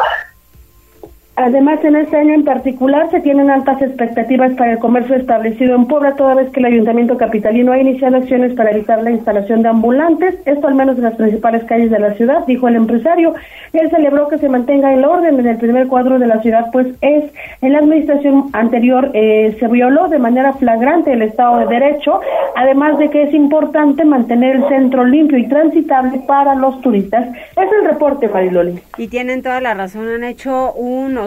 Además, 1.36 1.84
en 1.84 1.96
este 1.96 2.16
año 2.16 2.36
en 2.36 2.46
particular 2.46 3.10
se 3.10 3.20
tienen 3.20 3.50
altas 3.50 3.82
expectativas 3.82 4.52
para 4.54 4.74
el 4.74 4.78
comercio 4.78 5.16
establecido 5.16 5.76
en 5.76 5.88
Puebla, 5.88 6.16
toda 6.16 6.36
vez 6.36 6.52
que 6.52 6.60
el 6.60 6.68
Ayuntamiento 6.68 7.18
Capitalino 7.18 7.72
ha 7.72 7.80
iniciado 7.80 8.18
acciones 8.18 8.54
para 8.54 8.70
evitar 8.70 9.02
la 9.02 9.10
instalación 9.10 9.64
de 9.64 9.70
ambulantes, 9.70 10.36
esto 10.46 10.68
al 10.68 10.76
menos 10.76 10.96
en 10.98 11.04
las 11.04 11.16
principales 11.16 11.64
calles 11.64 11.90
de 11.90 11.98
la 11.98 12.14
ciudad, 12.14 12.46
dijo 12.46 12.68
el 12.68 12.76
empresario. 12.76 13.34
Él 13.74 13.90
celebró 13.90 14.28
que 14.28 14.38
se 14.38 14.48
mantenga 14.48 14.94
el 14.94 15.04
orden 15.04 15.40
en 15.40 15.48
el 15.48 15.58
primer 15.58 15.88
cuadro 15.88 16.20
de 16.20 16.28
la 16.28 16.40
ciudad, 16.44 16.68
pues 16.72 16.88
es 17.02 17.24
en 17.62 17.74
la 17.74 17.80
administración 17.80 18.50
anterior 18.54 19.10
eh, 19.14 19.58
se 19.60 19.68
violó 19.68 20.10
de 20.10 20.20
manera 20.20 20.54
flagrante 20.54 21.14
el 21.14 21.24
Estado 21.24 21.58
de 21.60 21.66
Derecho, 21.66 22.22
además 22.56 23.00
de 23.00 23.10
que 23.10 23.24
es 23.24 23.34
importante 23.34 24.06
mantener 24.06 24.58
el 24.58 24.68
centro 24.68 25.04
limpio 25.04 25.40
y 25.40 25.48
transitable 25.48 26.22
para 26.28 26.54
los 26.54 26.80
turistas. 26.82 27.28
Es 27.58 27.72
el 27.82 27.88
reporte, 27.90 28.28
Mariloli. 28.28 28.80
Y 29.00 29.08
tienen 29.08 29.42
toda 29.42 29.60
la 29.62 29.74
razón, 29.74 30.08
han 30.10 30.24
hecho 30.24 30.74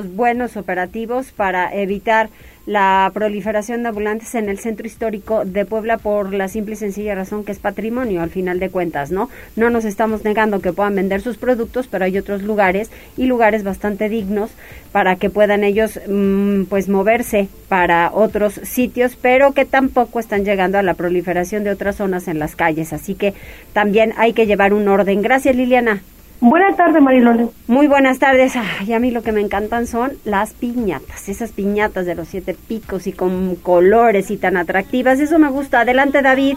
buenos 0.04 0.56
operativos 0.56 1.32
para 1.32 1.74
evitar 1.74 2.28
la 2.66 3.08
proliferación 3.14 3.82
de 3.82 3.90
ambulantes 3.90 4.34
en 4.34 4.48
el 4.48 4.58
centro 4.58 4.86
histórico 4.86 5.44
de 5.44 5.64
Puebla 5.64 5.98
por 5.98 6.34
la 6.34 6.48
simple 6.48 6.74
y 6.74 6.76
sencilla 6.76 7.14
razón 7.14 7.44
que 7.44 7.52
es 7.52 7.60
patrimonio 7.60 8.22
al 8.22 8.30
final 8.30 8.58
de 8.58 8.70
cuentas, 8.70 9.12
¿no? 9.12 9.30
No 9.54 9.70
nos 9.70 9.84
estamos 9.84 10.24
negando 10.24 10.60
que 10.60 10.72
puedan 10.72 10.96
vender 10.96 11.20
sus 11.20 11.38
productos, 11.38 11.86
pero 11.86 12.04
hay 12.04 12.18
otros 12.18 12.42
lugares 12.42 12.90
y 13.16 13.26
lugares 13.26 13.62
bastante 13.62 14.08
dignos 14.08 14.50
para 14.90 15.14
que 15.14 15.30
puedan 15.30 15.62
ellos 15.62 16.00
mm, 16.08 16.64
pues 16.64 16.88
moverse 16.88 17.48
para 17.68 18.10
otros 18.12 18.54
sitios, 18.64 19.16
pero 19.16 19.52
que 19.52 19.64
tampoco 19.64 20.18
están 20.18 20.44
llegando 20.44 20.78
a 20.78 20.82
la 20.82 20.94
proliferación 20.94 21.62
de 21.62 21.70
otras 21.70 21.96
zonas 21.96 22.26
en 22.26 22.40
las 22.40 22.56
calles, 22.56 22.92
así 22.92 23.14
que 23.14 23.32
también 23.72 24.12
hay 24.16 24.32
que 24.32 24.46
llevar 24.46 24.74
un 24.74 24.88
orden. 24.88 25.22
Gracias, 25.22 25.54
Liliana. 25.54 26.02
Buenas 26.40 26.76
tardes, 26.76 27.02
Marilole. 27.02 27.48
Muy 27.66 27.86
buenas 27.86 28.18
tardes. 28.18 28.54
y 28.86 28.92
a 28.92 28.98
mí 28.98 29.10
lo 29.10 29.22
que 29.22 29.32
me 29.32 29.40
encantan 29.40 29.86
son 29.86 30.12
las 30.24 30.52
piñatas, 30.52 31.28
esas 31.28 31.52
piñatas 31.52 32.06
de 32.06 32.14
los 32.14 32.28
siete 32.28 32.54
picos 32.68 33.06
y 33.06 33.12
con 33.12 33.56
colores 33.56 34.30
y 34.30 34.36
tan 34.36 34.56
atractivas. 34.56 35.18
Eso 35.18 35.38
me 35.38 35.48
gusta. 35.48 35.80
Adelante, 35.80 36.22
David. 36.22 36.56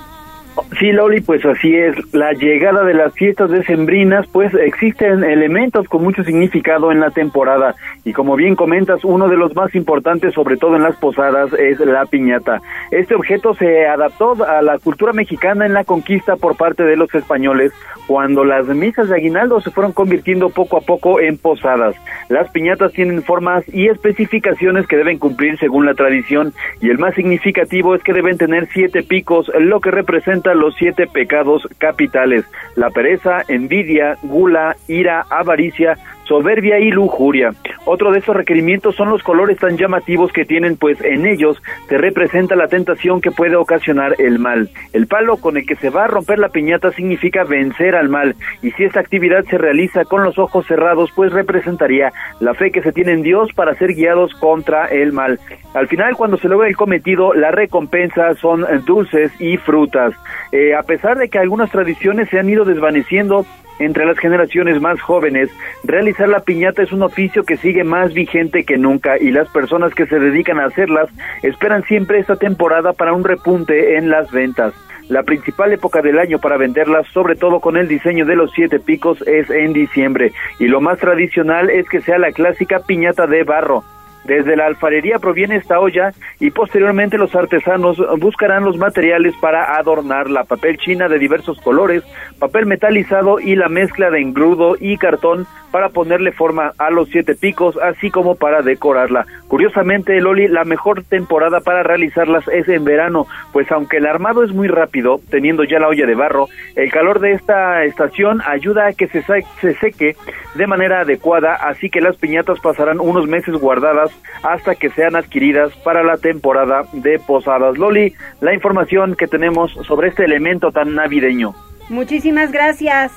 Sí, 0.77 0.91
Loli, 0.91 1.21
pues 1.21 1.45
así 1.45 1.75
es. 1.75 1.95
La 2.13 2.31
llegada 2.33 2.83
de 2.83 2.93
las 2.93 3.13
fiestas 3.13 3.49
decembrinas, 3.49 4.27
pues 4.27 4.53
existen 4.53 5.23
elementos 5.23 5.87
con 5.87 6.03
mucho 6.03 6.23
significado 6.23 6.91
en 6.91 6.99
la 6.99 7.11
temporada. 7.11 7.75
Y 8.05 8.13
como 8.13 8.35
bien 8.35 8.55
comentas, 8.55 9.03
uno 9.03 9.27
de 9.27 9.35
los 9.35 9.55
más 9.55 9.73
importantes, 9.75 10.33
sobre 10.33 10.57
todo 10.57 10.75
en 10.75 10.83
las 10.83 10.95
posadas, 10.95 11.51
es 11.53 11.79
la 11.79 12.05
piñata. 12.05 12.61
Este 12.91 13.15
objeto 13.15 13.53
se 13.55 13.87
adaptó 13.87 14.37
a 14.45 14.61
la 14.61 14.77
cultura 14.77 15.11
mexicana 15.11 15.65
en 15.65 15.73
la 15.73 15.83
conquista 15.83 16.35
por 16.35 16.55
parte 16.55 16.83
de 16.83 16.95
los 16.95 17.13
españoles, 17.13 17.73
cuando 18.07 18.45
las 18.45 18.67
misas 18.67 19.09
de 19.09 19.15
aguinaldo 19.15 19.61
se 19.61 19.71
fueron 19.71 19.91
convirtiendo 19.91 20.49
poco 20.49 20.77
a 20.77 20.81
poco 20.81 21.19
en 21.19 21.37
posadas. 21.37 21.95
Las 22.29 22.49
piñatas 22.51 22.93
tienen 22.93 23.23
formas 23.23 23.63
y 23.73 23.87
especificaciones 23.87 24.87
que 24.87 24.97
deben 24.97 25.19
cumplir 25.19 25.57
según 25.59 25.85
la 25.85 25.93
tradición, 25.93 26.53
y 26.81 26.89
el 26.89 26.99
más 26.99 27.15
significativo 27.15 27.95
es 27.95 28.03
que 28.03 28.13
deben 28.13 28.37
tener 28.37 28.67
siete 28.71 29.03
picos, 29.03 29.51
lo 29.59 29.79
que 29.79 29.91
representa 29.91 30.38
los 30.55 30.75
siete 30.75 31.07
pecados 31.07 31.67
capitales, 31.77 32.45
la 32.75 32.89
pereza, 32.89 33.43
envidia, 33.47 34.17
gula, 34.23 34.75
ira, 34.87 35.25
avaricia, 35.29 35.97
soberbia 36.29 36.79
y 36.79 36.91
lujuria. 36.91 37.49
Otro 37.85 38.11
de 38.11 38.19
estos 38.19 38.35
requerimientos 38.35 38.95
son 38.95 39.09
los 39.09 39.23
colores 39.23 39.57
tan 39.57 39.77
llamativos 39.77 40.31
que 40.31 40.45
tienen, 40.45 40.77
pues 40.77 41.01
en 41.01 41.25
ellos 41.25 41.61
se 41.87 41.97
representa 41.97 42.55
la 42.55 42.67
tentación 42.67 43.19
que 43.19 43.31
puede 43.31 43.55
ocasionar 43.55 44.15
el 44.19 44.37
mal. 44.37 44.69
El 44.93 45.07
palo 45.07 45.37
con 45.37 45.57
el 45.57 45.65
que 45.65 45.75
se 45.75 45.89
va 45.89 46.03
a 46.03 46.07
romper 46.07 46.37
la 46.37 46.49
piñata 46.49 46.91
significa 46.91 47.43
vencer 47.43 47.95
al 47.95 48.09
mal, 48.09 48.35
y 48.61 48.69
si 48.71 48.83
esta 48.83 48.99
actividad 48.99 49.43
se 49.45 49.57
realiza 49.57 50.05
con 50.05 50.23
los 50.23 50.37
ojos 50.37 50.67
cerrados, 50.67 51.09
pues 51.15 51.33
representaría 51.33 52.13
la 52.39 52.53
fe 52.53 52.69
que 52.71 52.83
se 52.83 52.91
tiene 52.91 53.13
en 53.13 53.23
Dios 53.23 53.49
para 53.55 53.73
ser 53.73 53.95
guiados 53.95 54.35
contra 54.35 54.85
el 54.85 55.11
mal. 55.11 55.39
Al 55.73 55.87
final, 55.87 56.15
cuando 56.15 56.37
se 56.37 56.47
logra 56.47 56.67
el 56.67 56.77
cometido, 56.77 57.33
la 57.33 57.49
recompensa 57.49 58.35
son 58.35 58.65
dulces 58.85 59.31
y 59.39 59.57
frutas. 59.57 60.13
Eh, 60.51 60.75
a 60.75 60.83
pesar 60.83 61.17
de 61.17 61.29
que 61.29 61.39
algunas 61.39 61.71
tradiciones 61.71 62.29
se 62.29 62.37
han 62.37 62.49
ido 62.49 62.65
desvaneciendo, 62.65 63.45
entre 63.79 64.05
las 64.05 64.19
generaciones 64.19 64.79
más 64.81 65.01
jóvenes, 65.01 65.49
realizar 65.83 66.29
la 66.29 66.41
piñata 66.41 66.83
es 66.83 66.91
un 66.91 67.01
oficio 67.01 67.43
que 67.43 67.57
sigue 67.57 67.83
más 67.83 68.13
vigente 68.13 68.63
que 68.63 68.77
nunca 68.77 69.17
y 69.17 69.31
las 69.31 69.49
personas 69.49 69.93
que 69.95 70.05
se 70.05 70.19
dedican 70.19 70.59
a 70.59 70.65
hacerlas 70.65 71.09
esperan 71.43 71.83
siempre 71.83 72.19
esta 72.19 72.35
temporada 72.35 72.93
para 72.93 73.13
un 73.13 73.23
repunte 73.23 73.97
en 73.97 74.09
las 74.09 74.31
ventas. 74.31 74.73
La 75.07 75.23
principal 75.23 75.73
época 75.73 76.03
del 76.03 76.19
año 76.19 76.37
para 76.37 76.57
venderlas, 76.57 77.07
sobre 77.07 77.35
todo 77.35 77.59
con 77.59 77.77
el 77.77 77.87
diseño 77.87 78.25
de 78.25 78.35
los 78.35 78.51
siete 78.51 78.79
picos, 78.79 79.21
es 79.27 79.49
en 79.49 79.73
diciembre 79.73 80.33
y 80.59 80.67
lo 80.67 80.81
más 80.81 80.99
tradicional 80.99 81.71
es 81.71 81.89
que 81.89 82.01
sea 82.01 82.19
la 82.19 82.31
clásica 82.31 82.79
piñata 82.85 83.25
de 83.25 83.43
barro 83.43 83.83
desde 84.29 84.55
la 84.55 84.67
alfarería 84.67 85.17
proviene 85.17 85.55
esta 85.55 85.79
olla 85.79 86.13
y 86.39 86.51
posteriormente 86.51 87.17
los 87.17 87.35
artesanos 87.35 87.97
buscarán 88.19 88.63
los 88.63 88.77
materiales 88.77 89.35
para 89.41 89.75
adornarla, 89.75 90.43
papel 90.43 90.77
china 90.77 91.09
de 91.09 91.17
diversos 91.17 91.59
colores, 91.59 92.03
papel 92.37 92.67
metalizado 92.67 93.39
y 93.39 93.55
la 93.55 93.69
mezcla 93.69 94.11
de 94.11 94.21
engrudo 94.21 94.75
y 94.79 94.97
cartón 94.97 95.47
para 95.71 95.89
ponerle 95.89 96.31
forma 96.31 96.73
a 96.77 96.89
los 96.89 97.09
siete 97.09 97.35
picos, 97.35 97.77
así 97.77 98.09
como 98.09 98.35
para 98.35 98.61
decorarla. 98.61 99.25
Curiosamente, 99.47 100.19
Loli, 100.19 100.47
la 100.47 100.63
mejor 100.63 101.03
temporada 101.03 101.59
para 101.61 101.83
realizarlas 101.83 102.47
es 102.47 102.67
en 102.69 102.83
verano, 102.83 103.27
pues 103.51 103.71
aunque 103.71 103.97
el 103.97 104.05
armado 104.05 104.43
es 104.43 104.51
muy 104.51 104.67
rápido, 104.67 105.19
teniendo 105.29 105.63
ya 105.63 105.79
la 105.79 105.87
olla 105.87 106.05
de 106.05 106.15
barro, 106.15 106.47
el 106.75 106.91
calor 106.91 107.19
de 107.19 107.33
esta 107.33 107.83
estación 107.83 108.41
ayuda 108.45 108.87
a 108.87 108.93
que 108.93 109.07
se, 109.07 109.23
se 109.23 109.73
seque 109.75 110.15
de 110.55 110.67
manera 110.67 111.01
adecuada, 111.01 111.55
así 111.55 111.89
que 111.89 112.01
las 112.01 112.15
piñatas 112.17 112.59
pasarán 112.59 112.99
unos 112.99 113.27
meses 113.27 113.55
guardadas 113.55 114.11
hasta 114.43 114.75
que 114.75 114.89
sean 114.89 115.15
adquiridas 115.15 115.73
para 115.83 116.03
la 116.03 116.17
temporada 116.17 116.83
de 116.93 117.19
posadas. 117.19 117.77
Loli, 117.77 118.13
la 118.41 118.53
información 118.53 119.15
que 119.15 119.27
tenemos 119.27 119.71
sobre 119.87 120.09
este 120.09 120.25
elemento 120.25 120.71
tan 120.71 120.95
navideño. 120.95 121.53
Muchísimas 121.89 122.51
gracias. 122.51 123.11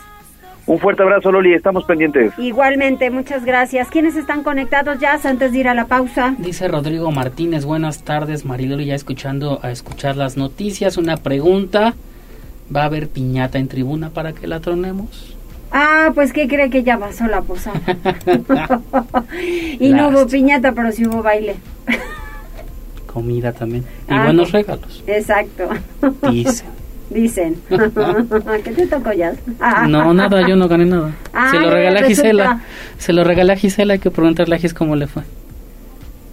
Un 0.64 0.78
fuerte 0.78 1.02
abrazo, 1.02 1.32
Loli, 1.32 1.54
estamos 1.54 1.84
pendientes. 1.84 2.32
Igualmente, 2.38 3.10
muchas 3.10 3.44
gracias. 3.44 3.88
¿Quiénes 3.88 4.14
están 4.14 4.44
conectados 4.44 4.98
ya 5.00 5.18
antes 5.24 5.50
de 5.50 5.58
ir 5.58 5.68
a 5.68 5.74
la 5.74 5.86
pausa? 5.86 6.36
Dice 6.38 6.68
Rodrigo 6.68 7.10
Martínez, 7.10 7.64
buenas 7.64 8.04
tardes, 8.04 8.44
Mariloli, 8.44 8.86
ya 8.86 8.94
escuchando 8.94 9.58
a 9.62 9.72
escuchar 9.72 10.16
las 10.16 10.36
noticias. 10.36 10.96
Una 10.98 11.16
pregunta, 11.16 11.94
¿va 12.74 12.82
a 12.82 12.84
haber 12.84 13.08
piñata 13.08 13.58
en 13.58 13.66
tribuna 13.66 14.10
para 14.10 14.32
que 14.32 14.46
la 14.46 14.60
tronemos? 14.60 15.31
Ah, 15.72 16.10
pues 16.14 16.32
¿qué 16.32 16.46
cree 16.46 16.68
que 16.68 16.82
ya 16.82 16.98
pasó 16.98 17.26
la 17.26 17.40
posada? 17.40 17.80
y 19.80 19.92
no 19.92 20.08
hubo 20.08 20.26
piñata, 20.26 20.72
pero 20.72 20.92
sí 20.92 21.06
hubo 21.06 21.22
baile. 21.22 21.56
Comida 23.06 23.52
también. 23.52 23.84
Y 24.08 24.12
ah, 24.12 24.24
buenos 24.24 24.52
regalos. 24.52 25.02
Exacto. 25.06 25.70
Dice. 26.30 26.64
Dicen. 27.08 27.56
¿Qué 27.68 28.72
te 28.72 28.86
tocó 28.86 29.12
ya? 29.12 29.34
no, 29.88 30.12
nada, 30.12 30.46
yo 30.46 30.56
no 30.56 30.68
gané 30.68 30.84
nada. 30.84 31.12
se 31.50 31.58
lo 31.58 31.70
regalé 31.70 32.00
a 32.00 32.04
Gisela. 32.04 32.60
Se 32.98 33.12
lo 33.12 33.24
regalé 33.24 33.52
a 33.52 33.56
Gisela, 33.56 33.94
hay 33.94 33.98
que 33.98 34.10
preguntarle 34.10 34.56
a 34.56 34.58
Gis 34.58 34.74
cómo 34.74 34.94
le 34.96 35.06
fue. 35.06 35.22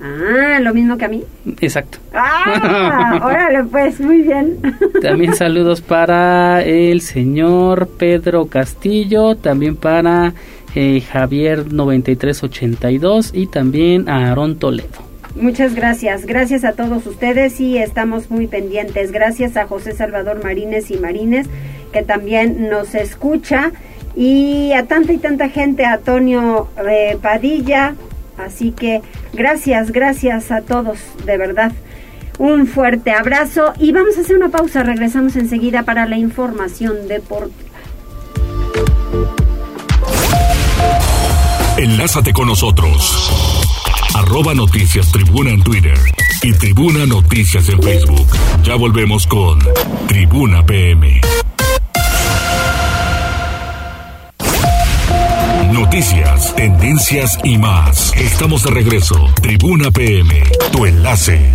Ah, 0.02 0.60
lo 0.62 0.74
mismo 0.74 0.98
que 0.98 1.06
a 1.06 1.08
mí. 1.10 1.24
Exacto. 1.60 1.98
Ah, 2.14 3.20
órale, 3.24 3.64
pues, 3.66 4.00
muy 4.00 4.22
bien. 4.22 4.58
También 5.02 5.36
saludos 5.36 5.82
para 5.82 6.64
el 6.64 7.02
señor 7.02 7.88
Pedro 7.98 8.46
Castillo, 8.46 9.36
también 9.36 9.76
para 9.76 10.34
eh, 10.76 11.02
Javier 11.02 11.74
9382 11.74 13.32
y 13.34 13.48
también 13.48 14.08
a 14.08 14.28
Aarón 14.28 14.58
Toledo. 14.58 15.10
Muchas 15.36 15.76
gracias. 15.76 16.26
Gracias 16.26 16.64
a 16.64 16.74
todos 16.74 17.06
ustedes 17.06 17.60
y 17.60 17.78
estamos 17.78 18.30
muy 18.30 18.48
pendientes. 18.48 19.12
Gracias 19.12 19.58
a 19.58 19.68
José 19.68 19.94
Salvador 19.94 20.44
Marines 20.44 20.92
y 20.92 20.98
Marines 20.98 21.48
que 21.92 22.04
también 22.04 22.70
nos 22.70 22.96
escucha 22.96 23.72
y 24.16 24.74
a 24.74 24.86
tanta 24.86 25.14
y 25.14 25.18
tanta 25.18 25.50
gente, 25.50 25.86
a 25.86 25.94
Antonio 25.94 26.68
eh, 26.88 27.18
Padilla. 27.22 27.96
Así 28.46 28.72
que 28.72 29.02
gracias, 29.34 29.92
gracias 29.92 30.52
a 30.52 30.62
todos, 30.62 31.00
de 31.26 31.38
verdad. 31.38 31.72
Un 32.38 32.68
fuerte 32.68 33.12
abrazo 33.12 33.74
y 33.80 33.92
vamos 33.92 34.18
a 34.18 34.22
hacer 34.22 34.38
una 34.38 34.50
pausa. 34.50 34.84
Regresamos 34.84 35.36
enseguida 35.36 35.84
para 35.84 36.06
la 36.06 36.18
información 36.18 37.08
deportiva. 37.08 37.70
Enlázate 41.78 42.34
con 42.34 42.48
nosotros 42.48 43.60
arroba 44.16 44.54
noticias 44.54 45.12
tribuna 45.12 45.52
en 45.52 45.64
Twitter 45.64 45.98
y 46.44 46.54
tribuna 46.54 47.06
noticias 47.06 47.70
en 47.70 47.82
Facebook. 47.82 48.28
Ya 48.64 48.76
volvemos 48.76 49.26
con 49.28 49.60
Tribuna 50.08 50.66
PM. 50.66 51.22
Noticias, 55.90 56.56
tendencias 56.56 57.40
y 57.44 57.58
más. 57.58 58.14
Estamos 58.16 58.64
de 58.64 58.70
regreso. 58.70 59.16
Tribuna 59.42 59.90
PM, 59.90 60.30
tu 60.72 60.86
enlace. 60.86 61.52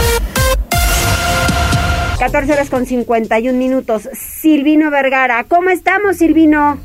14 2.18 2.52
horas 2.52 2.68
con 2.68 2.84
51 2.84 3.56
minutos. 3.56 4.08
Silvino 4.12 4.90
Vergara, 4.90 5.44
¿cómo 5.44 5.70
estamos, 5.70 6.16
Silvino? 6.16 6.78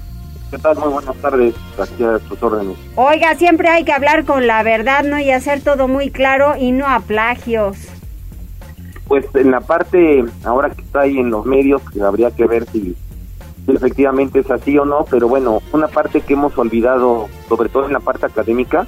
¿Qué 0.51 0.59
tal? 0.59 0.77
Muy 0.77 0.89
buenas 0.89 1.15
tardes. 1.15 1.55
Aquí 1.81 2.03
a 2.03 2.19
sus 2.19 2.43
órdenes. 2.43 2.77
Oiga, 2.93 3.33
siempre 3.33 3.67
hay 3.67 3.83
que 3.83 3.93
hablar 3.93 4.25
con 4.25 4.45
la 4.45 4.61
verdad, 4.61 5.03
¿no? 5.03 5.17
Y 5.17 5.31
hacer 5.31 5.61
todo 5.61 5.87
muy 5.87 6.11
claro 6.11 6.55
y 6.55 6.71
no 6.71 6.85
a 6.85 6.99
plagios. 6.99 7.77
Pues 9.07 9.25
en 9.33 9.49
la 9.49 9.61
parte, 9.61 10.23
ahora 10.43 10.69
que 10.69 10.83
está 10.83 10.99
ahí 10.99 11.17
en 11.17 11.31
los 11.31 11.47
medios, 11.47 11.81
habría 11.99 12.29
que 12.29 12.45
ver 12.45 12.67
si, 12.71 12.95
efectivamente 13.76 14.39
es 14.39 14.51
así 14.51 14.78
o 14.78 14.86
no, 14.86 15.05
pero 15.09 15.28
bueno, 15.28 15.61
una 15.74 15.88
parte 15.88 16.22
que 16.22 16.34
hemos 16.34 16.57
olvidado, 16.57 17.28
sobre 17.47 17.70
todo 17.70 17.86
en 17.86 17.93
la 17.93 17.99
parte 17.99 18.26
académica, 18.26 18.88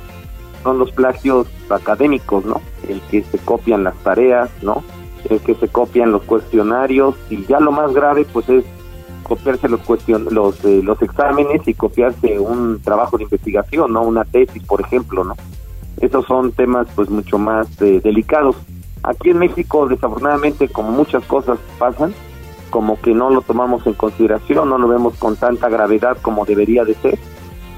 son 0.63 0.79
los 0.79 0.91
plagios 0.91 1.47
académicos, 1.69 2.45
¿no? 2.45 2.61
El 2.87 3.01
que 3.01 3.23
se 3.23 3.37
copian 3.39 3.83
las 3.83 3.95
tareas, 3.97 4.49
¿no? 4.61 4.83
El 5.29 5.39
que 5.39 5.55
se 5.55 5.67
copian 5.67 6.11
los 6.11 6.23
cuestionarios 6.23 7.15
y 7.29 7.45
ya 7.45 7.59
lo 7.59 7.71
más 7.71 7.93
grave 7.93 8.25
pues 8.31 8.49
es 8.49 8.65
copiarse 9.23 9.69
los 9.69 9.79
cuestion 9.81 10.27
los 10.31 10.63
eh, 10.65 10.81
los 10.83 11.01
exámenes 11.01 11.65
y 11.67 11.73
copiarse 11.73 12.39
un 12.39 12.81
trabajo 12.81 13.17
de 13.17 13.23
investigación, 13.23 13.93
¿no? 13.93 14.01
Una 14.03 14.25
tesis, 14.25 14.63
por 14.63 14.81
ejemplo, 14.81 15.23
¿no? 15.23 15.35
Esos 15.99 16.25
son 16.25 16.51
temas 16.51 16.87
pues 16.95 17.09
mucho 17.09 17.37
más 17.37 17.67
eh, 17.81 18.01
delicados. 18.03 18.55
Aquí 19.03 19.31
en 19.31 19.39
México, 19.39 19.87
desafortunadamente, 19.87 20.67
como 20.69 20.91
muchas 20.91 21.23
cosas 21.25 21.57
pasan, 21.79 22.13
como 22.71 22.99
que 22.99 23.13
no 23.13 23.29
lo 23.29 23.41
tomamos 23.43 23.85
en 23.85 23.93
consideración, 23.93 24.69
no 24.69 24.79
lo 24.79 24.87
vemos 24.87 25.15
con 25.17 25.35
tanta 25.35 25.69
gravedad 25.69 26.17
como 26.23 26.45
debería 26.45 26.83
de 26.83 26.95
ser, 26.95 27.19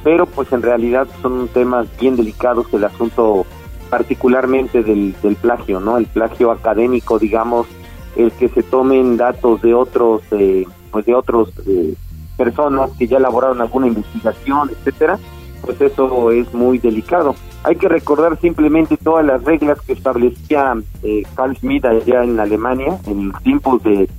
pero 0.05 0.25
pues 0.25 0.53
en 0.53 0.61
realidad 0.61 1.07
son 1.21 1.49
temas 1.49 1.87
bien 1.99 2.15
delicados 2.15 2.67
el 2.73 2.85
asunto 2.85 3.45
particularmente 3.89 4.83
del, 4.83 5.13
del 5.21 5.35
plagio, 5.35 5.81
¿no? 5.81 5.97
El 5.97 6.05
plagio 6.05 6.51
académico, 6.51 7.19
digamos, 7.19 7.67
el 8.15 8.31
que 8.31 8.47
se 8.47 8.63
tomen 8.63 9.17
datos 9.17 9.61
de 9.61 9.73
otros 9.73 10.21
eh, 10.31 10.65
pues 10.91 11.05
de 11.05 11.15
otros 11.15 11.49
eh, 11.67 11.95
personas 12.37 12.91
que 12.97 13.07
ya 13.07 13.17
elaboraron 13.17 13.59
alguna 13.61 13.87
investigación, 13.87 14.69
etcétera, 14.69 15.19
pues 15.61 15.81
eso 15.81 16.31
es 16.31 16.53
muy 16.53 16.77
delicado. 16.77 17.35
Hay 17.63 17.77
que 17.77 17.87
recordar 17.87 18.39
simplemente 18.39 18.97
todas 18.97 19.25
las 19.25 19.43
reglas 19.43 19.79
que 19.81 19.93
establecía 19.93 20.75
eh, 21.01 21.23
Carl 21.35 21.57
allá 21.83 22.23
en 22.23 22.39
Alemania, 22.39 22.99
en 23.07 23.31
tiempos 23.43 23.81
de, 23.83 24.09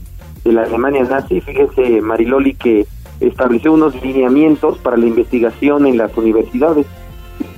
de 0.45 0.53
la 0.53 0.63
Alemania 0.63 1.05
nazi. 1.05 1.41
Fíjese, 1.41 2.01
Mariloli, 2.01 2.55
que 2.55 2.87
estableció 3.21 3.73
unos 3.73 4.01
lineamientos 4.03 4.79
para 4.79 4.97
la 4.97 5.07
investigación 5.07 5.87
en 5.87 5.97
las 5.97 6.17
universidades. 6.17 6.87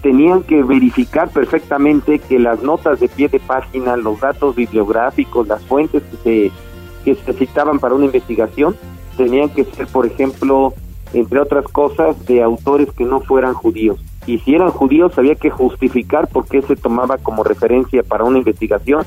Tenían 0.02 0.42
que 0.42 0.62
verificar 0.62 1.30
perfectamente 1.30 2.18
que 2.20 2.38
las 2.38 2.62
notas 2.62 3.00
de 3.00 3.08
pie 3.08 3.28
de 3.28 3.40
página, 3.40 3.96
los 3.96 4.20
datos 4.20 4.54
bibliográficos, 4.54 5.48
las 5.48 5.62
fuentes 5.64 6.02
que 6.02 6.16
se, 6.16 6.52
que 7.04 7.14
se 7.14 7.32
citaban 7.32 7.78
para 7.78 7.94
una 7.94 8.06
investigación, 8.06 8.76
tenían 9.16 9.48
que 9.50 9.64
ser, 9.64 9.86
por 9.88 10.06
ejemplo, 10.06 10.74
entre 11.12 11.40
otras 11.40 11.66
cosas, 11.66 12.24
de 12.26 12.42
autores 12.42 12.90
que 12.92 13.04
no 13.04 13.20
fueran 13.20 13.54
judíos. 13.54 13.98
Y 14.26 14.38
si 14.38 14.54
eran 14.54 14.70
judíos, 14.70 15.16
había 15.18 15.34
que 15.34 15.50
justificar 15.50 16.28
por 16.28 16.46
qué 16.46 16.62
se 16.62 16.76
tomaba 16.76 17.18
como 17.18 17.44
referencia 17.44 18.02
para 18.02 18.24
una 18.24 18.38
investigación 18.38 19.04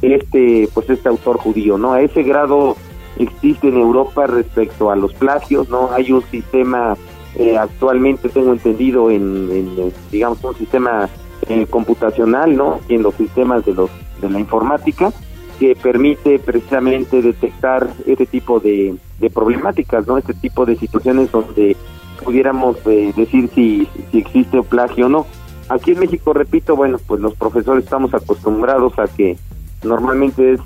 este, 0.00 0.68
pues 0.72 0.88
este 0.88 1.08
autor 1.08 1.38
judío, 1.38 1.76
¿no? 1.76 1.92
A 1.92 2.00
ese 2.00 2.22
grado 2.22 2.76
existe 3.18 3.68
en 3.68 3.76
Europa 3.76 4.26
respecto 4.26 4.90
a 4.90 4.96
los 4.96 5.12
plagios, 5.14 5.68
¿no? 5.68 5.90
Hay 5.92 6.12
un 6.12 6.22
sistema 6.30 6.96
eh, 7.36 7.56
actualmente, 7.56 8.28
tengo 8.28 8.52
entendido, 8.52 9.10
en, 9.10 9.92
digamos, 10.10 10.42
un 10.42 10.56
sistema 10.56 11.08
eh, 11.48 11.66
computacional, 11.68 12.56
¿no? 12.56 12.80
En 12.88 13.02
los 13.02 13.14
sistemas 13.14 13.64
de 13.64 13.74
los 13.74 13.90
de 14.20 14.28
la 14.28 14.38
informática, 14.38 15.12
que 15.58 15.74
permite 15.74 16.38
precisamente 16.38 17.22
detectar 17.22 17.88
este 18.06 18.26
tipo 18.26 18.60
de, 18.60 18.96
problemáticas, 19.32 20.06
¿no? 20.06 20.18
Este 20.18 20.34
tipo 20.34 20.66
de 20.66 20.76
situaciones 20.76 21.30
donde 21.30 21.76
pudiéramos 22.24 22.76
eh, 22.86 23.12
decir 23.16 23.50
si, 23.54 23.88
si 24.10 24.18
existe 24.18 24.62
plagio 24.62 25.06
o 25.06 25.08
no. 25.08 25.26
Aquí 25.68 25.92
en 25.92 26.00
México, 26.00 26.32
repito, 26.32 26.74
bueno, 26.76 26.98
pues 27.06 27.20
los 27.20 27.34
profesores 27.34 27.84
estamos 27.84 28.12
acostumbrados 28.12 28.98
a 28.98 29.06
que 29.06 29.38
normalmente 29.84 30.54
es 30.54 30.60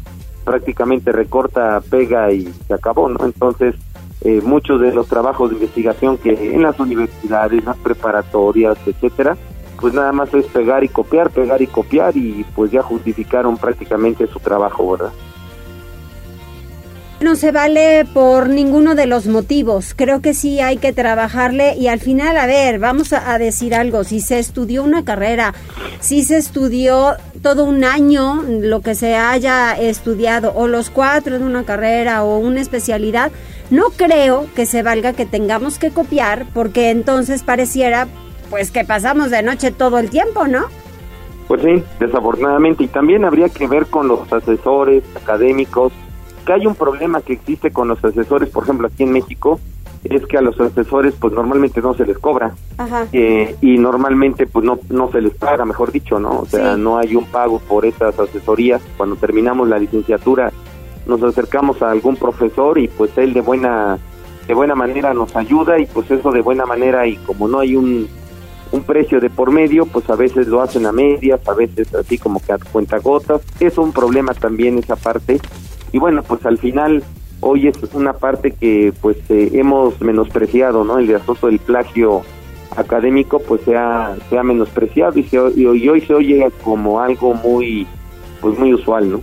prácticamente 0.44 1.12
recorta, 1.12 1.80
pega 1.80 2.30
y 2.32 2.52
se 2.66 2.74
acabó, 2.74 3.08
¿no? 3.08 3.24
Entonces, 3.24 3.74
eh, 4.20 4.40
muchos 4.42 4.80
de 4.80 4.92
los 4.92 5.06
trabajos 5.08 5.50
de 5.50 5.56
investigación 5.56 6.18
que 6.18 6.54
en 6.54 6.62
las 6.62 6.78
universidades, 6.78 7.64
las 7.64 7.76
preparatorias, 7.78 8.78
etcétera, 8.86 9.36
pues 9.80 9.92
nada 9.92 10.12
más 10.12 10.32
es 10.32 10.46
pegar 10.46 10.84
y 10.84 10.88
copiar, 10.88 11.30
pegar 11.30 11.60
y 11.60 11.66
copiar 11.66 12.16
y 12.16 12.44
pues 12.54 12.70
ya 12.70 12.82
justificaron 12.82 13.56
prácticamente 13.56 14.26
su 14.26 14.38
trabajo, 14.40 14.92
¿verdad? 14.92 15.12
No 17.24 17.36
se 17.36 17.52
vale 17.52 18.04
por 18.12 18.50
ninguno 18.50 18.94
de 18.94 19.06
los 19.06 19.26
motivos. 19.26 19.94
Creo 19.96 20.20
que 20.20 20.34
sí 20.34 20.60
hay 20.60 20.76
que 20.76 20.92
trabajarle 20.92 21.74
y 21.74 21.88
al 21.88 21.98
final, 21.98 22.36
a 22.36 22.44
ver, 22.44 22.78
vamos 22.78 23.14
a, 23.14 23.38
decir 23.38 23.74
algo. 23.74 24.04
Si 24.04 24.20
se 24.20 24.38
estudió 24.38 24.84
una 24.84 25.06
carrera, 25.06 25.54
si 26.00 26.22
se 26.22 26.36
estudió 26.36 27.14
todo 27.40 27.64
un 27.64 27.82
año 27.82 28.44
lo 28.46 28.82
que 28.82 28.94
se 28.94 29.14
haya 29.14 29.72
estudiado 29.72 30.52
o 30.54 30.68
los 30.68 30.90
cuatro 30.90 31.38
de 31.38 31.46
una 31.46 31.64
carrera 31.64 32.24
o 32.24 32.36
una 32.36 32.60
especialidad, 32.60 33.32
no 33.70 33.84
creo 33.96 34.46
que 34.54 34.66
se 34.66 34.82
valga 34.82 35.14
que 35.14 35.24
tengamos 35.24 35.78
que 35.78 35.92
copiar 35.92 36.44
porque 36.52 36.90
entonces 36.90 37.42
pareciera 37.42 38.06
pues 38.50 38.70
que 38.70 38.84
pasamos 38.84 39.30
de 39.30 39.42
noche 39.42 39.70
todo 39.70 39.98
el 39.98 40.10
tiempo, 40.10 40.46
¿no? 40.46 40.66
Pues 41.48 41.62
sí, 41.62 41.82
desafortunadamente. 42.00 42.84
Y 42.84 42.88
también 42.88 43.24
habría 43.24 43.48
que 43.48 43.66
ver 43.66 43.86
con 43.86 44.08
los 44.08 44.30
asesores 44.30 45.04
académicos, 45.16 45.90
que 46.44 46.52
hay 46.52 46.66
un 46.66 46.74
problema 46.74 47.20
que 47.22 47.32
existe 47.34 47.70
con 47.70 47.88
los 47.88 48.02
asesores, 48.04 48.48
por 48.50 48.64
ejemplo, 48.64 48.86
aquí 48.88 49.02
en 49.04 49.12
México, 49.12 49.60
es 50.04 50.26
que 50.26 50.36
a 50.36 50.42
los 50.42 50.60
asesores 50.60 51.14
pues 51.18 51.32
normalmente 51.32 51.80
no 51.80 51.94
se 51.94 52.04
les 52.04 52.18
cobra 52.18 52.54
Ajá. 52.76 53.06
eh, 53.12 53.56
y 53.62 53.78
normalmente 53.78 54.46
pues 54.46 54.62
no 54.62 54.78
no 54.90 55.10
se 55.10 55.22
les 55.22 55.32
paga 55.34 55.64
mejor 55.64 55.92
dicho 55.92 56.18
no 56.20 56.40
o 56.40 56.44
sea 56.44 56.74
Sí. 56.74 56.80
no 56.82 56.98
hay 56.98 57.16
un 57.16 57.24
pago 57.24 57.58
por 57.58 57.86
esas 57.86 58.18
asesorías 58.20 58.82
cuando 58.98 59.16
terminamos 59.16 59.66
la 59.66 59.78
licenciatura 59.78 60.52
nos 61.06 61.22
acercamos 61.22 61.80
a 61.80 61.90
algún 61.90 62.16
profesor 62.16 62.76
y 62.78 62.88
pues 62.88 63.16
él 63.16 63.32
de 63.32 63.40
buena 63.40 63.98
de 64.46 64.52
buena 64.52 64.74
manera 64.74 65.14
nos 65.14 65.34
ayuda 65.36 65.78
y 65.78 65.86
pues 65.86 66.10
eso 66.10 66.30
de 66.32 66.42
buena 66.42 66.66
manera 66.66 67.06
y 67.06 67.16
como 67.16 67.48
no 67.48 67.60
hay 67.60 67.74
un 67.74 68.06
un 68.72 68.82
precio 68.82 69.20
de 69.20 69.30
por 69.30 69.52
medio, 69.52 69.86
pues 69.86 70.10
a 70.10 70.16
veces 70.16 70.48
lo 70.48 70.60
hacen 70.60 70.84
a 70.84 70.90
medias, 70.90 71.38
a 71.46 71.54
veces 71.54 71.94
así 71.94 72.18
como 72.18 72.40
que 72.42 72.52
a 72.52 72.58
cuentagotas. 72.58 73.40
Es 73.60 73.78
un 73.78 73.92
problema 73.92 74.34
también 74.34 74.78
esa 74.78 74.96
parte. 74.96 75.38
Y 75.94 75.98
bueno, 76.00 76.24
pues 76.24 76.44
al 76.44 76.58
final 76.58 77.04
hoy 77.40 77.68
es 77.68 77.76
una 77.94 78.14
parte 78.14 78.50
que 78.50 78.92
pues 79.00 79.16
eh, 79.28 79.50
hemos 79.52 80.00
menospreciado, 80.00 80.82
¿no? 80.82 80.98
El 80.98 81.14
asunto 81.14 81.46
del 81.46 81.60
plagio 81.60 82.22
académico 82.76 83.38
pues 83.38 83.60
se 83.64 83.76
ha, 83.76 84.16
se 84.28 84.36
ha 84.36 84.42
menospreciado 84.42 85.16
y, 85.18 85.22
se, 85.22 85.36
y 85.54 85.64
hoy- 85.66 86.00
se 86.00 86.14
oye 86.14 86.50
como 86.64 87.00
algo 87.00 87.34
muy 87.34 87.86
pues 88.40 88.58
muy 88.58 88.74
usual, 88.74 89.08
¿no? 89.08 89.20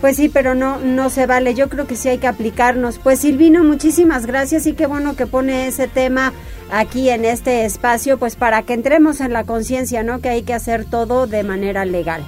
Pues 0.00 0.16
sí, 0.16 0.28
pero 0.28 0.56
no, 0.56 0.78
no 0.80 1.08
se 1.08 1.26
vale. 1.28 1.54
Yo 1.54 1.68
creo 1.68 1.86
que 1.86 1.94
sí 1.94 2.08
hay 2.08 2.18
que 2.18 2.26
aplicarnos. 2.26 2.98
Pues 2.98 3.20
Silvino, 3.20 3.62
muchísimas 3.62 4.26
gracias 4.26 4.66
y 4.66 4.72
qué 4.72 4.86
bueno 4.86 5.14
que 5.14 5.28
pone 5.28 5.68
ese 5.68 5.86
tema 5.86 6.32
aquí 6.72 7.10
en 7.10 7.24
este 7.24 7.64
espacio, 7.64 8.18
pues 8.18 8.34
para 8.34 8.62
que 8.64 8.72
entremos 8.74 9.20
en 9.20 9.32
la 9.32 9.44
conciencia, 9.44 10.02
¿no? 10.02 10.18
Que 10.20 10.30
hay 10.30 10.42
que 10.42 10.54
hacer 10.54 10.84
todo 10.84 11.28
de 11.28 11.44
manera 11.44 11.84
legal. 11.84 12.24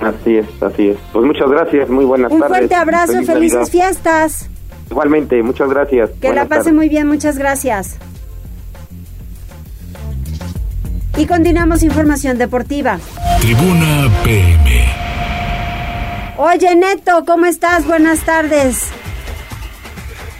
Así 0.00 0.36
es, 0.38 0.46
así 0.62 0.88
es. 0.88 0.96
Pues 1.12 1.24
muchas 1.24 1.48
gracias, 1.50 1.88
muy 1.88 2.04
buenas 2.04 2.30
Un 2.32 2.40
tardes. 2.40 2.56
fuerte 2.58 2.74
abrazo, 2.74 3.12
Feliz 3.12 3.26
felices 3.26 3.54
Navidad. 3.58 3.70
fiestas. 3.72 4.50
Igualmente, 4.90 5.42
muchas 5.42 5.70
gracias. 5.70 6.10
Que 6.20 6.32
la 6.32 6.42
pase 6.46 6.64
tardes. 6.64 6.74
muy 6.74 6.88
bien, 6.88 7.06
muchas 7.06 7.38
gracias. 7.38 7.96
Y 11.16 11.26
continuamos 11.26 11.82
información 11.82 12.38
deportiva. 12.38 12.98
Tribuna 13.40 14.08
PM. 14.24 14.84
Oye, 16.36 16.74
Neto, 16.74 17.24
¿cómo 17.24 17.46
estás? 17.46 17.86
Buenas 17.86 18.20
tardes. 18.24 18.88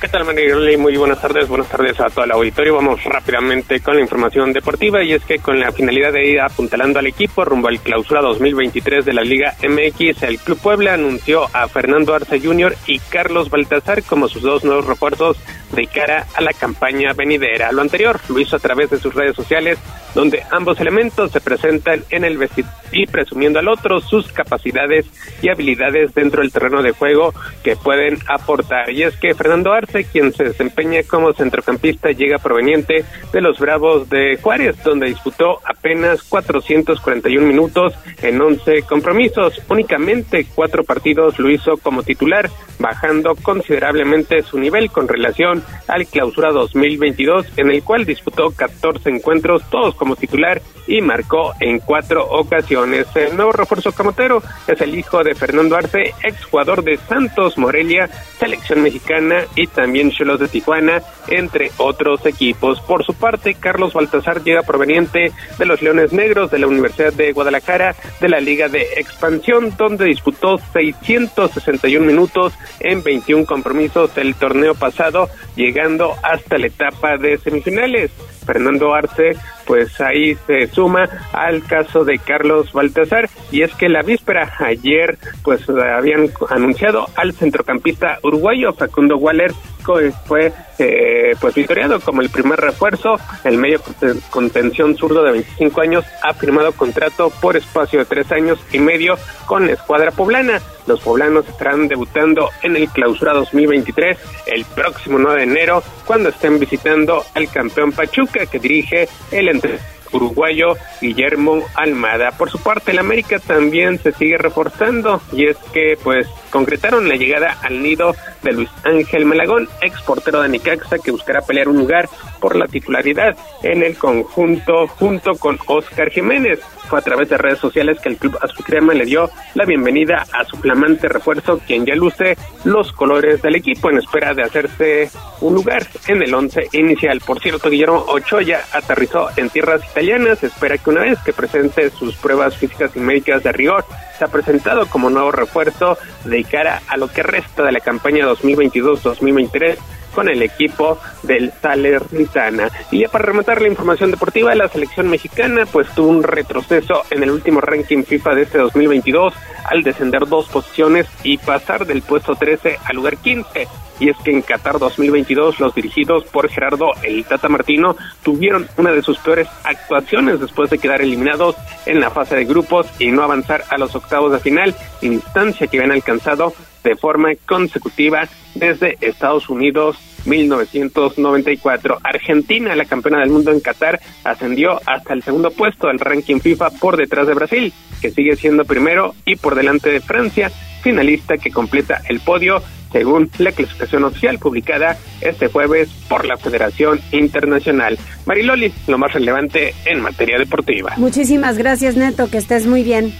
¿Qué 0.05 0.11
tal, 0.11 0.27
Mariloli? 0.27 0.77
Muy 0.77 0.99
buenas 0.99 1.19
tardes, 1.19 1.49
buenas 1.49 1.71
tardes 1.71 1.99
a 1.99 2.11
todo 2.11 2.27
el 2.27 2.33
auditorio. 2.33 2.75
Vamos 2.75 3.03
rápidamente 3.05 3.81
con 3.81 3.97
la 3.97 4.03
información 4.03 4.53
deportiva 4.53 5.03
y 5.03 5.15
es 5.15 5.25
que 5.25 5.39
con 5.39 5.59
la 5.59 5.73
finalidad 5.73 6.13
de 6.13 6.27
ir 6.27 6.43
apuntalando 6.43 6.99
al 6.99 7.07
equipo 7.07 7.43
rumbo 7.43 7.69
al 7.69 7.81
clausura 7.81 8.21
2023 8.21 9.03
de 9.03 9.15
la 9.15 9.23
Liga 9.23 9.57
MX, 9.67 10.23
el 10.25 10.39
Club 10.41 10.59
Puebla 10.59 10.93
anunció 10.93 11.47
a 11.55 11.69
Fernando 11.69 12.15
Arce 12.15 12.39
Jr. 12.39 12.77
y 12.87 12.99
Carlos 12.99 13.49
Baltazar 13.49 14.03
como 14.03 14.29
sus 14.29 14.43
dos 14.43 14.63
nuevos 14.63 14.85
refuerzos 14.85 15.39
de 15.73 15.87
cara 15.87 16.27
a 16.35 16.43
la 16.43 16.53
campaña 16.53 17.15
venidera. 17.15 17.73
Lo 17.73 17.81
anterior 17.81 18.21
lo 18.29 18.39
hizo 18.39 18.57
a 18.57 18.61
través 18.61 18.91
de 18.91 18.99
sus 18.99 19.15
redes 19.15 19.35
sociales, 19.35 19.79
donde 20.15 20.43
ambos 20.51 20.79
elementos 20.81 21.33
se 21.33 21.41
presentan 21.41 22.05
en 22.11 22.25
el 22.25 22.37
vestidor 22.37 22.71
y 22.93 23.07
presumiendo 23.07 23.59
al 23.59 23.69
otro 23.69 24.01
sus 24.01 24.31
capacidades 24.33 25.07
y 25.43 25.49
habilidades 25.49 26.15
dentro 26.15 26.43
del 26.43 26.53
terreno 26.53 26.83
de 26.83 26.93
juego 26.93 27.35
que 27.63 27.77
pueden 27.77 28.19
aportar. 28.29 28.91
Y 28.91 29.03
es 29.03 29.17
que 29.17 29.35
Fernando 29.35 29.73
Arce, 29.73 29.94
quien 30.03 30.33
se 30.33 30.45
desempeña 30.45 31.03
como 31.05 31.33
centrocampista, 31.33 32.11
llega 32.11 32.39
proveniente 32.39 33.05
de 33.33 33.41
los 33.41 33.59
Bravos 33.59 34.09
de 34.11 34.39
Juárez, 34.43 34.83
donde 34.83 35.07
disputó 35.07 35.61
apenas 35.65 36.23
441 36.25 37.47
minutos 37.47 37.95
en 38.23 38.41
11 38.41 38.83
compromisos. 38.83 39.63
Únicamente 39.69 40.47
cuatro 40.55 40.83
partidos 40.83 41.39
lo 41.39 41.51
hizo 41.51 41.77
como 41.77 42.03
titular, 42.03 42.51
bajando 42.79 43.37
considerablemente 43.37 44.43
su 44.43 44.59
nivel 44.59 44.91
con 44.91 45.07
relación 45.07 45.63
al 45.87 46.07
clausura 46.07 46.51
2022, 46.51 47.47
en 47.57 47.71
el 47.71 47.83
cual 47.83 48.05
disputó 48.05 48.51
14 48.51 49.11
encuentros, 49.11 49.63
todos 49.71 49.95
como 49.95 50.17
titular, 50.17 50.61
y 50.87 51.01
marcó 51.01 51.55
en 51.61 51.79
cuatro 51.79 52.27
ocasiones. 52.29 53.07
El 53.15 53.37
nuevo 53.37 53.53
refuerzo 53.53 53.93
camotero 53.93 54.43
es 54.67 54.81
el 54.81 54.95
hijo 54.95 55.23
de 55.23 55.35
Fernando 55.35 55.77
Arce, 55.77 56.15
exjugador 56.23 56.83
de 56.83 56.97
Santos 56.99 57.57
Morelia, 57.57 58.09
selección 58.39 58.83
mexicana 58.83 59.45
y 59.55 59.67
también 59.67 59.84
Cholos 60.11 60.41
de 60.41 60.49
Tijuana, 60.49 61.03
entre 61.29 61.71
otros 61.79 62.25
equipos. 62.27 62.81
Por 62.81 63.05
su 63.05 63.15
parte, 63.15 63.55
Carlos 63.55 63.93
Baltasar 63.93 64.43
llega 64.43 64.63
proveniente 64.63 65.33
de 65.59 65.67
los 65.67 65.83
Leones 65.83 66.13
Negros 66.13 66.51
de 66.51 66.59
la 66.59 66.67
Universidad 66.67 67.13
de 67.13 67.33
Guadalajara 67.33 67.95
de 68.21 68.29
la 68.29 68.41
Liga 68.41 68.69
de 68.69 68.83
Expansión, 68.97 69.75
donde 69.77 70.07
disputó 70.07 70.59
661 70.73 72.07
minutos 72.07 72.53
en 72.81 73.03
21 73.03 73.47
compromisos 73.47 74.15
del 74.15 74.35
torneo 74.35 74.75
pasado, 74.75 75.29
llegando 75.57 76.15
hasta 76.23 76.59
la 76.59 76.67
etapa 76.67 77.17
de 77.17 77.39
semifinales. 77.39 78.11
Fernando 78.45 78.95
Arce, 78.95 79.37
pues 79.67 80.01
ahí 80.01 80.37
se 80.47 80.67
suma 80.69 81.09
al 81.33 81.63
caso 81.65 82.05
de 82.05 82.19
Carlos 82.19 82.73
Baltasar. 82.73 83.29
Y 83.51 83.63
es 83.63 83.75
que 83.75 83.89
la 83.89 84.03
víspera 84.03 84.53
ayer 84.61 85.19
pues 85.43 85.69
habían 85.69 86.31
anunciado 86.51 87.07
al 87.17 87.33
centrocampista 87.35 88.19
uruguayo 88.23 88.73
Facundo 88.73 89.17
Waller 89.17 89.53
que 89.85 90.13
fue 90.27 90.51
eh, 90.79 91.35
pues 91.39 91.55
victoriado 91.55 92.01
como 92.01 92.23
el 92.23 92.31
primer 92.31 92.59
refuerzo. 92.59 93.17
El 93.45 93.59
medio 93.59 93.81
conten- 93.81 94.19
contención 94.31 94.97
zurdo 94.97 95.23
de 95.23 95.33
25 95.33 95.81
años 95.83 96.05
ha 96.23 96.33
firmado 96.33 96.73
contrato 96.73 97.29
por 97.43 97.55
espacio 97.59 97.99
de 97.99 98.07
tres 98.07 98.33
años 98.33 98.59
y 98.73 98.79
medio 98.79 99.17
con 99.45 99.67
la 99.67 99.75
escuadra 99.75 100.11
poblana. 100.11 100.63
Los 100.87 101.01
poblanos 101.01 101.47
estarán 101.49 101.87
debutando 101.89 102.49
en 102.63 102.77
el 102.77 102.89
clausura 102.89 103.35
2023 103.35 104.17
el 104.47 104.65
próximo 104.75 105.19
9 105.19 105.37
de 105.39 105.43
enero 105.45 105.83
cuando 106.07 106.31
estén 106.31 106.59
visitando 106.59 107.23
al 107.35 107.51
campeón 107.51 107.93
Pachuca 107.93 108.34
que 108.47 108.59
dirige 108.59 109.09
el 109.31 109.49
entre 109.49 109.79
uruguayo 110.13 110.77
Guillermo 111.01 111.63
Almada. 111.75 112.33
Por 112.33 112.51
su 112.51 112.59
parte, 112.59 112.93
el 112.93 112.99
América 112.99 113.39
también 113.39 113.99
se 113.99 114.13
sigue 114.13 114.39
reforzando 114.39 115.21
y 115.33 115.47
es 115.47 115.57
que 115.73 115.99
pues 116.03 116.29
concretaron 116.55 117.09
la 117.09 117.17
llegada 117.17 117.59
al 117.63 117.83
nido 117.83 118.15
de 118.45 118.53
Luis 118.53 118.69
Ángel 118.85 119.25
Malagón, 119.25 119.69
ex 119.83 120.01
portero 120.03 120.41
de 120.41 120.49
Nicaxa 120.49 120.99
que 121.01 121.11
buscará 121.11 121.43
pelear 121.43 121.69
un 121.69 121.79
lugar 121.79 122.09
por 122.39 122.55
la 122.55 122.69
titularidad 122.69 123.37
en 123.65 123.83
el 123.83 123.99
conjunto 123.99 124.87
junto 124.87 125.35
con 125.35 125.59
Oscar 125.67 126.11
Jiménez. 126.11 126.61
Fue 126.89 126.99
a 126.99 127.03
través 127.03 127.29
de 127.29 127.39
redes 127.39 127.59
sociales 127.59 127.99
que 127.99 128.11
el 128.11 128.19
club 128.19 128.39
Azulcrema 128.41 128.95
le 128.95 129.05
dio 129.05 129.31
la 129.55 129.65
bienvenida 129.65 130.27
a 130.33 130.45
su 130.45 130.57
flamante 130.59 131.09
refuerzo, 131.09 131.59
quien 131.67 131.87
ya 131.87 131.97
luce 131.97 132.37
los 132.63 132.93
colores 132.93 133.43
del 133.43 133.57
equipo 133.57 133.91
en 133.91 133.99
espera 133.99 134.33
de 134.33 134.43
hacerse 134.43 135.11
un 135.41 135.55
lugar 135.55 135.85
en 136.07 136.23
el 136.23 136.33
once 136.35 136.69
inicial. 136.73 137.21
Por 137.21 137.41
cierto, 137.41 137.69
Guillermo 137.69 138.05
Ochoa 138.07 138.43
aterrizó 138.73 139.29
en 139.37 139.51
tierras 139.51 139.83
italianas. 139.91 140.45
Espera 140.45 140.79
que 140.79 140.91
una 140.91 141.01
vez 141.01 141.19
que 141.25 141.33
presente 141.33 141.91
sus 141.91 142.15
pruebas 142.17 142.57
físicas 142.57 142.95
y 142.95 143.01
médicas 143.01 143.43
de 143.43 143.53
rigor, 143.53 143.85
se 144.19 144.25
ha 144.25 144.29
presentado 144.29 144.87
como 144.87 145.11
nuevo 145.11 145.33
refuerzo 145.33 145.99
cara 146.45 146.83
a 146.87 146.97
lo 146.97 147.09
que 147.09 147.23
resta 147.23 147.63
de 147.63 147.73
la 147.73 147.81
campaña 147.81 148.27
2022-2023 148.27 149.77
con 150.15 150.29
el 150.29 150.43
equipo 150.43 150.99
del 151.23 151.53
Salernitana. 151.61 152.69
Y 152.91 153.01
ya 153.01 153.09
para 153.09 153.27
rematar 153.27 153.61
la 153.61 153.69
información 153.69 154.11
deportiva, 154.11 154.55
la 154.55 154.69
selección 154.69 155.09
mexicana 155.09 155.67
pues 155.67 155.89
tuvo 155.95 156.09
un 156.09 156.23
retroceso 156.23 157.03
en 157.11 157.23
el 157.23 157.31
último 157.31 157.61
ranking 157.61 158.05
FIFA 158.05 158.35
de 158.35 158.43
este 158.43 158.59
2022 158.59 159.35
al 159.65 159.83
descender 159.83 160.27
dos 160.27 160.49
posiciones 160.49 161.07
y 161.23 161.39
pasar 161.39 161.87
del 161.87 162.03
puesto 162.03 162.35
13 162.35 162.79
al 162.85 162.97
lugar 162.97 163.17
15. 163.17 163.67
Y 164.01 164.09
es 164.09 164.17
que 164.25 164.33
en 164.33 164.43
Qatar 164.43 164.79
2022 164.79 165.61
los 165.61 165.75
dirigidos 165.75 166.25
por 166.25 166.49
Gerardo 166.49 166.91
El 167.03 167.25
Tata 167.25 167.49
Martino 167.49 167.97
tuvieron 168.23 168.69
una 168.77 168.93
de 168.93 169.03
sus 169.03 169.19
peores 169.19 169.49
actuaciones 169.63 170.41
después 170.41 170.69
de 170.71 170.79
quedar 170.79 171.01
eliminados 171.01 171.55
en 171.87 172.01
la 172.01 172.11
fase 172.11 172.35
de 172.35 172.45
grupos 172.45 172.87
y 172.99 173.13
no 173.13 173.23
avanzar 173.23 173.65
a 173.71 173.79
los 173.79 173.95
octavos 173.95 174.33
de 174.33 174.41
final, 174.41 174.75
instancia 175.01 175.67
que 175.69 175.79
habían 175.79 175.93
alcanzado 175.93 176.53
de 176.85 176.97
forma 176.97 177.31
consecutiva 177.47 178.29
desde 178.55 178.97
Estados 179.01 179.49
Unidos 179.49 179.97
1994. 180.27 181.99
Argentina, 182.03 182.75
la 182.77 182.85
campeona 182.85 183.21
del 183.21 183.31
mundo 183.31 183.51
en 183.51 183.61
Qatar, 183.61 184.01
ascendió 184.23 184.81
hasta 184.87 185.15
el 185.15 185.23
segundo 185.23 185.51
puesto 185.51 185.89
del 185.89 185.99
ranking 185.99 186.41
FIFA 186.41 186.71
por 186.71 186.97
detrás 186.97 187.27
de 187.27 187.35
Brasil, 187.35 187.73
que 188.01 188.11
sigue 188.11 188.37
siendo 188.37 188.65
primero, 188.65 189.15
y 189.25 189.37
por 189.37 189.55
delante 189.55 189.91
de 189.91 190.01
Francia, 190.01 190.51
finalista 190.83 191.37
que 191.39 191.51
completa 191.51 192.03
el 192.09 192.21
podio 192.21 192.63
según 192.93 193.29
la 193.39 193.51
clasificación 193.51 194.05
oficial 194.05 194.39
publicada 194.39 194.97
este 195.21 195.49
jueves 195.49 195.89
por 196.09 196.25
la 196.25 196.37
Federación 196.37 197.01
Internacional. 197.11 197.99
Mariloli, 198.25 198.73
lo 198.87 198.99
más 198.99 199.13
relevante 199.13 199.75
en 199.85 200.01
materia 200.01 200.39
deportiva. 200.39 200.95
Muchísimas 200.97 201.59
gracias, 201.59 201.97
Neto, 201.97 202.31
que 202.31 202.39
estés 202.39 202.67
muy 202.69 202.85
bien. 202.85 203.13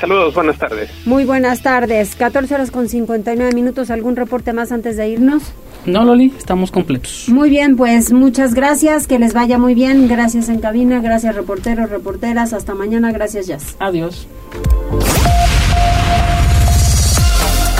Saludos, 0.00 0.34
buenas 0.34 0.56
tardes. 0.56 0.90
Muy 1.04 1.26
buenas 1.26 1.60
tardes. 1.60 2.16
14 2.16 2.54
horas 2.54 2.70
con 2.70 2.88
59 2.88 3.52
minutos. 3.54 3.90
¿Algún 3.90 4.16
reporte 4.16 4.54
más 4.54 4.72
antes 4.72 4.96
de 4.96 5.10
irnos? 5.10 5.52
No, 5.84 6.04
Loli, 6.04 6.32
estamos 6.38 6.70
completos. 6.70 7.26
Muy 7.28 7.50
bien, 7.50 7.76
pues 7.76 8.10
muchas 8.10 8.54
gracias. 8.54 9.06
Que 9.06 9.18
les 9.18 9.34
vaya 9.34 9.58
muy 9.58 9.74
bien. 9.74 10.08
Gracias 10.08 10.48
en 10.48 10.60
cabina. 10.60 11.00
Gracias, 11.00 11.34
reporteros, 11.34 11.90
reporteras. 11.90 12.54
Hasta 12.54 12.74
mañana. 12.74 13.12
Gracias, 13.12 13.46
Jazz. 13.46 13.76
Adiós. 13.78 14.26